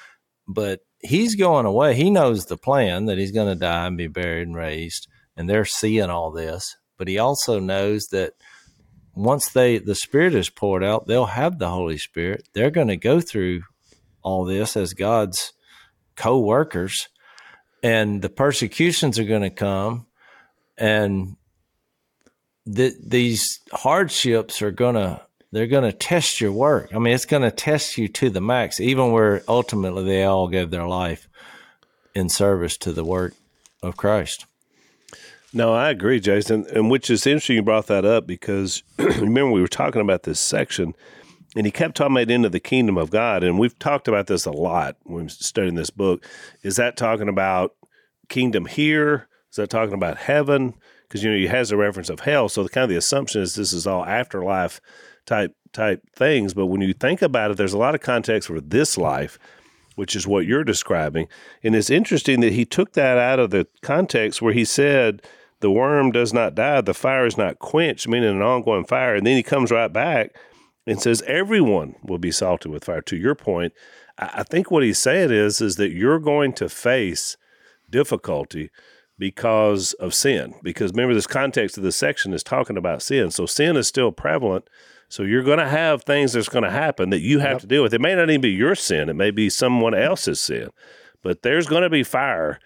but 0.48 0.80
he's 1.00 1.34
going 1.36 1.66
away. 1.66 1.94
He 1.94 2.10
knows 2.10 2.46
the 2.46 2.56
plan 2.56 3.06
that 3.06 3.18
he's 3.18 3.32
going 3.32 3.48
to 3.48 3.58
die 3.58 3.86
and 3.86 3.96
be 3.96 4.08
buried 4.08 4.48
and 4.48 4.56
raised 4.56 5.08
and 5.36 5.48
they're 5.48 5.64
seeing 5.64 6.10
all 6.10 6.30
this, 6.30 6.76
but 6.96 7.08
he 7.08 7.18
also 7.18 7.60
knows 7.60 8.06
that 8.06 8.34
once 9.16 9.48
they 9.48 9.78
the 9.78 9.94
spirit 9.94 10.34
is 10.34 10.50
poured 10.50 10.84
out 10.84 11.06
they'll 11.06 11.26
have 11.26 11.58
the 11.58 11.70
holy 11.70 11.98
spirit. 11.98 12.48
They're 12.52 12.70
going 12.70 12.88
to 12.88 12.96
go 12.96 13.20
through 13.20 13.62
all 14.22 14.44
this 14.44 14.76
as 14.76 14.92
god's 14.92 15.52
co-workers 16.16 17.08
and 17.82 18.20
the 18.20 18.28
persecutions 18.28 19.18
are 19.18 19.24
going 19.24 19.42
to 19.42 19.50
come 19.50 20.06
and 20.76 21.36
th- 22.72 22.94
these 23.02 23.60
hardships 23.72 24.60
are 24.60 24.70
going 24.70 24.94
to 24.94 25.20
they're 25.52 25.68
going 25.68 25.90
to 25.90 25.96
test 25.96 26.40
your 26.40 26.52
work. 26.52 26.94
I 26.94 26.98
mean 26.98 27.14
it's 27.14 27.24
going 27.24 27.42
to 27.42 27.50
test 27.50 27.96
you 27.96 28.08
to 28.08 28.28
the 28.28 28.42
max 28.42 28.80
even 28.80 29.12
where 29.12 29.42
ultimately 29.48 30.04
they 30.04 30.24
all 30.24 30.48
gave 30.48 30.70
their 30.70 30.86
life 30.86 31.26
in 32.14 32.28
service 32.28 32.76
to 32.78 32.92
the 32.92 33.04
work 33.04 33.34
of 33.82 33.96
christ 33.96 34.46
no, 35.56 35.72
I 35.72 35.88
agree, 35.88 36.20
Jason. 36.20 36.66
And 36.74 36.90
which 36.90 37.08
is 37.08 37.26
interesting 37.26 37.56
you 37.56 37.62
brought 37.62 37.86
that 37.86 38.04
up 38.04 38.26
because 38.26 38.82
remember 38.98 39.52
we 39.52 39.62
were 39.62 39.66
talking 39.66 40.02
about 40.02 40.24
this 40.24 40.38
section 40.38 40.94
and 41.56 41.64
he 41.64 41.72
kept 41.72 41.96
talking 41.96 42.14
about 42.14 42.30
into 42.30 42.50
the 42.50 42.60
kingdom 42.60 42.98
of 42.98 43.08
God. 43.08 43.42
And 43.42 43.58
we've 43.58 43.78
talked 43.78 44.06
about 44.06 44.26
this 44.26 44.44
a 44.44 44.50
lot 44.50 44.96
when 45.04 45.24
we're 45.24 45.28
studying 45.30 45.74
this 45.74 45.88
book. 45.88 46.22
Is 46.62 46.76
that 46.76 46.98
talking 46.98 47.30
about 47.30 47.74
kingdom 48.28 48.66
here? 48.66 49.28
Is 49.50 49.56
that 49.56 49.70
talking 49.70 49.94
about 49.94 50.18
heaven? 50.18 50.74
Because 51.08 51.24
you 51.24 51.30
know 51.30 51.38
he 51.38 51.46
has 51.46 51.72
a 51.72 51.76
reference 51.78 52.10
of 52.10 52.20
hell. 52.20 52.50
So 52.50 52.62
the 52.62 52.68
kind 52.68 52.84
of 52.84 52.90
the 52.90 52.96
assumption 52.96 53.40
is 53.40 53.54
this 53.54 53.72
is 53.72 53.86
all 53.86 54.04
afterlife 54.04 54.78
type 55.24 55.56
type 55.72 56.02
things. 56.14 56.52
But 56.52 56.66
when 56.66 56.82
you 56.82 56.92
think 56.92 57.22
about 57.22 57.50
it, 57.50 57.56
there's 57.56 57.72
a 57.72 57.78
lot 57.78 57.94
of 57.94 58.02
context 58.02 58.48
for 58.48 58.60
this 58.60 58.98
life 58.98 59.38
which 59.94 60.14
is 60.14 60.26
what 60.26 60.46
you're 60.46 60.62
describing. 60.62 61.26
And 61.64 61.74
it's 61.74 61.88
interesting 61.90 62.40
that 62.40 62.52
he 62.52 62.64
took 62.64 62.92
that 62.92 63.16
out 63.18 63.40
of 63.40 63.50
the 63.50 63.66
context 63.80 64.40
where 64.40 64.52
he 64.52 64.64
said 64.64 65.22
the 65.60 65.70
worm 65.70 66.12
does 66.12 66.32
not 66.32 66.54
die, 66.54 66.80
the 66.80 66.94
fire 66.94 67.26
is 67.26 67.38
not 67.38 67.58
quenched, 67.58 68.08
meaning 68.08 68.30
an 68.30 68.42
ongoing 68.42 68.84
fire. 68.84 69.14
And 69.14 69.26
then 69.26 69.36
he 69.36 69.42
comes 69.42 69.70
right 69.70 69.92
back 69.92 70.36
and 70.86 71.00
says, 71.00 71.22
everyone 71.22 71.96
will 72.02 72.18
be 72.18 72.30
salted 72.30 72.70
with 72.70 72.84
fire. 72.84 73.00
To 73.02 73.16
your 73.16 73.34
point, 73.34 73.72
I 74.18 74.42
think 74.42 74.70
what 74.70 74.82
he's 74.82 74.98
saying 74.98 75.30
is, 75.30 75.60
is 75.60 75.76
that 75.76 75.92
you're 75.92 76.18
going 76.18 76.52
to 76.54 76.68
face 76.68 77.36
difficulty 77.90 78.70
because 79.18 79.94
of 79.94 80.14
sin. 80.14 80.54
Because 80.62 80.92
remember, 80.92 81.14
this 81.14 81.26
context 81.26 81.76
of 81.76 81.82
this 81.82 81.96
section 81.96 82.32
is 82.32 82.42
talking 82.42 82.76
about 82.76 83.02
sin. 83.02 83.30
So 83.30 83.46
sin 83.46 83.76
is 83.76 83.86
still 83.86 84.12
prevalent. 84.12 84.68
So 85.08 85.22
you're 85.22 85.42
going 85.42 85.58
to 85.58 85.68
have 85.68 86.02
things 86.02 86.32
that's 86.32 86.48
going 86.48 86.64
to 86.64 86.70
happen 86.70 87.10
that 87.10 87.20
you 87.20 87.38
have 87.38 87.52
yep. 87.52 87.60
to 87.60 87.66
deal 87.66 87.82
with. 87.82 87.94
It 87.94 88.00
may 88.00 88.14
not 88.14 88.28
even 88.28 88.40
be 88.40 88.50
your 88.50 88.74
sin, 88.74 89.08
it 89.08 89.14
may 89.14 89.30
be 89.30 89.48
someone 89.48 89.94
else's 89.94 90.40
sin, 90.40 90.70
but 91.22 91.42
there's 91.42 91.66
going 91.66 91.82
to 91.82 91.90
be 91.90 92.02
fire 92.02 92.58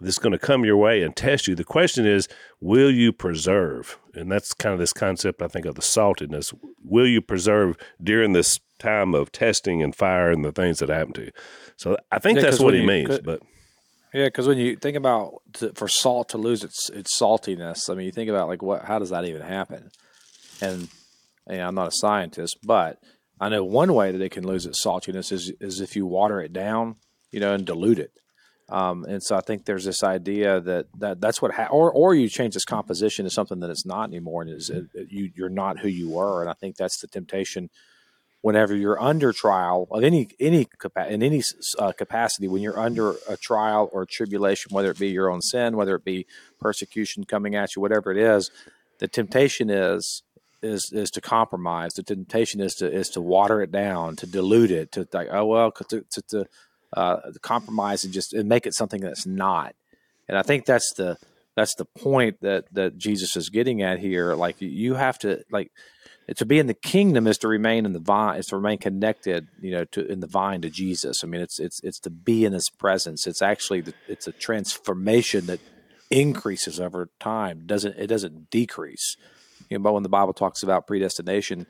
that's 0.00 0.18
going 0.18 0.32
to 0.32 0.38
come 0.38 0.64
your 0.64 0.76
way 0.76 1.02
and 1.02 1.14
test 1.14 1.46
you. 1.46 1.54
The 1.54 1.64
question 1.64 2.06
is, 2.06 2.28
will 2.60 2.90
you 2.90 3.12
preserve? 3.12 3.98
And 4.14 4.30
that's 4.30 4.54
kind 4.54 4.72
of 4.72 4.78
this 4.78 4.92
concept, 4.92 5.42
I 5.42 5.48
think, 5.48 5.66
of 5.66 5.74
the 5.74 5.82
saltiness. 5.82 6.54
Will 6.84 7.06
you 7.06 7.20
preserve 7.20 7.76
during 8.02 8.32
this 8.32 8.60
time 8.78 9.14
of 9.14 9.30
testing 9.30 9.82
and 9.82 9.94
fire 9.94 10.30
and 10.30 10.44
the 10.44 10.52
things 10.52 10.78
that 10.78 10.88
happen 10.88 11.12
to 11.14 11.24
you? 11.26 11.30
So 11.76 11.96
I 12.10 12.18
think 12.18 12.36
yeah, 12.36 12.42
that's 12.42 12.60
what 12.60 12.74
he 12.74 12.80
you, 12.80 12.86
means. 12.86 13.20
But 13.20 13.42
yeah, 14.12 14.26
because 14.26 14.48
when 14.48 14.58
you 14.58 14.76
think 14.76 14.96
about 14.96 15.42
to, 15.54 15.72
for 15.72 15.86
salt 15.86 16.30
to 16.30 16.38
lose 16.38 16.64
its 16.64 16.90
its 16.90 17.18
saltiness, 17.18 17.88
I 17.88 17.94
mean, 17.94 18.06
you 18.06 18.12
think 18.12 18.30
about 18.30 18.48
like 18.48 18.62
what, 18.62 18.84
how 18.84 18.98
does 18.98 19.10
that 19.10 19.24
even 19.24 19.42
happen? 19.42 19.90
And, 20.60 20.88
and 21.46 21.62
I'm 21.62 21.74
not 21.74 21.88
a 21.88 21.92
scientist, 21.92 22.58
but 22.62 23.00
I 23.40 23.48
know 23.48 23.64
one 23.64 23.94
way 23.94 24.12
that 24.12 24.20
it 24.20 24.32
can 24.32 24.46
lose 24.46 24.66
its 24.66 24.84
saltiness 24.84 25.32
is 25.32 25.52
is 25.60 25.80
if 25.80 25.94
you 25.94 26.06
water 26.06 26.40
it 26.40 26.52
down, 26.52 26.96
you 27.30 27.40
know, 27.40 27.54
and 27.54 27.64
dilute 27.64 27.98
it. 27.98 28.12
Um, 28.70 29.04
and 29.04 29.22
so 29.22 29.36
I 29.36 29.40
think 29.40 29.64
there's 29.64 29.84
this 29.84 30.02
idea 30.04 30.60
that, 30.60 30.86
that 30.98 31.20
that's 31.20 31.42
what, 31.42 31.52
ha- 31.52 31.68
or, 31.70 31.90
or 31.90 32.14
you 32.14 32.28
change 32.28 32.54
this 32.54 32.64
composition 32.64 33.24
to 33.24 33.30
something 33.30 33.60
that 33.60 33.70
it's 33.70 33.84
not 33.84 34.08
anymore. 34.08 34.42
And 34.42 34.50
is 34.50 34.70
it, 34.70 34.86
you, 35.08 35.30
you're 35.34 35.48
not 35.48 35.80
who 35.80 35.88
you 35.88 36.10
were. 36.10 36.40
And 36.40 36.48
I 36.48 36.54
think 36.54 36.76
that's 36.76 37.00
the 37.00 37.08
temptation 37.08 37.68
whenever 38.42 38.74
you're 38.74 39.00
under 39.00 39.32
trial 39.32 39.86
of 39.90 40.02
any, 40.02 40.28
any, 40.38 40.66
in 41.08 41.22
any 41.22 41.42
uh, 41.78 41.92
capacity, 41.92 42.48
when 42.48 42.62
you're 42.62 42.78
under 42.78 43.14
a 43.28 43.36
trial 43.36 43.90
or 43.92 44.02
a 44.02 44.06
tribulation, 44.06 44.72
whether 44.72 44.90
it 44.90 44.98
be 44.98 45.08
your 45.08 45.30
own 45.30 45.42
sin, 45.42 45.76
whether 45.76 45.94
it 45.94 46.04
be 46.04 46.26
persecution 46.58 47.24
coming 47.24 47.54
at 47.54 47.76
you, 47.76 47.82
whatever 47.82 48.10
it 48.10 48.16
is, 48.16 48.50
the 48.98 49.08
temptation 49.08 49.68
is, 49.68 50.22
is 50.62 50.92
is 50.92 51.10
to 51.10 51.20
compromise. 51.22 51.94
The 51.94 52.02
temptation 52.02 52.60
is 52.60 52.74
to 52.76 52.90
is 52.90 53.08
to 53.10 53.20
water 53.20 53.62
it 53.62 53.72
down, 53.72 54.16
to 54.16 54.26
dilute 54.26 54.70
it, 54.70 54.92
to 54.92 55.08
like 55.12 55.28
oh 55.30 55.46
well, 55.46 55.72
to, 55.72 56.04
to, 56.10 56.22
to 56.28 56.46
uh, 56.96 57.32
compromise 57.42 58.04
and 58.04 58.12
just 58.12 58.32
and 58.32 58.48
make 58.48 58.66
it 58.66 58.74
something 58.74 59.00
that's 59.00 59.26
not. 59.26 59.74
And 60.28 60.36
I 60.38 60.42
think 60.42 60.64
that's 60.64 60.92
the 60.94 61.18
that's 61.56 61.74
the 61.74 61.84
point 61.84 62.40
that 62.40 62.64
that 62.72 62.98
Jesus 62.98 63.36
is 63.36 63.48
getting 63.48 63.82
at 63.82 63.98
here. 63.98 64.34
Like 64.34 64.56
you 64.60 64.94
have 64.94 65.18
to 65.20 65.42
like 65.50 65.72
to 66.36 66.46
be 66.46 66.58
in 66.58 66.66
the 66.66 66.74
kingdom 66.74 67.26
is 67.26 67.38
to 67.38 67.48
remain 67.48 67.84
in 67.84 67.92
the 67.92 67.98
vine, 67.98 68.38
is 68.38 68.46
to 68.46 68.56
remain 68.56 68.78
connected, 68.78 69.48
you 69.60 69.72
know, 69.72 69.84
to 69.86 70.06
in 70.06 70.20
the 70.20 70.26
vine 70.26 70.62
to 70.62 70.70
Jesus. 70.70 71.24
I 71.24 71.26
mean, 71.26 71.40
it's 71.40 71.58
it's 71.58 71.80
it's 71.82 71.98
to 72.00 72.10
be 72.10 72.44
in 72.44 72.52
His 72.52 72.70
presence. 72.70 73.26
It's 73.26 73.42
actually 73.42 73.80
the, 73.82 73.94
it's 74.06 74.26
a 74.26 74.32
transformation 74.32 75.46
that 75.46 75.60
increases 76.10 76.80
over 76.80 77.08
time. 77.18 77.64
doesn't 77.66 77.96
It 77.98 78.06
doesn't 78.06 78.50
decrease. 78.50 79.16
You 79.68 79.78
know, 79.78 79.82
but 79.82 79.92
when 79.92 80.02
the 80.02 80.08
Bible 80.08 80.32
talks 80.32 80.62
about 80.62 80.86
predestination, 80.86 81.66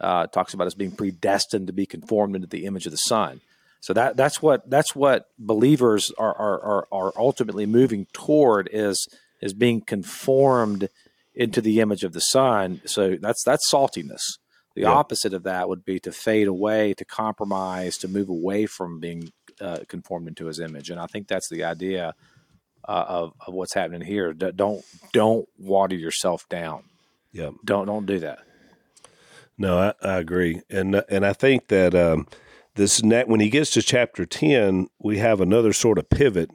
uh, 0.00 0.26
talks 0.26 0.54
about 0.54 0.66
us 0.66 0.74
being 0.74 0.92
predestined 0.92 1.66
to 1.66 1.72
be 1.72 1.86
conformed 1.86 2.36
into 2.36 2.48
the 2.48 2.64
image 2.66 2.86
of 2.86 2.92
the 2.92 2.98
Son. 2.98 3.40
So 3.80 3.94
that 3.94 4.16
that's 4.16 4.42
what 4.42 4.68
that's 4.68 4.94
what 4.94 5.26
believers 5.38 6.12
are 6.18 6.36
are, 6.36 6.62
are, 6.62 6.88
are 6.92 7.12
ultimately 7.16 7.66
moving 7.66 8.06
toward 8.12 8.68
is 8.72 9.08
is 9.40 9.54
being 9.54 9.80
conformed 9.80 10.88
into 11.34 11.62
the 11.62 11.80
image 11.80 12.04
of 12.04 12.12
the 12.12 12.20
Son. 12.20 12.82
So 12.84 13.16
that's 13.20 13.42
that's 13.44 13.70
saltiness. 13.72 14.20
The 14.76 14.82
yeah. 14.82 14.92
opposite 14.92 15.34
of 15.34 15.44
that 15.44 15.68
would 15.68 15.84
be 15.84 15.98
to 16.00 16.12
fade 16.12 16.46
away, 16.46 16.94
to 16.94 17.04
compromise, 17.04 17.96
to 17.98 18.08
move 18.08 18.28
away 18.28 18.66
from 18.66 19.00
being 19.00 19.32
uh, 19.60 19.78
conformed 19.88 20.28
into 20.28 20.46
His 20.46 20.60
image. 20.60 20.90
And 20.90 21.00
I 21.00 21.06
think 21.06 21.26
that's 21.26 21.48
the 21.48 21.64
idea 21.64 22.14
uh, 22.86 23.04
of 23.08 23.32
of 23.46 23.54
what's 23.54 23.74
happening 23.74 24.02
here. 24.02 24.34
Don't 24.34 24.84
don't 25.14 25.48
water 25.58 25.96
yourself 25.96 26.46
down. 26.50 26.82
Yeah, 27.32 27.50
don't 27.64 27.86
don't 27.86 28.06
do 28.06 28.18
that. 28.18 28.40
No, 29.56 29.78
I, 29.78 29.94
I 30.06 30.18
agree, 30.18 30.60
and 30.68 31.02
and 31.08 31.24
I 31.24 31.32
think 31.32 31.68
that. 31.68 31.94
Um, 31.94 32.26
this 32.74 33.02
net 33.02 33.28
when 33.28 33.40
he 33.40 33.50
gets 33.50 33.70
to 33.70 33.82
chapter 33.82 34.24
10 34.24 34.88
we 34.98 35.18
have 35.18 35.40
another 35.40 35.72
sort 35.72 35.98
of 35.98 36.08
pivot 36.08 36.50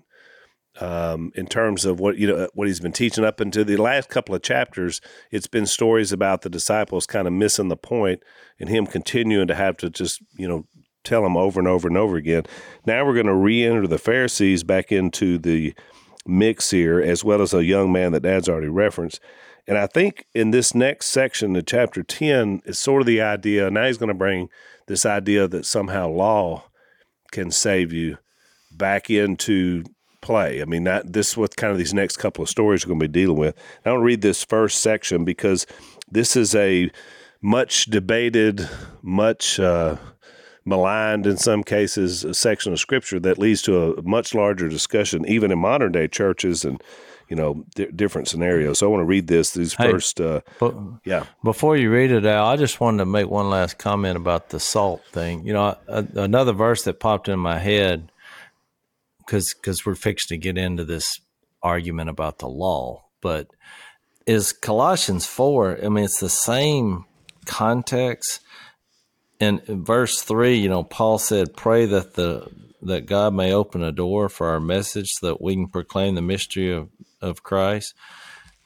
um, 0.80 1.32
in 1.36 1.48
terms 1.48 1.86
of 1.86 2.00
what 2.00 2.18
you 2.18 2.28
know 2.28 2.50
what 2.54 2.68
he's 2.68 2.80
been 2.80 2.92
teaching 2.92 3.24
up 3.24 3.40
into 3.40 3.64
the 3.64 3.78
last 3.78 4.10
couple 4.10 4.36
of 4.36 4.42
chapters. 4.42 5.02
It's 5.32 5.48
been 5.48 5.66
stories 5.66 6.12
about 6.12 6.42
the 6.42 6.50
disciples 6.50 7.06
kind 7.06 7.28
of 7.28 7.34
missing 7.34 7.70
the 7.70 7.78
point, 7.78 8.22
and 8.60 8.70
him 8.70 8.86
continuing 8.86 9.48
to 9.48 9.56
have 9.56 9.78
to 9.78 9.90
just 9.90 10.22
you 10.38 10.48
know 10.48 10.66
tell 11.04 11.22
them 11.22 11.38
over 11.38 11.60
and 11.60 11.68
over 11.68 11.88
and 11.88 11.98
over 11.98 12.18
again. 12.18 12.44
Now 12.86 13.06
we're 13.06 13.14
going 13.14 13.28
to 13.28 13.36
re-enter 13.36 13.88
the 13.88 14.00
Pharisees 14.00 14.64
back 14.64 14.92
into 14.92 15.38
the 15.38 15.74
mix 16.26 16.72
here, 16.72 17.00
as 17.00 17.24
well 17.24 17.42
as 17.42 17.54
a 17.54 17.64
young 17.64 17.92
man 17.92 18.12
that 18.12 18.24
Dad's 18.24 18.50
already 18.50 18.70
referenced. 18.70 19.20
And 19.68 19.78
I 19.78 19.88
think 19.88 20.26
in 20.34 20.52
this 20.52 20.76
next 20.76 21.08
section, 21.08 21.54
the 21.54 21.64
chapter 21.64 22.04
10, 22.04 22.62
is 22.66 22.78
sort 22.78 23.02
of 23.02 23.06
the 23.08 23.22
idea. 23.22 23.70
Now 23.70 23.86
he's 23.86 23.98
going 23.98 24.10
to 24.10 24.14
bring 24.14 24.50
this 24.88 25.06
idea 25.06 25.48
that 25.48 25.66
somehow 25.66 26.08
law 26.08 26.66
can 27.32 27.52
save 27.52 27.92
you 27.92 28.18
back 28.72 29.10
into 29.10 29.84
play. 30.22 30.62
I 30.62 30.66
mean, 30.66 30.84
that 30.86 31.14
this 31.14 31.32
is 31.32 31.38
what 31.38 31.56
kind 31.56 31.72
of 31.72 31.78
these 31.78 31.94
next 31.94 32.18
couple 32.18 32.44
of 32.44 32.50
stories 32.50 32.84
are 32.84 32.88
going 32.88 33.00
to 33.00 33.08
be 33.08 33.12
dealing 33.12 33.38
with. 33.38 33.56
I 33.86 33.90
don't 33.90 34.04
read 34.04 34.22
this 34.22 34.44
first 34.44 34.82
section 34.82 35.24
because 35.24 35.66
this 36.10 36.36
is 36.36 36.56
a 36.56 36.92
much 37.42 37.86
debated, 37.86 38.68
much 39.02 39.60
uh, 39.60 39.98
maligned 40.66 41.28
in 41.28 41.38
some 41.38 41.64
cases 41.64 42.26
section 42.38 42.74
of 42.74 42.80
scripture 42.80 43.20
that 43.20 43.38
leads 43.38 43.62
to 43.64 43.94
a 43.94 44.02
much 44.02 44.34
larger 44.34 44.68
discussion, 44.68 45.26
even 45.28 45.52
in 45.52 45.60
modern 45.60 45.92
day 45.92 46.08
churches 46.08 46.66
and 46.66 46.84
you 47.30 47.36
know 47.36 47.66
di- 47.76 47.92
different 47.92 48.28
scenarios. 48.28 48.80
So 48.80 48.88
I 48.88 48.90
want 48.90 49.02
to 49.02 49.06
read 49.06 49.28
this. 49.28 49.52
These 49.52 49.74
hey, 49.74 49.92
first, 49.92 50.22
uh, 50.22 50.42
but, 50.60 50.76
yeah. 51.04 51.26
Before 51.44 51.76
you 51.78 51.92
read 51.92 52.12
it 52.12 52.26
out, 52.26 52.48
I 52.48 52.56
just 52.56 52.80
wanted 52.80 53.00
to 53.00 53.06
make 53.06 53.30
one 53.30 53.50
last 53.50 53.78
comment 53.78 54.18
about 54.18 54.50
the 54.50 54.60
salt 54.60 55.02
thing. 55.12 55.46
You 55.46 55.54
know, 55.54 55.78
a, 55.88 56.06
another 56.16 56.54
verse 56.54 56.84
that 56.84 57.00
popped 57.00 57.30
in 57.30 57.40
my 57.40 57.60
head 57.60 58.12
because 59.20 59.54
because 59.54 59.86
we're 59.86 59.96
fixed 59.96 60.30
to 60.30 60.38
get 60.38 60.58
into 60.58 60.86
this 60.86 61.20
argument 61.62 62.10
about 62.10 62.40
the 62.40 62.50
law, 62.50 63.06
but 63.22 63.48
is 64.26 64.52
Colossians 64.52 65.26
four. 65.26 65.78
I 65.84 65.90
mean, 65.90 66.06
it's 66.06 66.20
the 66.20 66.30
same 66.30 67.06
context. 67.46 68.42
In, 69.40 69.62
in 69.68 69.84
verse 69.84 70.22
three, 70.22 70.56
you 70.56 70.70
know, 70.70 70.84
Paul 70.84 71.18
said, 71.18 71.56
"Pray 71.56 71.86
that 71.86 72.14
the 72.14 72.50
that 72.82 73.08
God 73.08 73.34
may 73.34 73.52
open 73.52 73.84
a 73.84 73.92
door 73.92 74.30
for 74.30 74.48
our 74.48 74.60
message, 74.60 75.10
so 75.10 75.28
that 75.28 75.42
we 75.42 75.56
can 75.56 75.68
proclaim 75.68 76.16
the 76.16 76.22
mystery 76.22 76.72
of 76.72 76.90
of 77.26 77.44
Christ." 77.44 77.94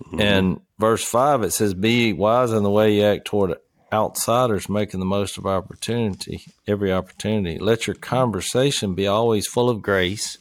Mm-hmm. 0.03 0.21
And 0.21 0.61
verse 0.77 1.03
five, 1.03 1.43
it 1.43 1.51
says, 1.51 1.73
"Be 1.73 2.13
wise 2.13 2.51
in 2.51 2.63
the 2.63 2.69
way 2.69 2.95
you 2.95 3.03
act 3.03 3.25
toward 3.25 3.55
outsiders, 3.91 4.69
making 4.69 4.99
the 4.99 5.05
most 5.05 5.37
of 5.37 5.45
opportunity, 5.45 6.41
every 6.67 6.93
opportunity. 6.93 7.57
Let 7.57 7.87
your 7.87 7.95
conversation 7.95 8.93
be 8.93 9.07
always 9.07 9.47
full 9.47 9.69
of 9.69 9.81
grace." 9.81 10.37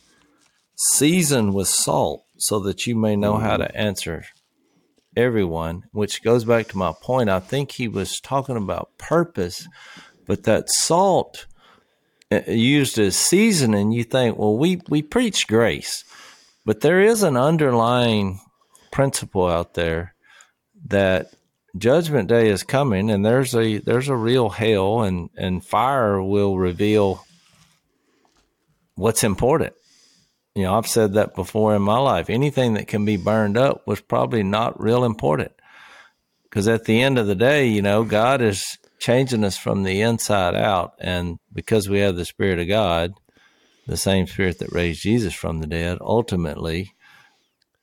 season 0.78 1.52
with 1.52 1.68
salt 1.68 2.24
so 2.36 2.60
that 2.60 2.86
you 2.86 2.94
may 2.94 3.16
know 3.16 3.36
how 3.36 3.56
to 3.56 3.64
mm-hmm. 3.64 3.76
answer 3.76 4.24
everyone, 5.16 5.82
which 5.92 6.22
goes 6.22 6.44
back 6.44 6.68
to 6.68 6.78
my 6.78 6.92
point. 7.02 7.28
I 7.28 7.40
think 7.40 7.72
he 7.72 7.88
was 7.88 8.20
talking 8.20 8.56
about 8.56 8.96
purpose, 8.98 9.66
but 10.26 10.44
that 10.44 10.70
salt 10.70 11.46
uh, 12.30 12.42
used 12.46 12.98
as 12.98 13.16
seasoning, 13.16 13.90
you 13.90 14.04
think, 14.04 14.38
well, 14.38 14.56
we, 14.56 14.80
we 14.88 15.02
preach 15.02 15.48
grace, 15.48 16.04
but 16.68 16.80
there 16.82 17.00
is 17.00 17.22
an 17.22 17.36
underlying 17.36 18.40
principle 18.92 19.48
out 19.48 19.72
there 19.72 20.14
that 20.86 21.32
judgment 21.76 22.28
day 22.28 22.48
is 22.50 22.62
coming 22.62 23.10
and 23.10 23.24
there's 23.24 23.54
a 23.54 23.78
there's 23.78 24.08
a 24.08 24.16
real 24.16 24.50
hell 24.50 25.02
and 25.02 25.30
and 25.36 25.64
fire 25.64 26.22
will 26.22 26.58
reveal 26.58 27.24
what's 28.96 29.24
important 29.24 29.72
you 30.58 30.64
know, 30.64 30.76
I've 30.76 30.88
said 30.88 31.12
that 31.12 31.36
before 31.36 31.76
in 31.76 31.82
my 31.82 31.98
life. 31.98 32.28
Anything 32.28 32.74
that 32.74 32.88
can 32.88 33.04
be 33.04 33.16
burned 33.16 33.56
up 33.56 33.86
was 33.86 34.00
probably 34.00 34.42
not 34.42 34.82
real 34.82 35.04
important. 35.04 35.52
Because 36.42 36.66
at 36.66 36.84
the 36.84 37.00
end 37.00 37.16
of 37.16 37.28
the 37.28 37.36
day, 37.36 37.68
you 37.68 37.80
know, 37.80 38.02
God 38.02 38.42
is 38.42 38.76
changing 38.98 39.44
us 39.44 39.56
from 39.56 39.84
the 39.84 40.00
inside 40.00 40.56
out. 40.56 40.94
And 40.98 41.38
because 41.52 41.88
we 41.88 42.00
have 42.00 42.16
the 42.16 42.24
Spirit 42.24 42.58
of 42.58 42.66
God, 42.66 43.14
the 43.88 43.96
same 43.96 44.26
Spirit 44.26 44.60
that 44.60 44.72
raised 44.72 45.02
Jesus 45.02 45.34
from 45.34 45.58
the 45.58 45.66
dead, 45.66 45.98
ultimately, 46.00 46.94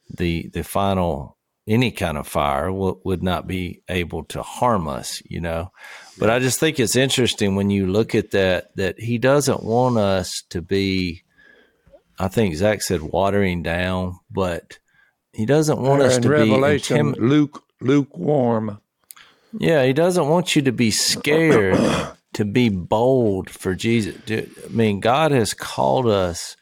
the 0.10 0.50
the 0.54 0.64
final 0.64 1.38
any 1.68 1.92
kind 1.92 2.18
of 2.18 2.28
fire 2.28 2.72
would 2.72 3.24
not 3.24 3.48
be 3.48 3.82
able 3.90 4.24
to 4.26 4.44
harm 4.44 4.88
us, 4.88 5.22
you 5.26 5.42
know. 5.42 5.72
But 6.20 6.30
I 6.30 6.38
just 6.38 6.60
think 6.60 6.80
it's 6.80 6.96
interesting 6.96 7.56
when 7.56 7.72
you 7.72 7.88
look 7.88 8.16
at 8.16 8.32
that 8.32 8.76
that 8.78 9.00
He 9.00 9.18
doesn't 9.18 9.64
want 9.64 9.98
us 9.98 10.44
to 10.50 10.62
be 10.62 11.26
I 12.18 12.28
think 12.28 12.56
Zach 12.56 12.82
said 12.82 13.02
watering 13.02 13.64
down, 13.64 14.20
but 14.32 14.80
he 15.34 15.46
doesn't 15.46 15.80
want 15.80 16.02
us 16.02 16.18
to 16.20 16.30
Revelation, 16.30 17.12
be 17.12 17.18
intim- 17.18 17.30
Luke 17.30 17.64
lukewarm. 17.82 18.80
Yeah, 19.58 19.84
he 19.84 19.94
doesn't 19.94 20.28
want 20.28 20.56
you 20.56 20.62
to 20.64 20.72
be 20.72 20.92
scared 20.92 21.78
to 22.36 22.44
be 22.44 22.68
bold 22.68 23.50
for 23.50 23.74
Jesus. 23.76 24.16
I 24.30 24.68
mean, 24.70 25.00
God 25.00 25.32
has 25.32 25.54
called 25.54 26.06
us 26.06 26.58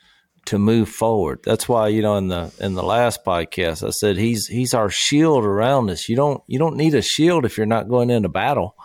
to 0.45 0.59
move 0.59 0.87
forward. 0.87 1.39
That's 1.43 1.67
why 1.67 1.87
you 1.87 2.03
know 2.03 2.15
in 2.17 2.27
the 2.27 2.53
in 2.59 2.75
the 2.75 2.83
last 2.83 3.25
podcast 3.25 3.85
I 3.85 3.89
said 3.89 4.17
he's 4.17 4.45
he's 4.45 4.75
our 4.75 4.89
shield 4.89 5.43
around 5.45 5.89
us. 5.89 6.07
You 6.07 6.15
don't 6.15 6.43
you 6.47 6.59
don't 6.59 6.75
need 6.75 6.93
a 6.93 7.01
shield 7.01 7.43
if 7.43 7.57
you're 7.57 7.65
not 7.65 7.89
going 7.89 8.11
into 8.11 8.29
battle. 8.29 8.75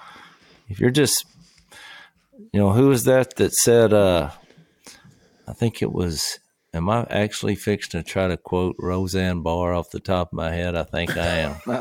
If 0.68 0.80
you're 0.80 0.90
just 0.90 1.26
you 2.52 2.60
know 2.60 2.70
who 2.72 2.88
was 2.88 3.04
that 3.04 3.36
that 3.36 3.52
said 3.52 3.92
uh 3.92 4.30
I 5.46 5.52
think 5.52 5.82
it 5.82 5.92
was 5.92 6.38
Am 6.78 6.88
I 6.88 7.04
actually 7.10 7.56
fixed 7.56 7.90
to 7.90 8.04
try 8.04 8.28
to 8.28 8.36
quote 8.36 8.76
Roseanne 8.78 9.42
Barr 9.42 9.74
off 9.74 9.90
the 9.90 9.98
top 9.98 10.28
of 10.28 10.32
my 10.34 10.52
head? 10.52 10.76
I 10.76 10.84
think 10.84 11.16
I 11.16 11.26
am. 11.26 11.56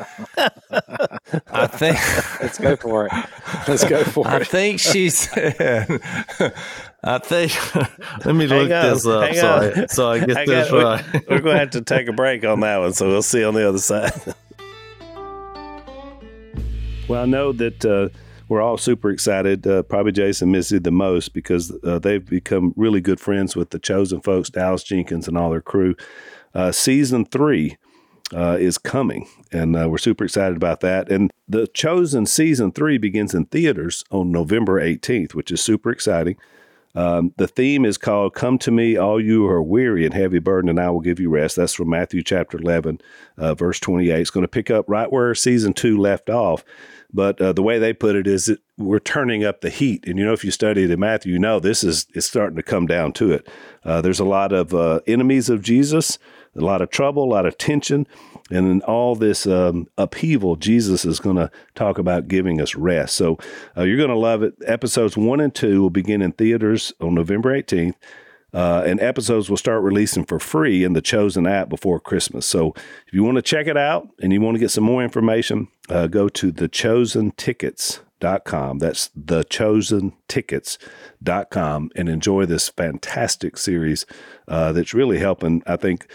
I 1.52 1.68
think. 1.68 2.00
Let's 2.41 2.58
go 2.58 2.76
for 2.76 3.06
it. 3.06 3.12
Let's 3.68 3.84
go 3.84 4.04
for 4.04 4.28
I 4.28 4.38
it. 4.38 4.41
I 4.41 4.45
think 4.45 4.80
she 4.80 5.12
said. 5.12 6.02
I 7.04 7.20
think. 7.20 7.76
let 8.26 8.34
me 8.34 8.48
look 8.48 8.70
this 8.70 9.06
up 9.06 9.36
so 9.36 9.50
I, 9.52 9.86
so 9.86 10.10
I, 10.10 10.18
get 10.26 10.36
Hang 10.36 10.48
this 10.48 10.72
on. 10.72 10.84
right. 10.84 11.06
We're, 11.14 11.22
we're 11.36 11.41
going 11.41 11.54
to 11.54 11.60
have 11.60 11.70
to 11.72 11.82
take 11.82 12.08
a 12.08 12.14
break 12.14 12.43
on 12.43 12.62
that 12.62 12.78
one, 12.78 12.93
so 12.93 13.08
we'll 13.08 13.22
see 13.22 13.43
on 13.43 13.54
the 13.54 13.70
other 13.70 13.78
side. 13.78 14.14
well, 17.08 17.22
I 17.22 17.26
know 17.28 17.52
that. 17.52 17.86
Uh, 17.86 18.10
we're 18.48 18.62
all 18.62 18.78
super 18.78 19.10
excited. 19.10 19.66
Uh, 19.68 19.84
probably 19.84 20.12
Jase 20.12 20.41
and 20.41 20.52
Missy 20.52 20.80
the 20.80 20.91
most 20.91 21.34
because 21.34 21.76
uh, 21.84 22.00
they've 22.00 22.26
become 22.26 22.74
really 22.76 23.02
good 23.02 23.20
friends 23.20 23.56
with 23.56 23.72
the 23.72 23.80
chosen 23.80 24.22
folks, 24.22 24.50
Dallas 24.50 24.84
Jenkins 24.84 25.28
and 25.28 25.38
all 25.38 25.50
their 25.50 25.62
crew. 25.62 25.95
Uh, 26.54 26.72
season 26.72 27.26
three 27.26 27.78
uh, 28.34 28.58
is 28.60 28.78
coming, 28.78 29.28
and 29.52 29.76
uh, 29.76 29.89
we're 29.89 29.98
super 29.98 30.24
excited 30.24 30.58
about 30.58 30.80
that. 30.82 31.12
And 31.12 31.32
the 31.48 31.68
chosen 31.68 32.26
season 32.26 32.72
three 32.72 32.98
begins 32.98 33.34
in 33.34 33.45
theaters 33.45 34.04
on 34.12 34.32
November 34.32 34.82
18th, 34.82 35.34
which 35.34 35.52
is 35.52 35.62
super 35.62 35.91
exciting. 35.91 36.38
Um, 36.98 37.32
the 37.38 37.48
theme 37.48 37.86
is 37.86 37.95
called 37.95 38.34
Come 38.34 38.58
to 38.58 38.72
Me, 38.72 38.98
All 38.98 39.22
You 39.22 39.41
Who 39.41 39.48
Are 39.48 39.62
Weary 39.62 40.04
and 40.04 40.16
Heavy 40.16 40.39
Burden, 40.39 40.68
and 40.68 40.80
I 40.80 40.89
Will 40.89 41.00
Give 41.00 41.20
You 41.20 41.30
Rest. 41.30 41.56
That's 41.56 41.76
from 41.76 41.91
Matthew 41.91 42.24
chapter 42.24 42.58
11, 42.58 43.00
uh, 43.38 43.54
verse 43.54 43.80
28. 43.80 44.20
It's 44.20 44.32
going 44.32 44.43
to 44.43 44.48
pick 44.48 44.72
up 44.72 44.86
right 44.88 45.12
where 45.12 45.36
season 45.36 45.74
two 45.74 46.00
left 46.00 46.28
off. 46.28 46.66
But 47.14 47.39
uh, 47.39 47.54
the 47.54 47.62
way 47.62 47.78
they 47.78 47.93
put 47.93 48.16
it 48.16 48.26
is 48.26 48.48
that 48.48 48.62
we're 48.80 48.98
turning 48.98 49.43
up 49.43 49.62
the 49.62 49.70
heat. 49.70 50.08
And 50.08 50.18
you 50.18 50.26
know, 50.26 50.34
if 50.34 50.43
you 50.43 50.50
study 50.50 50.88
the 50.88 50.98
Matthew, 50.98 51.34
you 51.34 51.39
know 51.39 51.60
this 51.60 51.84
is 51.84 52.08
it's 52.16 52.26
starting 52.26 52.56
to 52.56 52.64
come 52.64 52.88
down 52.88 53.14
to 53.14 53.32
it. 53.32 53.48
Uh, 53.86 54.02
there's 54.02 54.20
a 54.20 54.26
lot 54.26 54.52
of 54.52 54.74
uh, 54.74 55.02
enemies 55.06 55.50
of 55.50 55.62
Jesus, 55.62 56.18
a 56.56 56.62
lot 56.62 56.82
of 56.82 56.89
trouble, 56.89 57.26
a 57.26 57.30
lot 57.32 57.45
of 57.45 57.60
tension. 57.60 58.08
And 58.50 58.68
in 58.68 58.82
all 58.82 59.16
this 59.16 59.45
um, 59.45 59.88
upheaval, 59.98 60.56
Jesus 60.56 61.06
is 61.06 61.20
going 61.20 61.36
to 61.36 61.52
talk 61.76 61.98
about 61.98 62.28
giving 62.28 62.62
us 62.62 62.76
rest. 62.76 63.16
So 63.16 63.38
uh, 63.76 63.84
you're 63.84 63.98
going 63.98 64.10
to 64.10 64.16
love 64.16 64.43
it. 64.43 64.54
Episodes 64.66 65.18
one 65.18 65.39
and 65.39 65.54
two 65.54 65.82
will 65.82 65.89
begin 65.89 66.22
in 66.22 66.32
theaters 66.32 66.93
on 67.02 67.16
November 67.16 67.60
18th. 67.60 67.95
Uh, 68.54 68.82
and 68.88 69.02
episodes 69.02 69.50
will 69.50 69.58
start 69.58 69.84
releasing 69.84 70.24
for 70.24 70.39
free 70.39 70.86
in 70.86 70.93
the 70.93 71.02
Chosen 71.02 71.45
app 71.45 71.68
before 71.68 72.00
Christmas. 72.00 72.45
So 72.45 72.74
if 73.06 73.14
you 73.14 73.22
want 73.24 73.36
to 73.36 73.41
check 73.41 73.68
it 73.68 73.76
out 73.76 74.08
and 74.22 74.32
you 74.32 74.39
want 74.39 74.56
to 74.56 74.60
get 74.60 74.72
some 74.72 74.86
more 74.86 75.04
information, 75.04 75.68
uh, 75.89 76.08
go 76.08 76.30
to 76.30 76.54
thechosentickets.com. 76.54 78.80
That's 78.80 79.10
thechosentickets.com 79.10 81.91
and 81.95 82.10
enjoy 82.10 82.45
this 82.45 82.70
fantastic 82.70 83.58
series 83.58 84.06
uh, 84.48 84.72
that's 84.72 84.93
really 84.93 85.20
helping, 85.20 85.62
I 85.68 85.76
think, 85.76 86.08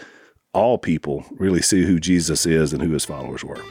all 0.53 0.77
people 0.77 1.25
really 1.31 1.61
see 1.61 1.83
who 1.83 1.99
Jesus 1.99 2.45
is 2.45 2.73
and 2.73 2.81
who 2.81 2.91
his 2.91 3.05
followers 3.05 3.43
were. 3.43 3.61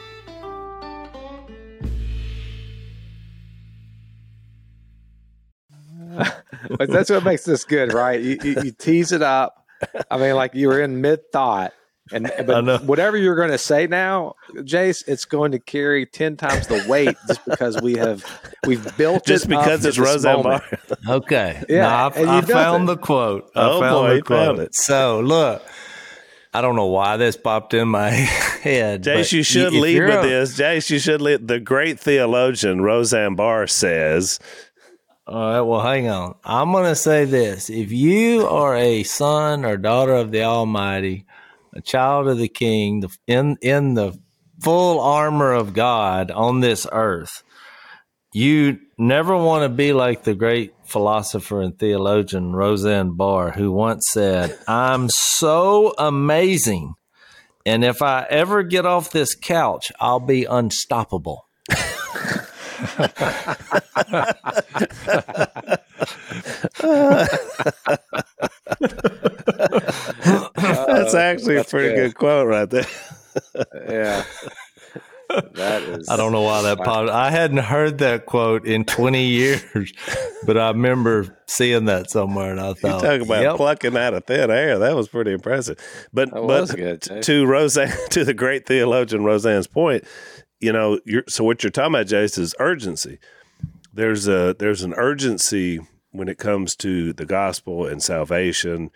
but 6.77 6.89
that's 6.89 7.09
what 7.09 7.23
makes 7.23 7.43
this 7.45 7.63
good, 7.63 7.93
right? 7.93 8.21
You, 8.21 8.37
you, 8.43 8.61
you, 8.63 8.71
tease 8.71 9.11
it 9.11 9.21
up. 9.21 9.65
I 10.11 10.17
mean, 10.17 10.35
like 10.35 10.53
you 10.53 10.67
were 10.67 10.81
in 10.81 11.01
mid 11.01 11.31
thought, 11.31 11.73
and 12.11 12.31
but 12.45 12.83
whatever 12.83 13.17
you're 13.17 13.35
going 13.35 13.49
to 13.49 13.57
say 13.57 13.87
now, 13.87 14.35
Jace, 14.57 15.03
it's 15.07 15.25
going 15.25 15.53
to 15.53 15.59
carry 15.59 16.05
ten 16.05 16.37
times 16.37 16.67
the 16.67 16.85
weight 16.87 17.17
just 17.27 17.43
because 17.45 17.81
we 17.81 17.95
have 17.95 18.23
we've 18.67 18.95
built 18.97 19.25
just 19.25 19.45
it 19.45 19.49
because 19.49 19.85
it's 19.85 19.97
Roseanne 19.97 20.43
Barr. 20.43 20.63
Okay, 21.07 21.63
yeah, 21.67 21.81
no, 22.15 22.27
I, 22.27 22.37
I 22.37 22.41
found 22.41 22.87
the 22.87 22.97
quote. 22.97 23.49
I 23.55 23.69
oh 23.69 23.79
found 23.79 23.95
boy, 23.95 24.15
the 24.15 24.21
quote. 24.21 24.45
Found 24.45 24.59
it. 24.59 24.75
So 24.75 25.19
look, 25.21 25.63
I 26.53 26.61
don't 26.61 26.75
know 26.75 26.85
why 26.85 27.17
this 27.17 27.35
popped 27.35 27.73
in 27.73 27.87
my 27.87 28.09
head. 28.11 29.03
Jace, 29.03 29.31
you 29.31 29.43
should 29.43 29.73
lead 29.73 30.01
with 30.01 30.23
a, 30.23 30.27
this. 30.27 30.57
Jace, 30.57 30.89
you 30.89 30.99
should 30.99 31.21
lead. 31.21 31.47
The 31.47 31.59
great 31.59 31.99
theologian 31.99 32.81
Roseanne 32.81 33.35
Barr 33.35 33.65
says. 33.65 34.39
All 35.25 35.35
right, 35.35 35.61
well, 35.61 35.81
hang 35.81 36.09
on. 36.09 36.35
I'm 36.43 36.71
going 36.71 36.83
to 36.83 36.95
say 36.95 37.25
this. 37.25 37.69
If 37.69 37.91
you 37.91 38.45
are 38.45 38.75
a 38.75 39.03
son 39.03 39.65
or 39.65 39.77
daughter 39.77 40.13
of 40.13 40.31
the 40.31 40.43
Almighty, 40.43 41.25
a 41.73 41.81
child 41.81 42.27
of 42.27 42.37
the 42.37 42.49
King, 42.49 43.09
in, 43.25 43.57
in 43.61 43.93
the 43.95 44.19
full 44.59 44.99
armor 44.99 45.53
of 45.53 45.73
God 45.73 46.29
on 46.29 46.59
this 46.59 46.85
earth, 46.91 47.42
you 48.33 48.79
never 48.97 49.37
want 49.37 49.63
to 49.63 49.69
be 49.69 49.93
like 49.93 50.23
the 50.23 50.33
great 50.33 50.73
philosopher 50.85 51.61
and 51.61 51.77
theologian 51.77 52.55
Roseanne 52.55 53.11
Barr, 53.11 53.51
who 53.51 53.71
once 53.71 54.07
said, 54.11 54.57
I'm 54.67 55.09
so 55.09 55.93
amazing. 55.97 56.95
And 57.65 57.85
if 57.85 58.01
I 58.01 58.25
ever 58.29 58.63
get 58.63 58.85
off 58.85 59.11
this 59.11 59.35
couch, 59.35 59.91
I'll 59.99 60.19
be 60.19 60.45
unstoppable. 60.45 61.45
That's 70.87 71.13
actually 71.13 71.57
a 71.57 71.63
pretty 71.63 71.95
good. 71.95 72.07
good 72.09 72.15
quote 72.15 72.47
right 72.47 72.69
there. 72.69 72.85
yeah 73.87 74.23
that 75.53 75.83
is. 75.83 76.09
I 76.09 76.17
don't 76.17 76.31
know 76.31 76.41
why 76.41 76.61
that 76.63 76.77
popped. 76.79 77.09
I 77.09 77.31
hadn't 77.31 77.57
heard 77.57 77.99
that 77.99 78.25
quote 78.25 78.65
in 78.65 78.85
20 78.85 79.25
years, 79.27 79.93
but 80.45 80.57
I 80.57 80.69
remember 80.69 81.37
seeing 81.47 81.85
that 81.85 82.09
somewhere, 82.09 82.51
and 82.51 82.59
I 82.59 82.73
thought, 82.73 83.01
you 83.01 83.07
talk 83.07 83.21
about 83.21 83.41
yep. 83.41 83.55
plucking 83.55 83.97
out 83.97 84.13
of 84.13 84.25
thin 84.25 84.51
air. 84.51 84.79
That 84.79 84.95
was 84.95 85.07
pretty 85.07 85.31
impressive. 85.31 85.77
But 86.13 86.31
that 86.31 86.47
but 86.47 86.75
good, 86.75 87.23
to 87.23 87.45
Roseanne, 87.45 87.93
to 88.11 88.23
the 88.23 88.33
great 88.33 88.65
theologian 88.65 89.23
Roseanne's 89.23 89.67
point, 89.67 90.03
you 90.59 90.71
know, 90.71 90.99
so 91.27 91.43
what 91.43 91.63
you're 91.63 91.71
talking 91.71 91.95
about, 91.95 92.07
Jace, 92.07 92.37
is 92.37 92.55
urgency. 92.59 93.19
There's 93.93 94.27
a 94.27 94.55
there's 94.57 94.83
an 94.83 94.93
urgency 94.95 95.79
when 96.11 96.27
it 96.27 96.37
comes 96.37 96.75
to 96.77 97.13
the 97.13 97.25
gospel 97.25 97.85
and 97.85 98.01
salvation 98.01 98.91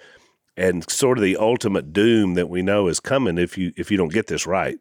and 0.56 0.90
sort 0.90 1.18
of 1.18 1.24
the 1.24 1.38
ultimate 1.38 1.94
doom 1.94 2.34
that 2.34 2.50
we 2.50 2.62
know 2.62 2.88
is 2.88 3.00
coming 3.00 3.38
if 3.38 3.58
you 3.58 3.74
if 3.78 3.92
you 3.92 3.98
don't 3.98 4.14
get 4.14 4.28
this 4.28 4.48
right. 4.48 4.80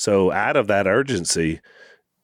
So 0.00 0.32
out 0.32 0.56
of 0.56 0.66
that 0.68 0.86
urgency, 0.86 1.60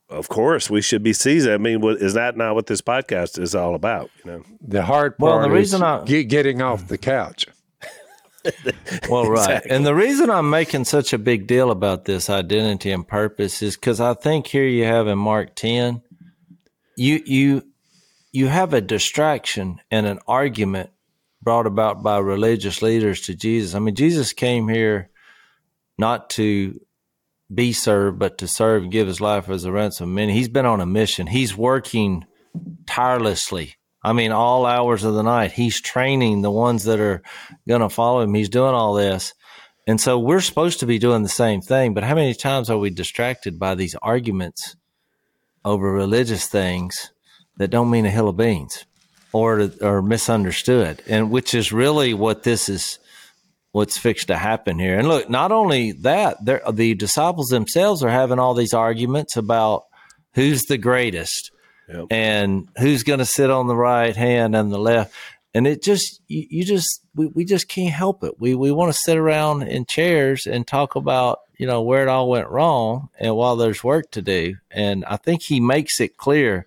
of 0.09 0.31
course, 0.31 0.71
we 0.71 0.81
should 0.81 1.03
be 1.03 1.13
seizing. 1.13 1.53
I 1.53 1.59
mean, 1.59 1.83
what, 1.83 1.99
is 1.99 2.15
that 2.15 2.35
not 2.35 2.55
what 2.55 2.69
this 2.69 2.81
podcast 2.81 3.39
is 3.39 3.55
all 3.55 3.75
about? 3.75 4.09
You 4.25 4.31
know, 4.31 4.43
the 4.63 4.83
hard 4.83 5.19
part 5.19 5.41
well, 5.41 5.43
the 5.43 5.55
reason 5.55 5.83
I, 5.83 6.03
getting 6.05 6.63
off 6.63 6.89
the 6.89 6.97
couch. 6.97 7.45
well, 9.11 9.29
right, 9.29 9.41
exactly. 9.41 9.71
and 9.73 9.85
the 9.85 9.95
reason 9.95 10.31
I'm 10.31 10.49
making 10.49 10.87
such 10.87 11.13
a 11.13 11.19
big 11.19 11.47
deal 11.47 11.71
about 11.71 12.07
this 12.07 12.31
identity 12.31 12.93
and 12.93 13.07
purpose 13.07 13.61
is 13.61 13.77
because 13.77 14.01
I 14.01 14.15
think 14.15 14.47
here 14.47 14.65
you 14.65 14.85
have 14.85 15.07
in 15.07 15.19
Mark 15.19 15.55
ten, 15.55 16.01
you 16.97 17.21
you 17.27 17.63
you 18.33 18.47
have 18.47 18.73
a 18.73 18.81
distraction 18.81 19.83
and 19.91 20.07
an 20.07 20.21
argument 20.27 20.89
brought 21.43 21.67
about 21.67 22.03
by 22.03 22.17
religious 22.17 22.81
leaders 22.81 23.21
to 23.23 23.35
Jesus. 23.35 23.75
I 23.75 23.81
mean, 23.81 23.97
Jesus 23.97 24.33
came 24.33 24.67
here 24.67 25.11
not 25.99 26.31
to 26.31 26.81
be 27.53 27.73
served, 27.73 28.19
but 28.19 28.39
to 28.39 28.49
serve 28.49 28.85
and 28.85 28.93
give 28.93 29.07
his 29.07 29.21
life 29.21 29.49
as 29.49 29.65
a 29.65 29.73
ransom. 29.73 30.15
Man, 30.15 30.29
he's 30.29 30.49
been 30.49 30.67
on 30.67 30.81
a 30.81 30.87
mission. 30.87 31.27
He's 31.27 31.57
working 31.57 32.25
tirelessly. 32.87 33.77
I 34.03 34.13
mean, 34.13 34.33
all 34.33 34.67
hours 34.67 35.05
of 35.05 35.15
the 35.15 35.23
night. 35.23 35.53
He's 35.53 35.81
training 35.81 36.43
the 36.43 36.51
ones 36.51 36.85
that 36.85 37.01
are 37.01 37.23
going 37.69 37.81
to 37.81 37.89
follow 37.89 38.21
him. 38.21 38.35
He's 38.35 38.49
doing 38.49 38.75
all 38.75 38.95
this. 38.95 39.35
And 39.87 40.01
so 40.01 40.19
we're 40.19 40.41
supposed 40.41 40.81
to 40.81 40.87
be 40.87 40.99
doing 40.99 41.23
the 41.23 41.29
same 41.29 41.61
thing. 41.61 41.95
But 41.95 42.05
how 42.05 42.15
many 42.15 42.35
times 42.35 42.71
are 42.71 42.79
we 42.79 42.91
distracted 42.91 43.59
by 43.59 43.75
these 43.75 43.95
arguments 44.03 44.77
over 45.65 45.93
religious 45.93 46.47
things 46.47 47.13
that 47.57 47.71
don't 47.71 47.91
mean 47.91 48.07
a 48.07 48.11
hill 48.11 48.29
of 48.29 48.37
beans 48.37 48.85
or, 49.33 49.71
or 49.81 50.03
misunderstood? 50.03 51.03
And 51.09 51.31
which 51.31 51.55
is 51.55 51.73
really 51.73 52.15
what 52.15 52.43
this 52.43 52.69
is 52.69 52.99
what's 53.77 53.99
fixed 53.99 54.29
to 54.29 54.37
happen 54.39 54.79
here. 54.79 54.99
And 54.99 55.07
look, 55.07 55.29
not 55.29 55.53
only 55.53 55.93
that, 55.93 56.43
the 56.43 56.95
disciples 56.95 57.49
themselves 57.49 58.03
are 58.03 58.09
having 58.09 58.39
all 58.39 58.55
these 58.55 58.73
arguments 58.73 59.37
about 59.37 59.85
who's 60.33 60.63
the 60.63 60.79
greatest 60.79 61.51
yep. 61.87 62.07
and 62.11 62.71
who's 62.79 63.03
going 63.03 63.19
to 63.19 63.27
sit 63.27 63.51
on 63.51 63.67
the 63.67 63.77
right 63.77 64.17
hand 64.17 64.57
and 64.57 64.73
the 64.73 64.79
left. 64.79 65.13
And 65.53 65.67
it 65.67 65.83
just, 65.83 66.23
you, 66.27 66.47
you 66.49 66.65
just, 66.65 67.03
we, 67.15 67.27
we 67.27 67.45
just 67.45 67.69
can't 67.69 67.93
help 67.93 68.25
it. 68.25 68.41
We, 68.41 68.55
we 68.55 68.73
want 68.73 68.95
to 68.95 68.99
sit 68.99 69.19
around 69.19 69.65
in 69.65 69.85
chairs 69.85 70.47
and 70.47 70.67
talk 70.67 70.97
about, 70.97 71.41
you 71.59 71.67
know, 71.67 71.83
where 71.83 72.01
it 72.01 72.09
all 72.09 72.31
went 72.31 72.49
wrong 72.49 73.11
and 73.21 73.37
while 73.37 73.57
there's 73.57 73.85
work 73.85 74.11
to 74.13 74.23
do. 74.23 74.55
And 74.71 75.05
I 75.05 75.19
think 75.19 75.43
he 75.43 75.61
makes 75.61 76.01
it 76.01 76.17
clear 76.17 76.65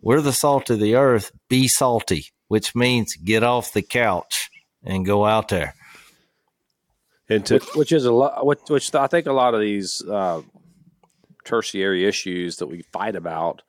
we're 0.00 0.20
the 0.20 0.32
salt 0.32 0.68
of 0.68 0.80
the 0.80 0.96
earth, 0.96 1.30
be 1.48 1.68
salty, 1.68 2.24
which 2.48 2.74
means 2.74 3.14
get 3.14 3.44
off 3.44 3.72
the 3.72 3.82
couch 3.82 4.50
and 4.82 5.06
go 5.06 5.24
out 5.24 5.46
there 5.46 5.76
into 7.30 7.54
which, 7.54 7.74
which 7.74 7.92
is 7.92 8.04
a 8.04 8.12
lot. 8.12 8.44
Which, 8.44 8.60
which, 8.68 8.94
I 8.94 9.06
think 9.06 9.26
a 9.26 9.32
lot 9.32 9.54
of 9.54 9.60
these 9.60 10.02
uh, 10.02 10.42
tertiary 11.44 12.04
issues 12.04 12.56
that 12.56 12.66
we 12.66 12.82
fight 12.92 13.16
about 13.16 13.62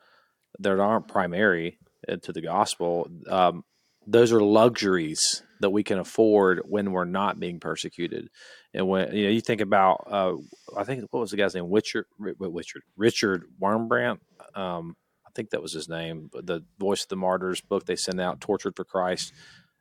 that 0.60 0.80
aren't 0.80 1.08
primary 1.08 1.78
to 2.22 2.34
the 2.34 2.42
gospel. 2.42 3.10
Um, 3.30 3.64
those 4.06 4.32
are 4.32 4.42
luxuries 4.42 5.44
that 5.60 5.70
we 5.70 5.84
can 5.84 6.00
afford 6.00 6.62
when 6.66 6.92
we're 6.92 7.06
not 7.06 7.40
being 7.40 7.60
persecuted. 7.60 8.30
And 8.74 8.88
when 8.88 9.14
you 9.16 9.26
know 9.26 9.30
you 9.30 9.42
think 9.42 9.62
about, 9.62 10.08
uh, 10.10 10.34
I 10.76 10.84
think 10.84 11.06
what 11.12 11.20
was 11.20 11.32
the 11.32 11.38
guy's 11.38 11.54
name? 11.54 11.72
Richard, 11.72 12.06
Richard, 12.18 12.82
Richard 12.98 13.44
Wurmbrand. 13.62 14.20
Um, 14.56 14.96
I 15.26 15.30
think 15.36 15.52
that 15.52 15.62
was 15.62 15.74
his 15.74 15.88
name. 15.88 16.30
The 16.34 16.64
Voice 16.80 17.04
of 17.04 17.10
the 17.10 17.16
Martyrs 17.16 17.62
book 17.62 17.86
they 17.86 17.96
sent 17.96 18.20
out, 18.20 18.42
Tortured 18.42 18.76
for 18.76 18.84
Christ. 18.84 19.34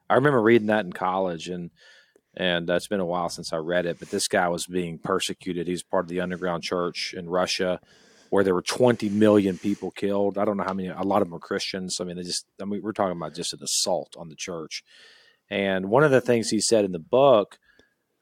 I 0.09 0.15
remember 0.15 0.43
reading 0.43 0.69
that 0.69 0.85
in 0.85 0.93
college, 0.93 1.49
and 1.49 1.71
and 2.37 2.71
uh, 2.71 2.75
it's 2.75 2.89
been 2.89 3.01
a 3.01 3.07
while 3.07 3.29
since 3.29 3.53
I 3.53 3.57
read 3.57 3.87
it. 3.87 3.99
But 3.99 4.11
this 4.11 4.29
guy 4.29 4.49
was 4.49 4.67
being 4.67 4.99
persecuted. 4.99 5.67
He's 5.67 5.83
part 5.83 6.05
of 6.05 6.09
the 6.09 6.21
underground 6.21 6.63
church 6.63 7.15
in 7.17 7.29
Russia, 7.29 7.81
where 8.31 8.45
there 8.45 8.55
were 8.55 8.63
20 8.63 9.09
million 9.09 9.59
people 9.59 9.91
killed. 9.91 10.39
I 10.39 10.45
don't 10.45 10.57
know 10.57 10.65
how 10.65 10.75
many. 10.75 10.89
A 10.89 11.03
lot 11.03 11.23
of 11.23 11.29
them 11.29 11.33
were 11.33 11.41
Christians. 11.41 12.01
I 12.01 12.05
mean, 12.05 12.17
they 12.17 12.23
just. 12.23 12.47
I 12.61 12.65
mean, 12.65 12.83
we're 12.83 12.93
talking 12.93 13.17
about 13.17 13.35
just 13.35 13.53
an 13.53 13.63
assault 13.63 14.17
on 14.19 14.29
the 14.29 14.37
church. 14.37 14.85
And 15.49 15.91
one 15.91 16.05
of 16.05 16.13
the 16.13 16.21
things 16.21 16.51
he 16.51 16.61
said 16.61 16.85
in 16.85 16.93
the 16.93 17.01
book 17.01 17.59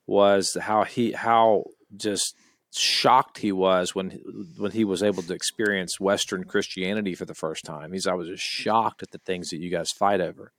was 0.06 0.56
how 0.58 0.84
he 0.84 1.12
how 1.12 1.64
just 1.94 2.34
shocked 2.74 3.38
he 3.38 3.52
was 3.52 3.94
when 3.94 4.10
when 4.56 4.70
he 4.70 4.84
was 4.84 5.02
able 5.02 5.22
to 5.22 5.34
experience 5.34 6.00
Western 6.00 6.44
Christianity 6.44 7.14
for 7.14 7.26
the 7.26 7.34
first 7.34 7.64
time. 7.64 7.92
He's 7.92 8.06
I 8.06 8.14
was 8.14 8.28
just 8.28 8.42
shocked 8.42 9.02
at 9.02 9.10
the 9.10 9.18
things 9.18 9.50
that 9.50 9.58
you 9.58 9.70
guys 9.70 9.92
fight 9.92 10.22
over 10.22 10.52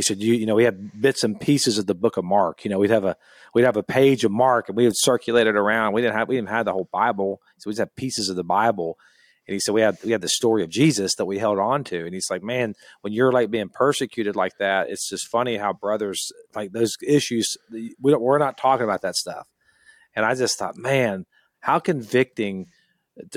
he 0.00 0.02
said, 0.02 0.22
you, 0.22 0.32
you 0.32 0.46
know, 0.46 0.54
we 0.54 0.64
had 0.64 0.98
bits 0.98 1.24
and 1.24 1.38
pieces 1.38 1.76
of 1.76 1.86
the 1.86 1.94
book 1.94 2.16
of 2.16 2.24
Mark. 2.24 2.64
You 2.64 2.70
know, 2.70 2.78
we'd 2.78 2.88
have 2.88 3.04
a 3.04 3.16
we'd 3.52 3.64
have 3.64 3.76
a 3.76 3.82
page 3.82 4.24
of 4.24 4.30
Mark 4.30 4.68
and 4.68 4.76
we 4.76 4.84
would 4.84 4.96
circulate 4.96 5.46
it 5.46 5.56
around. 5.56 5.92
We 5.92 6.00
didn't 6.00 6.16
have 6.16 6.26
we 6.26 6.36
didn't 6.36 6.48
have 6.48 6.64
the 6.64 6.72
whole 6.72 6.88
Bible, 6.90 7.42
so 7.58 7.68
we 7.68 7.72
just 7.72 7.80
had 7.80 7.94
pieces 7.96 8.30
of 8.30 8.36
the 8.36 8.44
Bible. 8.44 8.96
And 9.46 9.52
he 9.52 9.60
said 9.60 9.74
we 9.74 9.82
had 9.82 9.98
we 10.02 10.12
had 10.12 10.22
the 10.22 10.28
story 10.28 10.62
of 10.62 10.70
Jesus 10.70 11.16
that 11.16 11.26
we 11.26 11.38
held 11.38 11.58
on 11.58 11.84
to. 11.84 12.02
And 12.02 12.14
he's 12.14 12.30
like, 12.30 12.42
man, 12.42 12.74
when 13.02 13.12
you're 13.12 13.30
like 13.30 13.50
being 13.50 13.68
persecuted 13.68 14.36
like 14.36 14.56
that, 14.58 14.88
it's 14.88 15.06
just 15.06 15.28
funny 15.28 15.58
how 15.58 15.74
brothers 15.74 16.32
like 16.54 16.72
those 16.72 16.96
issues. 17.06 17.58
We 17.70 17.94
don't, 18.10 18.22
we're 18.22 18.38
not 18.38 18.56
talking 18.56 18.84
about 18.84 19.02
that 19.02 19.16
stuff. 19.16 19.48
And 20.16 20.24
I 20.24 20.34
just 20.34 20.58
thought, 20.58 20.76
man, 20.76 21.26
how 21.60 21.78
convicting 21.78 22.68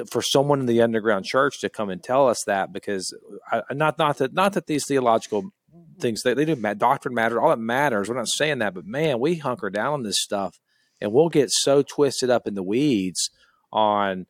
for 0.09 0.21
someone 0.21 0.61
in 0.61 0.65
the 0.65 0.81
underground 0.81 1.25
church 1.25 1.59
to 1.59 1.69
come 1.69 1.89
and 1.89 2.01
tell 2.01 2.27
us 2.29 2.43
that 2.45 2.71
because 2.71 3.13
I, 3.51 3.61
not 3.71 3.97
not 3.97 4.17
that 4.19 4.33
not 4.33 4.53
that 4.53 4.67
these 4.67 4.85
theological 4.85 5.51
things. 5.99 6.23
They, 6.23 6.33
they 6.33 6.45
do 6.45 6.55
doctrine 6.73 7.13
matters 7.13 7.39
all 7.41 7.49
that 7.49 7.57
matters. 7.57 8.09
We're 8.09 8.15
not 8.15 8.27
saying 8.27 8.59
that 8.59 8.73
but 8.73 8.85
man 8.85 9.19
we 9.19 9.35
hunker 9.35 9.69
down 9.69 9.93
on 9.93 10.03
this 10.03 10.19
stuff 10.19 10.59
and 11.01 11.11
we'll 11.11 11.29
get 11.29 11.51
so 11.51 11.81
twisted 11.81 12.29
up 12.29 12.47
in 12.47 12.55
the 12.55 12.63
weeds 12.63 13.29
on 13.71 14.25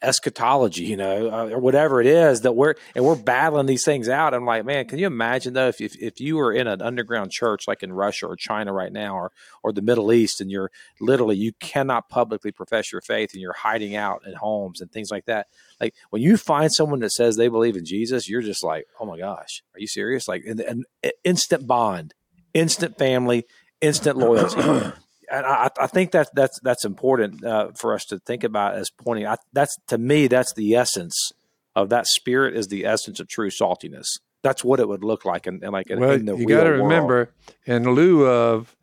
eschatology, 0.00 0.84
you 0.84 0.96
know, 0.96 1.28
uh, 1.30 1.48
or 1.50 1.58
whatever 1.58 2.00
it 2.00 2.06
is 2.06 2.42
that 2.42 2.52
we're 2.52 2.74
and 2.94 3.04
we're 3.04 3.16
battling 3.16 3.66
these 3.66 3.84
things 3.84 4.08
out. 4.08 4.32
I'm 4.32 4.46
like, 4.46 4.64
man, 4.64 4.86
can 4.86 4.98
you 4.98 5.06
imagine 5.06 5.54
though 5.54 5.68
if, 5.68 5.80
if 5.80 5.96
if 5.96 6.20
you 6.20 6.36
were 6.36 6.52
in 6.52 6.66
an 6.66 6.80
underground 6.80 7.30
church 7.30 7.68
like 7.68 7.82
in 7.82 7.92
Russia 7.92 8.26
or 8.26 8.36
China 8.36 8.72
right 8.72 8.92
now 8.92 9.16
or 9.16 9.32
or 9.62 9.72
the 9.72 9.82
Middle 9.82 10.12
East 10.12 10.40
and 10.40 10.50
you're 10.50 10.70
literally 11.00 11.36
you 11.36 11.52
cannot 11.60 12.08
publicly 12.08 12.52
profess 12.52 12.90
your 12.90 13.02
faith 13.02 13.32
and 13.32 13.42
you're 13.42 13.52
hiding 13.52 13.94
out 13.94 14.22
in 14.26 14.34
homes 14.34 14.80
and 14.80 14.90
things 14.90 15.10
like 15.10 15.26
that. 15.26 15.48
Like 15.80 15.94
when 16.10 16.22
you 16.22 16.36
find 16.36 16.72
someone 16.72 17.00
that 17.00 17.12
says 17.12 17.36
they 17.36 17.48
believe 17.48 17.76
in 17.76 17.84
Jesus, 17.84 18.28
you're 18.28 18.42
just 18.42 18.64
like, 18.64 18.86
oh 18.98 19.04
my 19.06 19.18
gosh, 19.18 19.62
are 19.74 19.80
you 19.80 19.86
serious? 19.86 20.26
Like 20.26 20.44
an 20.46 20.84
instant 21.22 21.66
bond, 21.66 22.14
instant 22.54 22.96
family, 22.96 23.44
instant 23.80 24.16
loyalty. 24.16 24.92
and 25.30 25.46
I, 25.46 25.70
I, 25.78 25.86
think 25.86 26.12
that 26.12 26.28
that's 26.34 26.58
that's 26.60 26.84
important 26.84 27.44
uh, 27.44 27.72
for 27.74 27.94
us 27.94 28.04
to 28.06 28.18
think 28.18 28.44
about 28.44 28.74
as 28.74 28.90
pointing. 28.90 29.26
I, 29.26 29.36
that's 29.52 29.76
to 29.88 29.98
me, 29.98 30.26
that's 30.28 30.52
the 30.54 30.74
essence 30.74 31.32
of 31.74 31.88
that 31.90 32.06
spirit 32.06 32.56
is 32.56 32.68
the 32.68 32.84
essence 32.86 33.20
of 33.20 33.28
true 33.28 33.50
saltiness. 33.50 34.06
That's 34.42 34.62
what 34.62 34.80
it 34.80 34.88
would 34.88 35.02
look 35.02 35.24
like, 35.24 35.46
and, 35.46 35.60
like 35.60 35.86
well, 35.90 36.12
in 36.12 36.26
the 36.26 36.36
you 36.36 36.46
got 36.46 36.64
to 36.64 36.70
remember, 36.70 37.32
in 37.64 37.94
lieu 37.94 38.26
of 38.26 38.76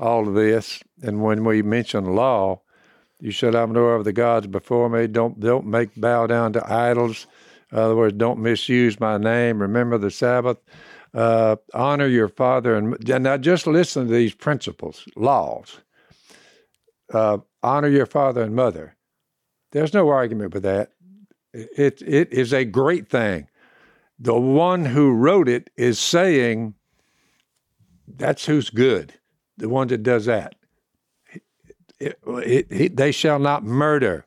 all 0.00 0.26
of 0.26 0.34
this, 0.34 0.82
And 1.02 1.22
when 1.22 1.44
we 1.44 1.62
mention 1.62 2.16
law, 2.16 2.62
you 3.20 3.30
shall 3.30 3.52
have 3.52 3.70
no 3.70 4.00
other 4.00 4.12
gods 4.12 4.46
before 4.46 4.88
me. 4.88 5.06
Don't 5.06 5.38
don't 5.38 5.66
make 5.66 5.94
bow 5.94 6.26
down 6.26 6.54
to 6.54 6.72
idols. 6.72 7.26
In 7.70 7.78
other 7.78 7.94
words, 7.94 8.16
don't 8.16 8.40
misuse 8.40 8.98
my 8.98 9.18
name. 9.18 9.60
Remember 9.60 9.98
the 9.98 10.10
Sabbath. 10.10 10.56
Uh, 11.12 11.56
honor 11.74 12.06
your 12.06 12.28
father 12.28 12.76
and 12.76 12.96
now 13.04 13.36
just 13.36 13.66
listen 13.66 14.06
to 14.06 14.12
these 14.12 14.32
principles, 14.32 15.04
laws. 15.16 15.80
Uh, 17.12 17.38
honor 17.62 17.88
your 17.88 18.06
father 18.06 18.42
and 18.42 18.54
mother. 18.54 18.96
There's 19.72 19.94
no 19.94 20.08
argument 20.08 20.54
with 20.54 20.62
that. 20.62 20.92
It 21.52 22.02
it 22.02 22.32
is 22.32 22.52
a 22.52 22.64
great 22.64 23.08
thing. 23.08 23.48
The 24.18 24.38
one 24.38 24.84
who 24.84 25.12
wrote 25.12 25.48
it 25.48 25.70
is 25.76 25.98
saying 25.98 26.74
that's 28.06 28.46
who's 28.46 28.70
good. 28.70 29.14
The 29.56 29.68
one 29.68 29.88
that 29.88 30.02
does 30.02 30.26
that. 30.26 30.54
It, 31.98 32.18
it, 32.26 32.66
it, 32.70 32.96
they 32.96 33.12
shall 33.12 33.38
not 33.38 33.64
murder. 33.64 34.26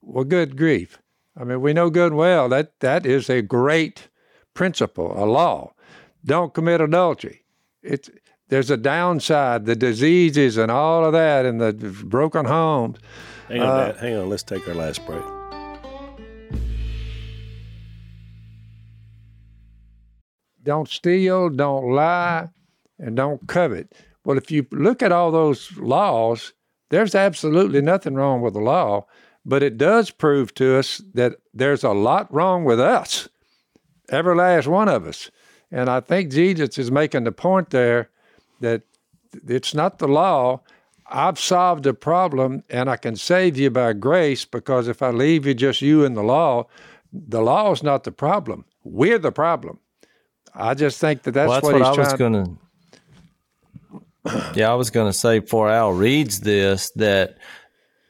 Well, 0.00 0.24
good 0.24 0.56
grief. 0.56 0.98
I 1.36 1.44
mean, 1.44 1.60
we 1.60 1.72
know 1.72 1.90
good 1.90 2.12
and 2.12 2.16
well 2.16 2.48
that 2.48 2.78
that 2.80 3.06
is 3.06 3.28
a 3.28 3.42
great 3.42 4.08
principle, 4.54 5.12
a 5.16 5.26
law. 5.26 5.74
Don't 6.24 6.54
commit 6.54 6.80
adultery. 6.80 7.44
It's 7.82 8.10
there's 8.52 8.70
a 8.70 8.76
downside, 8.76 9.64
the 9.64 9.74
diseases 9.74 10.58
and 10.58 10.70
all 10.70 11.06
of 11.06 11.14
that, 11.14 11.46
and 11.46 11.58
the 11.58 11.72
broken 12.04 12.44
homes. 12.44 12.98
Hang 13.48 13.62
on, 13.62 13.66
uh, 13.66 13.96
hang 13.96 14.14
on. 14.14 14.28
Let's 14.28 14.42
take 14.42 14.68
our 14.68 14.74
last 14.74 15.00
break. 15.06 15.22
Don't 20.62 20.86
steal, 20.86 21.48
don't 21.48 21.92
lie, 21.92 22.50
and 22.98 23.16
don't 23.16 23.48
covet. 23.48 23.94
Well, 24.26 24.36
if 24.36 24.50
you 24.50 24.66
look 24.70 25.02
at 25.02 25.12
all 25.12 25.30
those 25.30 25.74
laws, 25.78 26.52
there's 26.90 27.14
absolutely 27.14 27.80
nothing 27.80 28.16
wrong 28.16 28.42
with 28.42 28.52
the 28.52 28.60
law, 28.60 29.06
but 29.46 29.62
it 29.62 29.78
does 29.78 30.10
prove 30.10 30.52
to 30.56 30.76
us 30.76 31.00
that 31.14 31.36
there's 31.54 31.84
a 31.84 31.92
lot 31.92 32.30
wrong 32.30 32.64
with 32.64 32.78
us, 32.78 33.30
every 34.10 34.36
last 34.36 34.68
one 34.68 34.90
of 34.90 35.06
us. 35.06 35.30
And 35.70 35.88
I 35.88 36.00
think 36.00 36.30
Jesus 36.30 36.76
is 36.76 36.90
making 36.90 37.24
the 37.24 37.32
point 37.32 37.70
there 37.70 38.10
that 38.62 38.82
it's 39.46 39.74
not 39.74 39.98
the 39.98 40.08
law. 40.08 40.60
I've 41.06 41.38
solved 41.38 41.86
a 41.86 41.94
problem 41.94 42.64
and 42.70 42.88
I 42.88 42.96
can 42.96 43.16
save 43.16 43.58
you 43.58 43.70
by 43.70 43.92
grace 43.92 44.44
because 44.44 44.88
if 44.88 45.02
I 45.02 45.10
leave 45.10 45.46
you 45.46 45.54
just 45.54 45.82
you 45.82 46.04
and 46.04 46.16
the 46.16 46.22
law, 46.22 46.66
the 47.12 47.42
law 47.42 47.70
is 47.72 47.82
not 47.82 48.04
the 48.04 48.12
problem. 48.12 48.64
We're 48.82 49.18
the 49.18 49.32
problem. 49.32 49.78
I 50.54 50.74
just 50.74 50.98
think 50.98 51.22
that 51.22 51.32
that's, 51.32 51.48
well, 51.48 51.60
that's 51.60 51.64
what, 51.64 51.74
what 51.74 51.98
I 51.98 52.02
was 52.02 52.12
going 52.14 52.32
to 52.32 52.56
yeah, 54.54 54.70
I 54.70 54.74
was 54.74 54.90
going 54.90 55.10
to 55.10 55.18
say 55.18 55.40
before 55.40 55.68
Al 55.68 55.92
reads 55.92 56.40
this 56.40 56.90
that 56.90 57.36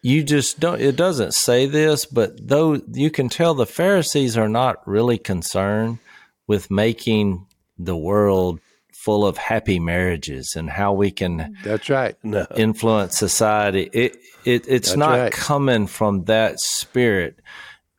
you 0.02 0.22
just 0.22 0.60
don't. 0.60 0.80
It 0.80 0.96
doesn't 0.96 1.32
say 1.34 1.66
this, 1.66 2.04
but 2.04 2.48
though 2.48 2.80
you 2.92 3.10
can 3.10 3.28
tell 3.28 3.54
the 3.54 3.66
Pharisees 3.66 4.36
are 4.36 4.48
not 4.48 4.86
really 4.86 5.18
concerned 5.18 5.98
with 6.46 6.70
making 6.70 7.46
the 7.78 7.96
world 7.96 8.60
full 9.02 9.26
of 9.26 9.36
happy 9.36 9.80
marriages 9.80 10.54
and 10.56 10.70
how 10.70 10.92
we 10.92 11.10
can. 11.10 11.56
That's 11.64 11.90
right. 11.90 12.14
No. 12.22 12.46
Influence 12.56 13.18
society. 13.18 13.90
It 13.92 14.16
it 14.44 14.66
it's 14.68 14.88
that's 14.88 14.96
not 14.96 15.18
right. 15.18 15.32
coming 15.32 15.86
from 15.86 16.24
that 16.24 16.60
spirit, 16.60 17.40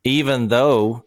even 0.03 0.47
though 0.47 1.03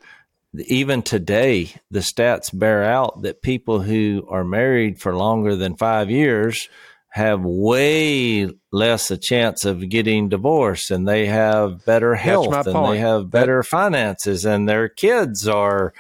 even 0.68 1.02
today, 1.02 1.70
the 1.90 2.00
stats 2.00 2.56
bear 2.56 2.82
out 2.84 3.22
that 3.22 3.42
people 3.42 3.82
who 3.82 4.26
are 4.28 4.44
married 4.44 5.00
for 5.00 5.14
longer 5.14 5.54
than 5.54 5.76
five 5.76 6.10
years 6.10 6.68
have 7.10 7.42
way 7.42 8.48
less 8.72 9.10
a 9.10 9.16
chance 9.16 9.64
of 9.64 9.88
getting 9.88 10.28
divorced 10.28 10.90
and 10.90 11.08
they 11.08 11.26
have 11.26 11.84
better 11.86 12.14
health 12.14 12.52
and 12.52 12.74
point. 12.74 12.92
they 12.92 12.98
have 12.98 13.30
better 13.30 13.62
that, 13.62 13.68
finances 13.68 14.44
and 14.44 14.68
their 14.68 14.88
kids 14.88 15.48
are 15.48 15.94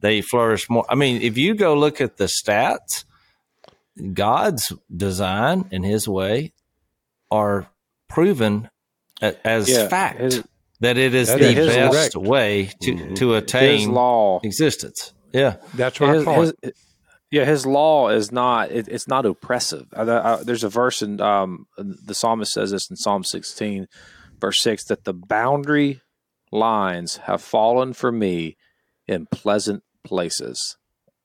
they 0.00 0.20
flourish 0.20 0.68
more. 0.68 0.84
I 0.88 0.94
mean, 0.96 1.22
if 1.22 1.38
you 1.38 1.54
go 1.54 1.74
look 1.74 2.00
at 2.00 2.18
the 2.18 2.26
stats, 2.26 3.04
God's 4.00 4.72
design 4.94 5.68
and 5.72 5.84
his 5.84 6.08
way 6.08 6.52
are 7.30 7.68
proven 8.08 8.68
as 9.20 9.68
yeah, 9.68 9.88
fact 9.88 10.20
his, 10.20 10.44
that 10.80 10.96
it 10.96 11.14
is 11.14 11.28
the 11.28 11.38
best 11.38 12.16
way 12.16 12.70
to, 12.80 12.92
mm-hmm. 12.92 13.14
to 13.14 13.34
attain 13.34 13.80
his 13.80 13.88
law 13.88 14.40
existence. 14.42 15.12
Yeah. 15.32 15.56
That's 15.74 16.00
my 16.00 16.14
his, 16.14 16.24
point. 16.24 16.56
His, 16.62 16.72
yeah, 17.30 17.44
his 17.44 17.64
law 17.64 18.08
is 18.08 18.32
not 18.32 18.72
it, 18.72 18.88
it's 18.88 19.06
not 19.06 19.24
oppressive. 19.24 19.86
I, 19.94 20.02
I, 20.02 20.42
there's 20.42 20.64
a 20.64 20.68
verse 20.68 21.00
in 21.00 21.20
um, 21.20 21.66
the 21.76 22.14
psalmist 22.14 22.52
says 22.52 22.72
this 22.72 22.90
in 22.90 22.96
Psalm 22.96 23.22
16, 23.22 23.86
verse 24.40 24.60
six, 24.60 24.84
that 24.86 25.04
the 25.04 25.14
boundary 25.14 26.00
lines 26.50 27.18
have 27.18 27.40
fallen 27.40 27.92
for 27.92 28.10
me 28.10 28.56
in 29.06 29.26
pleasant 29.26 29.84
places. 30.02 30.76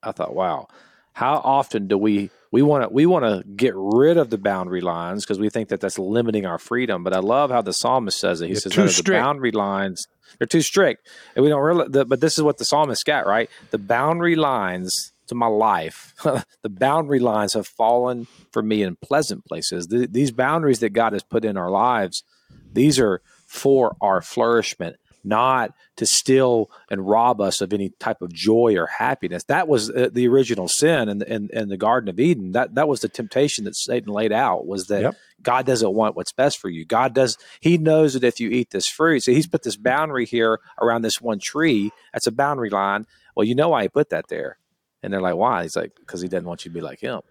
I 0.03 0.11
thought, 0.11 0.36
wow, 0.36 0.67
how 1.13 1.41
often 1.43 1.88
do 1.88 1.97
we 1.97 2.30
we 2.55 2.61
want 2.61 2.83
to 2.83 2.89
we 2.89 3.05
want 3.05 3.25
to 3.25 3.43
get 3.49 3.73
rid 3.75 4.15
of 4.15 4.29
the 4.29 4.37
boundary 4.37 4.79
lines 4.79 5.25
because 5.25 5.39
we 5.39 5.49
think 5.49 5.67
that 5.67 5.81
that's 5.81 5.99
limiting 5.99 6.45
our 6.45 6.57
freedom. 6.57 7.03
But 7.03 7.11
I 7.11 7.19
love 7.19 7.51
how 7.51 7.61
the 7.61 7.73
psalmist 7.73 8.17
says 8.17 8.39
it. 8.39 8.45
He 8.45 8.53
You're 8.53 8.61
says 8.61 8.95
the 8.95 9.11
boundary 9.11 9.51
lines 9.51 10.07
they're 10.37 10.47
too 10.47 10.61
strict, 10.61 11.05
and 11.35 11.43
we 11.43 11.49
don't 11.49 11.61
really. 11.61 11.89
The, 11.89 12.05
but 12.05 12.21
this 12.21 12.37
is 12.37 12.43
what 12.45 12.57
the 12.57 12.63
psalmist 12.63 13.03
got 13.03 13.27
right. 13.27 13.49
The 13.71 13.77
boundary 13.77 14.37
lines 14.37 15.11
to 15.27 15.35
my 15.35 15.47
life, 15.47 16.13
the 16.23 16.69
boundary 16.69 17.19
lines 17.19 17.55
have 17.55 17.67
fallen 17.67 18.25
for 18.53 18.61
me 18.61 18.83
in 18.83 18.95
pleasant 18.95 19.43
places. 19.43 19.87
The, 19.87 20.07
these 20.07 20.31
boundaries 20.31 20.79
that 20.79 20.91
God 20.91 21.11
has 21.11 21.23
put 21.23 21.43
in 21.43 21.57
our 21.57 21.69
lives, 21.69 22.23
these 22.71 22.99
are 22.99 23.21
for 23.47 23.97
our 23.99 24.21
flourishment, 24.21 24.95
not 25.26 25.73
to 25.97 26.05
steal 26.05 26.69
and 26.89 27.07
rob 27.07 27.41
us 27.41 27.61
of 27.61 27.73
any 27.73 27.89
type 27.89 28.21
of 28.21 28.32
joy 28.32 28.76
or 28.78 28.88
happiness. 28.88 29.43
That 29.45 29.67
was 29.67 29.89
uh, 29.89 30.09
the 30.11 30.28
original 30.28 30.67
sin 30.67 31.09
in, 31.09 31.21
in, 31.23 31.49
in, 31.51 31.69
the 31.69 31.78
Garden 31.78 32.09
of 32.09 32.19
Eden. 32.19 32.51
That 32.51 32.76
that 32.76 32.88
was 32.88 33.01
the 33.01 33.09
temptation 33.09 33.65
that 33.65 33.76
Satan 33.76 34.11
laid 34.11 34.32
out 34.32 34.65
was 34.65 34.88
that 34.88 35.01
yep. 35.01 35.15
God 35.41 35.65
doesn't 35.65 35.93
want 35.93 36.15
what's 36.15 36.34
best 36.34 36.59
for 36.59 36.69
you. 36.69 36.86
God 36.86 37.13
does. 37.13 37.38
He 37.59 37.78
knows 37.78 38.13
that 38.13 38.23
if 38.23 38.39
you 38.39 38.49
eat 38.49 38.71
this 38.71 38.88
fruit, 38.88 39.23
so 39.23 39.32
He's 39.32 39.47
put 39.47 39.63
this 39.63 39.78
boundary 39.78 40.26
here 40.26 40.59
around 40.80 41.01
this 41.01 41.21
one 41.21 41.39
tree. 41.39 41.91
That's 42.13 42.28
a 42.28 42.32
boundary 42.32 42.69
line. 42.69 43.05
Well, 43.36 43.45
you 43.45 43.55
know 43.55 43.69
why 43.69 43.84
He 43.84 43.89
put 43.89 44.09
that 44.11 44.28
there 44.30 44.57
and 45.05 45.13
they're 45.13 45.21
like, 45.21 45.36
why? 45.36 45.61
He's 45.61 45.76
like, 45.76 45.95
because 45.95 46.21
he 46.21 46.28
doesn't 46.28 46.47
want 46.47 46.65
you 46.65 46.71
to 46.71 46.73
be 46.73 46.82
like 46.82 46.99
him. 46.99 47.21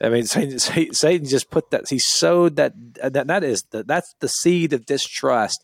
I 0.00 0.08
mean, 0.08 0.24
Satan, 0.26 0.58
Satan 0.58 1.28
just 1.28 1.48
put 1.48 1.70
that. 1.70 1.88
He 1.88 2.00
sowed 2.00 2.56
that. 2.56 2.74
That 3.12 3.28
that 3.28 3.44
is 3.44 3.62
the, 3.70 3.84
that's 3.84 4.14
the 4.18 4.28
seed 4.28 4.72
of 4.72 4.84
distrust 4.84 5.62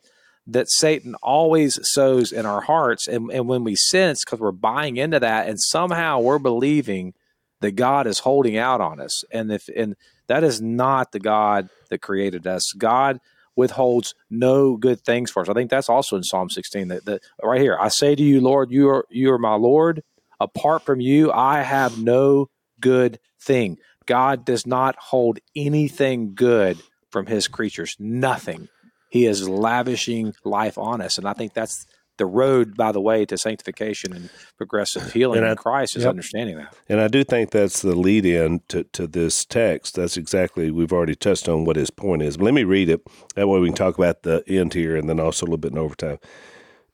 that 0.49 0.70
Satan 0.70 1.14
always 1.22 1.78
sows 1.82 2.32
in 2.32 2.46
our 2.46 2.62
hearts, 2.62 3.07
and 3.07 3.30
and 3.30 3.46
when 3.46 3.64
we 3.64 3.76
sense 3.76 4.24
because 4.24 4.40
we're 4.40 4.53
buying 4.53 4.96
into 4.96 5.20
that, 5.20 5.49
and 5.49 5.61
somehow 5.61 6.18
we're 6.20 6.38
believing 6.38 7.14
that 7.61 7.72
God 7.72 8.07
is 8.07 8.20
holding 8.20 8.57
out 8.57 8.80
on 8.80 9.01
us, 9.01 9.24
and 9.30 9.53
if 9.53 9.68
and 9.76 9.94
that 10.26 10.44
is 10.44 10.61
not 10.61 11.12
the 11.12 11.20
God 11.20 11.68
that 11.90 12.03
created 12.03 12.46
us. 12.46 12.72
God 12.72 13.20
withholds 13.57 14.14
no 14.30 14.76
good 14.76 15.01
things 15.01 15.30
for 15.30 15.42
us. 15.42 15.49
I 15.49 15.53
think 15.53 15.68
that's 15.68 15.88
also 15.88 16.16
in 16.16 16.22
Psalm 16.22 16.49
16. 16.49 16.88
That, 16.88 17.05
that 17.07 17.22
right 17.42 17.61
here, 17.61 17.76
I 17.78 17.88
say 17.88 18.14
to 18.14 18.22
you, 18.22 18.40
Lord, 18.40 18.70
you 18.70 18.88
are 18.88 19.05
you 19.11 19.32
are 19.32 19.38
my 19.38 19.55
Lord. 19.55 20.03
Apart 20.40 20.82
from 20.82 21.01
you, 21.01 21.32
I 21.32 21.62
have 21.62 21.99
no 21.99 22.49
good 22.80 23.18
thing. 23.40 23.78
God 24.07 24.44
does 24.44 24.66
not 24.66 24.96
hold 24.96 25.40
anything 25.57 26.34
good 26.34 26.80
from 27.11 27.26
his 27.26 27.49
creatures. 27.49 27.96
Nothing. 27.99 28.68
He 29.09 29.26
is 29.26 29.48
lavishing 29.48 30.34
life 30.44 30.78
on 30.78 31.00
us. 31.00 31.18
And 31.18 31.26
I 31.26 31.32
think 31.32 31.54
that's 31.54 31.86
the 32.18 32.26
road, 32.26 32.76
by 32.76 32.92
the 32.92 33.00
way, 33.00 33.24
to 33.24 33.38
sanctification 33.38 34.12
and 34.12 34.28
progressive 34.56 35.12
healing 35.12 35.38
and 35.38 35.48
in 35.48 35.56
Christ 35.56 35.96
is 35.96 36.02
yep. 36.02 36.11
understanding 36.11 36.56
that. 36.56 36.76
And 36.88 37.00
I 37.00 37.09
do 37.09 37.24
think 37.24 37.50
that's 37.50 37.80
the 37.80 37.94
lead 37.94 38.26
in 38.26 38.61
to, 38.68 38.84
to 38.84 39.06
this 39.06 39.44
text. 39.44 39.94
That's 39.94 40.16
exactly, 40.16 40.70
we've 40.70 40.92
already 40.92 41.14
touched 41.14 41.48
on 41.48 41.64
what 41.64 41.76
his 41.76 41.90
point 41.90 42.22
is. 42.22 42.36
But 42.36 42.44
let 42.44 42.54
me 42.54 42.64
read 42.64 42.90
it. 42.90 43.00
That 43.36 43.48
way 43.48 43.61
we 43.61 43.68
can 43.68 43.76
talk 43.76 43.96
about 43.96 44.22
the 44.22 44.42
end 44.46 44.74
here 44.74 44.96
and 44.96 45.09
then 45.09 45.20
also 45.20 45.44
a 45.44 45.46
little 45.46 45.59
bit 45.59 45.72
in 45.72 45.78
overtime. 45.78 46.18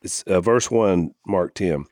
It's 0.02 0.22
uh, 0.24 0.40
verse 0.40 0.70
1, 0.70 1.14
Mark 1.26 1.54
10. 1.54 1.86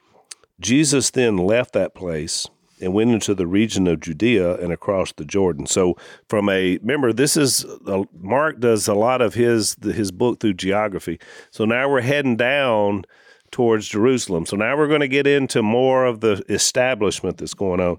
Jesus 0.60 1.10
then 1.10 1.38
left 1.38 1.72
that 1.72 1.94
place 1.94 2.48
and 2.82 2.92
went 2.92 3.10
into 3.10 3.34
the 3.34 3.46
region 3.46 3.86
of 3.86 4.00
Judea 4.00 4.56
and 4.56 4.72
across 4.72 5.12
the 5.12 5.24
Jordan. 5.24 5.66
So, 5.66 5.96
from 6.28 6.48
a 6.48 6.78
remember, 6.78 7.12
this 7.12 7.36
is 7.36 7.64
uh, 7.86 8.04
Mark 8.18 8.60
does 8.60 8.88
a 8.88 8.94
lot 8.94 9.22
of 9.22 9.34
his 9.34 9.76
his 9.82 10.10
book 10.10 10.40
through 10.40 10.54
geography. 10.54 11.18
So 11.50 11.64
now 11.64 11.88
we're 11.88 12.00
heading 12.02 12.36
down 12.36 13.04
towards 13.50 13.86
Jerusalem. 13.86 14.46
So 14.46 14.56
now 14.56 14.76
we're 14.76 14.88
going 14.88 15.00
to 15.00 15.08
get 15.08 15.26
into 15.26 15.62
more 15.62 16.06
of 16.06 16.20
the 16.20 16.42
establishment 16.48 17.36
that's 17.36 17.54
going 17.54 17.80
on. 17.80 17.98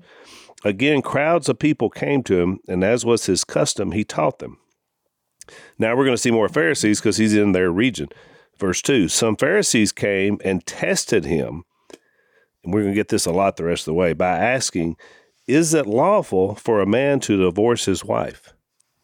Again, 0.65 1.01
crowds 1.01 1.47
of 1.47 1.59
people 1.59 1.89
came 1.89 2.23
to 2.23 2.39
him, 2.39 2.59
and 2.67 2.83
as 2.83 3.05
was 3.05 3.27
his 3.27 3.43
custom, 3.43 3.91
he 3.91 4.03
taught 4.03 4.39
them. 4.39 4.57
Now 5.77 5.95
we're 5.95 6.05
going 6.05 6.15
to 6.15 6.21
see 6.21 6.31
more 6.31 6.49
Pharisees 6.49 6.99
because 6.99 7.17
he's 7.17 7.35
in 7.35 7.51
their 7.51 7.71
region. 7.71 8.09
Verse 8.57 8.81
2 8.81 9.07
Some 9.07 9.35
Pharisees 9.35 9.91
came 9.91 10.39
and 10.43 10.65
tested 10.65 11.25
him 11.25 11.63
and 12.63 12.73
we're 12.73 12.81
going 12.81 12.93
to 12.93 12.99
get 12.99 13.09
this 13.09 13.25
a 13.25 13.31
lot 13.31 13.57
the 13.57 13.65
rest 13.65 13.81
of 13.81 13.85
the 13.85 13.93
way, 13.93 14.13
by 14.13 14.37
asking, 14.37 14.95
Is 15.47 15.73
it 15.73 15.85
lawful 15.85 16.55
for 16.55 16.81
a 16.81 16.85
man 16.85 17.19
to 17.21 17.37
divorce 17.37 17.85
his 17.85 18.05
wife? 18.05 18.53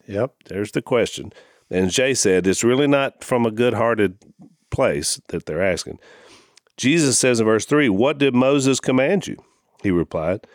Yep. 0.07 0.33
There's 0.45 0.71
the 0.71 0.81
question. 0.81 1.33
And 1.69 1.91
Jay 1.91 2.13
said 2.13 2.47
it's 2.47 2.63
really 2.63 2.87
not 2.87 3.23
from 3.23 3.45
a 3.45 3.51
good 3.51 3.73
hearted 3.73 4.17
place 4.71 5.21
that 5.27 5.45
they're 5.45 5.63
asking. 5.63 5.99
Jesus 6.77 7.19
says 7.19 7.39
in 7.39 7.45
verse 7.45 7.65
3, 7.65 7.89
What 7.89 8.17
did 8.17 8.33
Moses 8.33 8.79
command 8.79 9.27
you? 9.27 9.37
He 9.83 9.91
replied, 9.91 10.47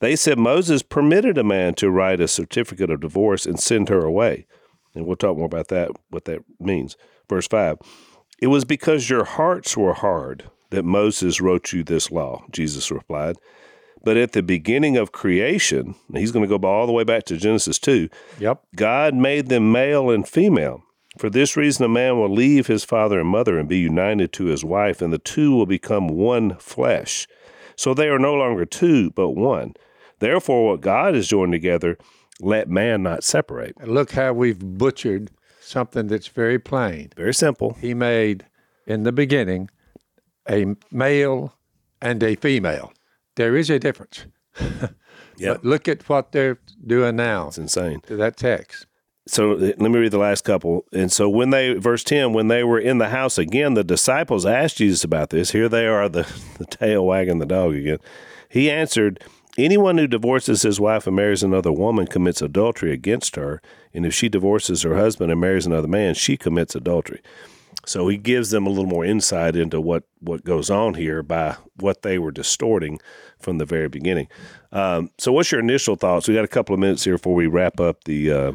They 0.00 0.16
said 0.16 0.38
Moses 0.38 0.82
permitted 0.82 1.38
a 1.38 1.44
man 1.44 1.74
to 1.74 1.90
write 1.90 2.20
a 2.20 2.28
certificate 2.28 2.90
of 2.90 3.00
divorce 3.00 3.46
and 3.46 3.58
send 3.58 3.88
her 3.88 4.04
away. 4.04 4.46
And 4.94 5.06
we'll 5.06 5.16
talk 5.16 5.36
more 5.36 5.46
about 5.46 5.68
that, 5.68 5.90
what 6.10 6.24
that 6.24 6.40
means. 6.58 6.96
Verse 7.28 7.46
5, 7.46 7.78
It 8.42 8.48
was 8.48 8.64
because 8.64 9.08
your 9.08 9.24
hearts 9.24 9.76
were 9.76 9.94
hard 9.94 10.50
that 10.70 10.84
Moses 10.84 11.40
wrote 11.40 11.72
you 11.72 11.82
this 11.82 12.10
law, 12.10 12.44
Jesus 12.50 12.90
replied. 12.90 13.36
But 14.02 14.16
at 14.16 14.32
the 14.32 14.42
beginning 14.42 14.96
of 14.96 15.12
creation, 15.12 15.94
he's 16.14 16.32
going 16.32 16.48
to 16.48 16.58
go 16.58 16.66
all 16.66 16.86
the 16.86 16.92
way 16.92 17.04
back 17.04 17.24
to 17.24 17.36
Genesis 17.36 17.78
2. 17.78 18.08
Yep. 18.38 18.62
God 18.74 19.14
made 19.14 19.48
them 19.48 19.72
male 19.72 20.10
and 20.10 20.26
female. 20.26 20.82
For 21.18 21.28
this 21.28 21.56
reason, 21.56 21.84
a 21.84 21.88
man 21.88 22.18
will 22.18 22.32
leave 22.32 22.66
his 22.66 22.84
father 22.84 23.20
and 23.20 23.28
mother 23.28 23.58
and 23.58 23.68
be 23.68 23.78
united 23.78 24.32
to 24.34 24.44
his 24.44 24.64
wife, 24.64 25.02
and 25.02 25.12
the 25.12 25.18
two 25.18 25.54
will 25.54 25.66
become 25.66 26.08
one 26.08 26.56
flesh. 26.56 27.26
So 27.76 27.92
they 27.92 28.08
are 28.08 28.18
no 28.18 28.34
longer 28.34 28.64
two, 28.64 29.10
but 29.10 29.30
one. 29.30 29.74
Therefore, 30.20 30.68
what 30.68 30.80
God 30.80 31.14
has 31.14 31.28
joined 31.28 31.52
together, 31.52 31.98
let 32.40 32.68
man 32.68 33.02
not 33.02 33.24
separate. 33.24 33.74
And 33.80 33.92
look 33.92 34.12
how 34.12 34.32
we've 34.32 34.58
butchered 34.58 35.30
something 35.60 36.06
that's 36.06 36.28
very 36.28 36.58
plain. 36.58 37.10
Very 37.16 37.34
simple. 37.34 37.76
He 37.80 37.92
made, 37.92 38.46
in 38.86 39.02
the 39.02 39.12
beginning, 39.12 39.68
a 40.48 40.66
male 40.90 41.54
and 42.00 42.22
a 42.22 42.36
female. 42.36 42.92
There 43.36 43.56
is 43.56 43.70
a 43.70 43.78
difference. 43.78 44.26
Yeah. 45.36 45.56
Look 45.62 45.88
at 45.88 46.06
what 46.06 46.32
they're 46.32 46.58
doing 46.86 47.16
now 47.16 47.48
It's 47.48 47.56
insane. 47.56 48.00
to 48.08 48.16
that 48.16 48.36
text. 48.36 48.86
So 49.26 49.52
uh, 49.52 49.72
let 49.78 49.80
me 49.80 49.98
read 49.98 50.12
the 50.12 50.18
last 50.18 50.44
couple. 50.44 50.84
And 50.92 51.10
so 51.10 51.30
when 51.30 51.48
they, 51.48 51.72
verse 51.72 52.04
10, 52.04 52.34
when 52.34 52.48
they 52.48 52.62
were 52.62 52.78
in 52.78 52.98
the 52.98 53.08
house 53.08 53.38
again, 53.38 53.72
the 53.72 53.82
disciples 53.82 54.44
asked 54.44 54.76
Jesus 54.76 55.02
about 55.02 55.30
this. 55.30 55.52
Here 55.52 55.66
they 55.66 55.86
are, 55.86 56.10
the, 56.10 56.30
the 56.58 56.66
tail 56.66 57.06
wagging 57.06 57.38
the 57.38 57.46
dog 57.46 57.74
again. 57.74 57.98
He 58.50 58.70
answered, 58.70 59.24
Anyone 59.56 59.96
who 59.96 60.06
divorces 60.06 60.60
his 60.60 60.78
wife 60.78 61.06
and 61.06 61.16
marries 61.16 61.42
another 61.42 61.72
woman 61.72 62.06
commits 62.06 62.42
adultery 62.42 62.92
against 62.92 63.36
her. 63.36 63.62
And 63.94 64.04
if 64.04 64.12
she 64.12 64.28
divorces 64.28 64.82
her 64.82 64.96
husband 64.96 65.32
and 65.32 65.40
marries 65.40 65.64
another 65.64 65.88
man, 65.88 66.12
she 66.14 66.36
commits 66.36 66.74
adultery. 66.74 67.22
So 67.86 68.08
he 68.08 68.16
gives 68.16 68.50
them 68.50 68.66
a 68.66 68.70
little 68.70 68.86
more 68.86 69.04
insight 69.04 69.56
into 69.56 69.80
what, 69.80 70.04
what 70.20 70.44
goes 70.44 70.70
on 70.70 70.94
here 70.94 71.22
by 71.22 71.56
what 71.76 72.02
they 72.02 72.18
were 72.18 72.30
distorting 72.30 73.00
from 73.38 73.58
the 73.58 73.64
very 73.64 73.88
beginning. 73.88 74.28
Um, 74.72 75.10
so, 75.18 75.32
what's 75.32 75.50
your 75.50 75.60
initial 75.60 75.96
thoughts? 75.96 76.28
We 76.28 76.34
got 76.34 76.44
a 76.44 76.48
couple 76.48 76.74
of 76.74 76.80
minutes 76.80 77.04
here 77.04 77.14
before 77.14 77.34
we 77.34 77.46
wrap 77.46 77.80
up 77.80 78.04
the. 78.04 78.32
Uh, 78.32 78.52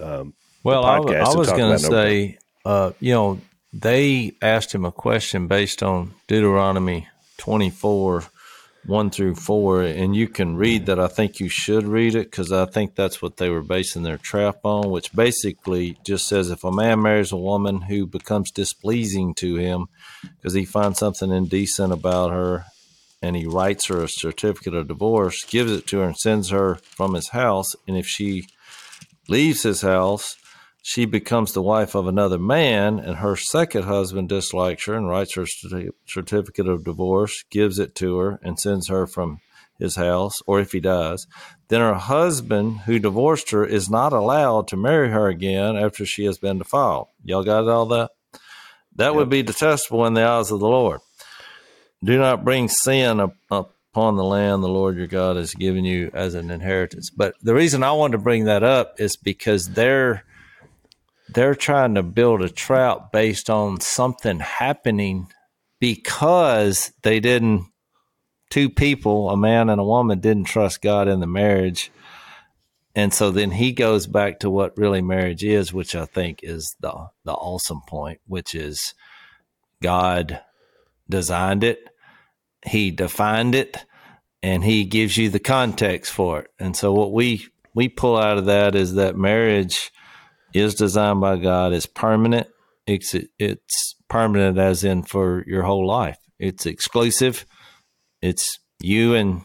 um, 0.00 0.34
Well, 0.62 0.84
I, 0.84 0.98
podcast 0.98 1.26
I 1.26 1.32
to 1.32 1.38
was 1.38 1.48
going 1.50 1.72
to 1.72 1.78
say, 1.78 2.38
uh, 2.64 2.92
you 3.00 3.12
know, 3.12 3.40
they 3.72 4.32
asked 4.42 4.74
him 4.74 4.84
a 4.84 4.92
question 4.92 5.46
based 5.46 5.82
on 5.82 6.14
Deuteronomy 6.26 7.08
24, 7.38 8.24
1 8.86 9.10
through 9.10 9.34
4. 9.34 9.82
And 9.82 10.14
you 10.14 10.28
can 10.28 10.56
read 10.56 10.86
that. 10.86 10.98
I 10.98 11.08
think 11.08 11.40
you 11.40 11.48
should 11.48 11.86
read 11.86 12.14
it 12.14 12.30
because 12.30 12.52
I 12.52 12.66
think 12.66 12.94
that's 12.94 13.22
what 13.22 13.36
they 13.36 13.48
were 13.50 13.62
basing 13.62 14.02
their 14.02 14.18
trap 14.18 14.58
on, 14.64 14.90
which 14.90 15.12
basically 15.12 15.98
just 16.04 16.26
says 16.26 16.50
if 16.50 16.64
a 16.64 16.72
man 16.72 17.02
marries 17.02 17.32
a 17.32 17.36
woman 17.36 17.82
who 17.82 18.06
becomes 18.06 18.50
displeasing 18.50 19.34
to 19.34 19.56
him 19.56 19.86
because 20.22 20.54
he 20.54 20.64
finds 20.64 20.98
something 20.98 21.30
indecent 21.30 21.92
about 21.92 22.30
her 22.30 22.66
and 23.22 23.36
he 23.36 23.46
writes 23.46 23.86
her 23.86 24.02
a 24.02 24.08
certificate 24.08 24.74
of 24.74 24.88
divorce, 24.88 25.44
gives 25.44 25.72
it 25.72 25.86
to 25.86 25.98
her, 25.98 26.04
and 26.04 26.16
sends 26.16 26.50
her 26.50 26.74
from 26.74 27.14
his 27.14 27.30
house. 27.30 27.74
And 27.88 27.96
if 27.96 28.06
she 28.06 28.46
leaves 29.28 29.62
his 29.62 29.80
house, 29.80 30.36
she 30.86 31.06
becomes 31.06 31.52
the 31.52 31.62
wife 31.62 31.94
of 31.94 32.06
another 32.06 32.38
man, 32.38 32.98
and 32.98 33.16
her 33.16 33.36
second 33.36 33.84
husband 33.84 34.28
dislikes 34.28 34.84
her 34.84 34.92
and 34.92 35.08
writes 35.08 35.34
her 35.34 35.46
certificate 36.04 36.68
of 36.68 36.84
divorce, 36.84 37.42
gives 37.48 37.78
it 37.78 37.94
to 37.94 38.18
her, 38.18 38.38
and 38.42 38.60
sends 38.60 38.88
her 38.88 39.06
from 39.06 39.40
his 39.78 39.96
house, 39.96 40.34
or 40.46 40.60
if 40.60 40.72
he 40.72 40.80
dies, 40.80 41.26
then 41.68 41.80
her 41.80 41.94
husband 41.94 42.80
who 42.80 42.98
divorced 42.98 43.50
her 43.50 43.64
is 43.64 43.88
not 43.88 44.12
allowed 44.12 44.68
to 44.68 44.76
marry 44.76 45.08
her 45.08 45.26
again 45.26 45.74
after 45.74 46.04
she 46.04 46.26
has 46.26 46.36
been 46.36 46.58
defiled. 46.58 47.08
Y'all 47.24 47.44
got 47.44 47.66
all 47.66 47.86
that? 47.86 48.10
That 48.96 49.14
would 49.14 49.30
be 49.30 49.42
detestable 49.42 50.04
in 50.04 50.12
the 50.12 50.24
eyes 50.24 50.50
of 50.50 50.60
the 50.60 50.68
Lord. 50.68 51.00
Do 52.04 52.18
not 52.18 52.44
bring 52.44 52.68
sin 52.68 53.20
up, 53.20 53.34
upon 53.50 54.16
the 54.16 54.22
land 54.22 54.62
the 54.62 54.68
Lord 54.68 54.98
your 54.98 55.06
God 55.06 55.36
has 55.36 55.54
given 55.54 55.86
you 55.86 56.10
as 56.12 56.34
an 56.34 56.50
inheritance. 56.50 57.08
But 57.08 57.36
the 57.40 57.54
reason 57.54 57.82
I 57.82 57.92
wanted 57.92 58.18
to 58.18 58.22
bring 58.22 58.44
that 58.44 58.62
up 58.62 59.00
is 59.00 59.16
because 59.16 59.70
they're 59.70 60.24
they're 61.34 61.54
trying 61.54 61.94
to 61.96 62.02
build 62.02 62.42
a 62.42 62.48
trap 62.48 63.12
based 63.12 63.50
on 63.50 63.80
something 63.80 64.38
happening 64.40 65.28
because 65.80 66.92
they 67.02 67.20
didn't 67.20 67.66
two 68.50 68.70
people, 68.70 69.30
a 69.30 69.36
man 69.36 69.68
and 69.68 69.80
a 69.80 69.84
woman, 69.84 70.20
didn't 70.20 70.44
trust 70.44 70.80
God 70.80 71.08
in 71.08 71.20
the 71.20 71.26
marriage. 71.26 71.90
And 72.94 73.12
so 73.12 73.32
then 73.32 73.50
he 73.50 73.72
goes 73.72 74.06
back 74.06 74.38
to 74.40 74.50
what 74.50 74.78
really 74.78 75.02
marriage 75.02 75.42
is, 75.42 75.72
which 75.72 75.96
I 75.96 76.04
think 76.04 76.40
is 76.42 76.76
the 76.78 77.08
the 77.24 77.32
awesome 77.32 77.80
point, 77.88 78.20
which 78.26 78.54
is 78.54 78.94
God 79.82 80.40
designed 81.08 81.64
it, 81.64 81.80
he 82.64 82.92
defined 82.92 83.54
it, 83.54 83.84
and 84.42 84.62
he 84.62 84.84
gives 84.84 85.16
you 85.16 85.28
the 85.28 85.40
context 85.40 86.12
for 86.12 86.40
it. 86.40 86.50
And 86.58 86.76
so 86.76 86.92
what 86.92 87.12
we 87.12 87.48
we 87.74 87.88
pull 87.88 88.16
out 88.16 88.38
of 88.38 88.46
that 88.46 88.76
is 88.76 88.94
that 88.94 89.16
marriage 89.16 89.90
is 90.54 90.74
designed 90.74 91.20
by 91.20 91.36
God, 91.36 91.72
It's 91.72 91.86
permanent. 91.86 92.46
It's 92.86 93.14
it's 93.38 93.96
permanent 94.08 94.58
as 94.58 94.84
in 94.84 95.02
for 95.02 95.42
your 95.46 95.62
whole 95.62 95.86
life. 95.86 96.18
It's 96.38 96.66
exclusive. 96.66 97.44
It's 98.22 98.58
you 98.80 99.14
and 99.14 99.42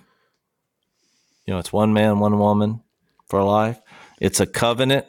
you 1.46 1.54
know, 1.54 1.60
it's 1.60 1.74
one 1.74 1.94
man, 1.94 2.20
one 2.20 2.38
woman 2.38 2.82
for 3.28 3.44
life. 3.44 3.80
It's 4.22 4.40
a 4.40 4.46
covenant. 4.46 5.08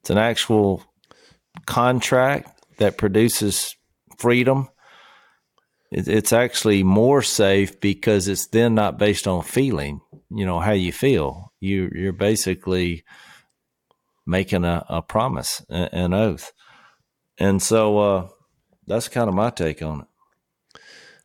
It's 0.00 0.10
an 0.10 0.18
actual 0.18 0.82
contract 1.66 2.64
that 2.78 2.98
produces 2.98 3.76
freedom. 4.18 4.68
It, 5.92 6.08
it's 6.08 6.32
actually 6.32 6.82
more 6.82 7.22
safe 7.22 7.80
because 7.80 8.26
it's 8.26 8.48
then 8.48 8.74
not 8.74 8.98
based 8.98 9.28
on 9.28 9.42
feeling, 9.42 10.00
you 10.30 10.46
know, 10.46 10.58
how 10.58 10.72
you 10.72 10.92
feel. 10.92 11.52
You, 11.60 11.90
you're 11.94 12.12
basically 12.12 13.04
making 14.28 14.62
a, 14.64 14.84
a 14.88 15.00
promise, 15.00 15.64
an 15.70 16.12
oath. 16.12 16.52
And 17.38 17.62
so 17.62 17.98
uh, 17.98 18.28
that's 18.86 19.08
kind 19.08 19.28
of 19.28 19.34
my 19.34 19.50
take 19.50 19.82
on 19.82 20.02
it. 20.02 20.80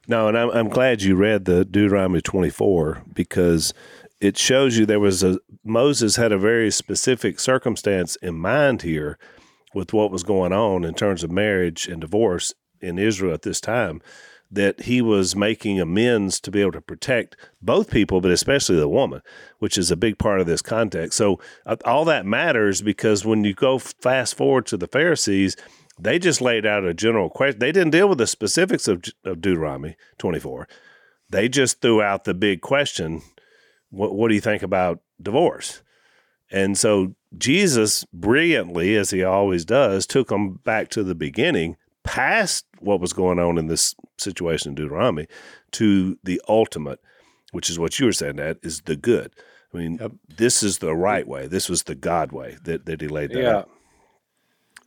No, 0.07 0.27
and 0.27 0.37
I'm, 0.37 0.49
I'm 0.51 0.69
glad 0.69 1.01
you 1.01 1.15
read 1.15 1.45
the 1.45 1.65
Deuteronomy 1.65 2.21
24 2.21 3.03
because 3.13 3.73
it 4.21 4.37
shows 4.37 4.77
you 4.77 4.85
there 4.85 4.99
was 4.99 5.21
a 5.21 5.39
Moses 5.65 6.15
had 6.15 6.31
a 6.31 6.37
very 6.37 6.71
specific 6.71 7.39
circumstance 7.39 8.15
in 8.17 8.35
mind 8.35 8.81
here 8.81 9.17
with 9.73 9.93
what 9.93 10.11
was 10.11 10.23
going 10.23 10.51
on 10.51 10.83
in 10.83 10.93
terms 10.93 11.23
of 11.23 11.31
marriage 11.31 11.87
and 11.87 12.01
divorce 12.01 12.53
in 12.81 12.99
Israel 12.99 13.33
at 13.33 13.43
this 13.43 13.61
time 13.61 14.01
that 14.53 14.81
he 14.81 15.01
was 15.01 15.35
making 15.35 15.79
amends 15.79 16.39
to 16.39 16.51
be 16.51 16.61
able 16.61 16.71
to 16.73 16.81
protect 16.81 17.35
both 17.61 17.89
people, 17.89 18.21
but 18.21 18.31
especially 18.31 18.75
the 18.77 18.87
woman, 18.87 19.21
which 19.59 19.77
is 19.77 19.89
a 19.89 19.97
big 19.97 20.19
part 20.19 20.39
of 20.39 20.45
this 20.45 20.61
context. 20.61 21.17
So 21.17 21.39
uh, 21.65 21.77
all 21.85 22.05
that 22.05 22.25
matters 22.25 22.81
because 22.81 23.25
when 23.25 23.43
you 23.43 23.53
go 23.53 23.79
fast 23.79 24.35
forward 24.35 24.67
to 24.67 24.77
the 24.77 24.87
Pharisees, 24.87 25.57
they 25.99 26.19
just 26.19 26.39
laid 26.39 26.65
out 26.65 26.83
a 26.83 26.93
general 26.93 27.29
question. 27.29 27.59
They 27.59 27.71
didn't 27.71 27.91
deal 27.91 28.07
with 28.07 28.19
the 28.19 28.27
specifics 28.27 28.87
of, 28.87 29.03
of 29.25 29.41
Deuteronomy 29.41 29.95
24. 30.19 30.67
They 31.29 31.49
just 31.49 31.81
threw 31.81 32.01
out 32.01 32.25
the 32.25 32.33
big 32.33 32.61
question 32.61 33.21
what, 33.89 34.15
what 34.15 34.29
do 34.29 34.35
you 34.35 34.41
think 34.41 34.63
about 34.63 35.01
divorce? 35.21 35.83
And 36.51 36.77
so 36.77 37.15
Jesus 37.37 38.05
brilliantly, 38.13 38.95
as 38.95 39.11
he 39.11 39.23
always 39.23 39.65
does, 39.65 40.05
took 40.05 40.27
them 40.29 40.59
back 40.63 40.89
to 40.89 41.03
the 41.03 41.15
beginning, 41.15 41.77
past 42.03 42.65
what 42.79 42.99
was 42.99 43.13
going 43.13 43.39
on 43.39 43.57
in 43.57 43.67
this 43.67 43.95
situation 44.17 44.69
in 44.69 44.75
Deuteronomy, 44.75 45.27
to 45.71 46.17
the 46.23 46.41
ultimate, 46.47 46.99
which 47.51 47.69
is 47.69 47.79
what 47.79 47.99
you 47.99 48.05
were 48.05 48.13
saying, 48.13 48.35
that 48.37 48.57
is 48.61 48.81
the 48.81 48.95
good. 48.95 49.33
I 49.73 49.77
mean, 49.77 49.97
yep. 49.99 50.11
this 50.37 50.61
is 50.61 50.79
the 50.79 50.95
right 50.95 51.27
way. 51.27 51.47
This 51.47 51.67
was 51.69 51.83
the 51.83 51.95
God 51.95 52.31
way 52.31 52.57
that, 52.63 52.85
that 52.85 53.01
he 53.01 53.07
laid 53.07 53.31
that 53.31 53.41
yeah. 53.41 53.57
out. 53.57 53.69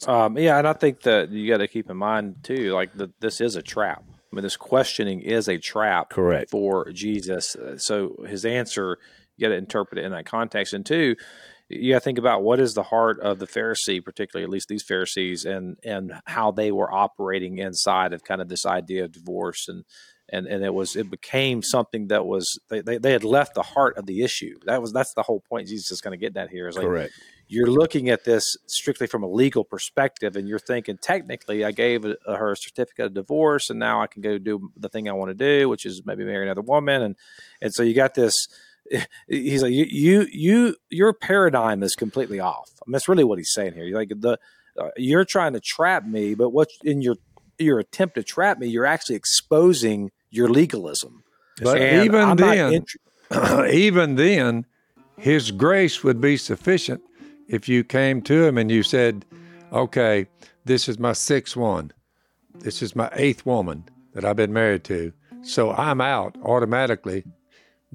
Um, 0.06 0.38
yeah, 0.38 0.58
and 0.58 0.68
I 0.68 0.74
think 0.74 1.02
that 1.02 1.30
you 1.30 1.50
got 1.50 1.58
to 1.58 1.68
keep 1.68 1.90
in 1.90 1.96
mind 1.96 2.36
too, 2.42 2.72
like 2.72 2.92
the, 2.94 3.10
this 3.20 3.40
is 3.40 3.56
a 3.56 3.62
trap. 3.62 4.04
I 4.08 4.36
mean, 4.36 4.42
this 4.42 4.56
questioning 4.56 5.20
is 5.20 5.48
a 5.48 5.58
trap, 5.58 6.10
correct, 6.10 6.50
for 6.50 6.90
Jesus. 6.92 7.56
So 7.78 8.16
his 8.28 8.44
answer, 8.44 8.98
you 9.36 9.48
got 9.48 9.54
to 9.54 9.58
interpret 9.58 9.98
it 9.98 10.04
in 10.04 10.12
that 10.12 10.26
context. 10.26 10.74
And 10.74 10.84
two, 10.84 11.16
you 11.68 11.92
got 11.92 11.98
to 11.98 12.04
think 12.04 12.18
about 12.18 12.42
what 12.42 12.60
is 12.60 12.74
the 12.74 12.82
heart 12.82 13.20
of 13.20 13.38
the 13.38 13.46
Pharisee, 13.46 14.04
particularly 14.04 14.44
at 14.44 14.50
least 14.50 14.68
these 14.68 14.84
Pharisees, 14.84 15.44
and 15.44 15.76
and 15.84 16.12
how 16.26 16.50
they 16.50 16.70
were 16.72 16.92
operating 16.92 17.58
inside 17.58 18.12
of 18.12 18.24
kind 18.24 18.40
of 18.40 18.48
this 18.48 18.66
idea 18.66 19.04
of 19.04 19.12
divorce 19.12 19.68
and 19.68 19.84
and 20.28 20.46
and 20.46 20.64
it 20.64 20.74
was 20.74 20.96
it 20.96 21.10
became 21.10 21.62
something 21.62 22.08
that 22.08 22.26
was 22.26 22.58
they, 22.68 22.80
they, 22.80 22.98
they 22.98 23.12
had 23.12 23.24
left 23.24 23.54
the 23.54 23.62
heart 23.62 23.96
of 23.96 24.06
the 24.06 24.22
issue. 24.22 24.58
That 24.64 24.82
was 24.82 24.92
that's 24.92 25.14
the 25.14 25.22
whole 25.22 25.40
point 25.40 25.68
Jesus 25.68 25.90
is 25.90 26.00
going 26.00 26.18
to 26.18 26.24
get 26.24 26.36
at 26.36 26.50
here 26.50 26.68
is 26.68 26.76
like 26.76 26.86
correct 26.86 27.12
you're 27.48 27.70
looking 27.70 28.08
at 28.08 28.24
this 28.24 28.56
strictly 28.66 29.06
from 29.06 29.22
a 29.22 29.28
legal 29.28 29.64
perspective, 29.64 30.36
and 30.36 30.48
you're 30.48 30.58
thinking 30.58 30.98
technically, 31.00 31.64
I 31.64 31.70
gave 31.70 32.04
a, 32.04 32.16
a, 32.26 32.36
her 32.36 32.52
a 32.52 32.56
certificate 32.56 33.06
of 33.06 33.14
divorce, 33.14 33.70
and 33.70 33.78
now 33.78 34.02
I 34.02 34.08
can 34.08 34.22
go 34.22 34.38
do 34.38 34.70
the 34.76 34.88
thing 34.88 35.08
I 35.08 35.12
want 35.12 35.30
to 35.30 35.34
do, 35.34 35.68
which 35.68 35.86
is 35.86 36.02
maybe 36.04 36.24
marry 36.24 36.44
another 36.44 36.62
woman, 36.62 37.02
and 37.02 37.16
and 37.60 37.72
so 37.72 37.82
you 37.82 37.94
got 37.94 38.14
this. 38.14 38.34
He's 39.28 39.62
like 39.62 39.72
you, 39.72 39.86
you, 39.88 40.26
you, 40.32 40.76
your 40.90 41.12
paradigm 41.12 41.82
is 41.82 41.94
completely 41.94 42.40
off. 42.40 42.70
I 42.74 42.82
mean, 42.86 42.92
that's 42.92 43.08
really 43.08 43.24
what 43.24 43.38
he's 43.38 43.52
saying 43.52 43.74
here. 43.74 43.84
You're 43.84 43.98
like 43.98 44.12
the, 44.14 44.38
uh, 44.78 44.90
you're 44.96 45.24
trying 45.24 45.54
to 45.54 45.60
trap 45.60 46.04
me, 46.06 46.34
but 46.34 46.50
what 46.50 46.68
in 46.84 47.02
your 47.02 47.16
your 47.58 47.78
attempt 47.78 48.14
to 48.16 48.22
trap 48.22 48.58
me, 48.58 48.66
you're 48.66 48.86
actually 48.86 49.16
exposing 49.16 50.10
your 50.30 50.48
legalism. 50.48 51.24
But 51.60 51.78
and 51.78 52.04
even 52.04 52.20
I'm 52.20 52.36
then, 52.36 52.72
int- 52.74 53.70
even 53.72 54.16
then, 54.16 54.66
His 55.16 55.50
grace 55.50 56.04
would 56.04 56.20
be 56.20 56.36
sufficient 56.36 57.00
if 57.48 57.68
you 57.68 57.82
came 57.82 58.20
to 58.22 58.44
Him 58.44 58.58
and 58.58 58.70
you 58.70 58.82
said, 58.82 59.24
"Okay, 59.72 60.26
this 60.64 60.88
is 60.88 60.98
my 60.98 61.12
sixth 61.12 61.56
one. 61.56 61.92
This 62.58 62.82
is 62.82 62.94
my 62.94 63.10
eighth 63.14 63.46
woman 63.46 63.84
that 64.12 64.24
I've 64.24 64.36
been 64.36 64.52
married 64.52 64.84
to, 64.84 65.12
so 65.42 65.72
I'm 65.72 66.00
out 66.00 66.36
automatically." 66.42 67.24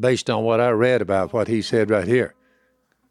Based 0.02 0.30
on 0.30 0.43
what 0.43 0.60
I 0.60 0.72
read 0.72 1.02
about 1.02 1.32
what 1.32 1.47
he 1.47 1.62
said 1.62 1.89
right 1.89 2.08
here. 2.08 2.36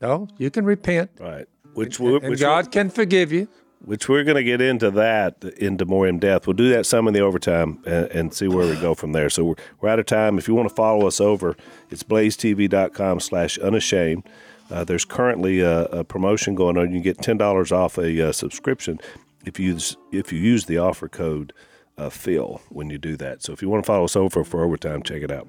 No, 0.01 0.28
you 0.38 0.51
can 0.51 0.64
repent. 0.64 1.11
Right. 1.18 1.47
Which, 1.74 2.01
and, 2.01 2.22
which 2.22 2.41
God 2.41 2.72
can 2.72 2.91
forgive 2.91 3.32
you 3.32 3.49
which 3.84 4.09
we're 4.09 4.24
going 4.24 4.36
to 4.36 4.45
get 4.45 4.61
into 4.61 4.91
that 4.91 5.43
into 5.57 5.84
more 5.84 6.07
in 6.07 6.18
depth. 6.18 6.47
We'll 6.47 6.55
do 6.55 6.68
that 6.70 6.84
some 6.86 7.09
in 7.09 7.14
the 7.14 7.20
overtime 7.20 7.82
and, 7.86 8.07
and 8.07 8.34
see 8.34 8.49
where 8.49 8.66
we 8.66 8.78
go 8.80 8.95
from 8.95 9.12
there. 9.12 9.30
So 9.30 9.45
we're, 9.45 9.55
we're 9.80 9.88
out 9.88 9.99
of 9.99 10.07
time. 10.07 10.38
If 10.38 10.49
you 10.49 10.55
want 10.55 10.68
to 10.68 10.74
follow 10.74 11.07
us 11.07 11.20
over, 11.20 11.57
it's 11.88 12.03
blazetv.com 12.03 13.20
slash 13.20 13.59
unashamed. 13.59 14.28
Uh, 14.70 14.84
there's 14.84 15.05
currently 15.05 15.61
a, 15.61 15.84
a, 15.86 16.05
promotion 16.05 16.55
going 16.55 16.76
on. 16.78 16.93
You 16.93 17.01
can 17.01 17.03
get 17.03 17.18
$10 17.18 17.72
off 17.72 17.99
a 17.99 18.28
uh, 18.28 18.32
subscription 18.32 19.01
if 19.45 19.59
you 19.59 19.72
use, 19.72 19.97
if 20.12 20.32
you 20.32 20.38
use 20.38 20.66
the 20.66 20.78
offer 20.78 21.09
code 21.09 21.53
uh, 21.99 22.11
Phil 22.11 22.61
when 22.68 22.88
you 22.91 22.99
do 22.99 23.16
that. 23.16 23.43
So 23.43 23.53
if 23.53 23.62
you 23.62 23.68
want 23.68 23.82
to 23.82 23.86
follow 23.86 24.05
us 24.05 24.14
over 24.14 24.45
for 24.45 24.62
overtime, 24.62 25.03
check 25.03 25.22
it 25.22 25.32
out. 25.32 25.49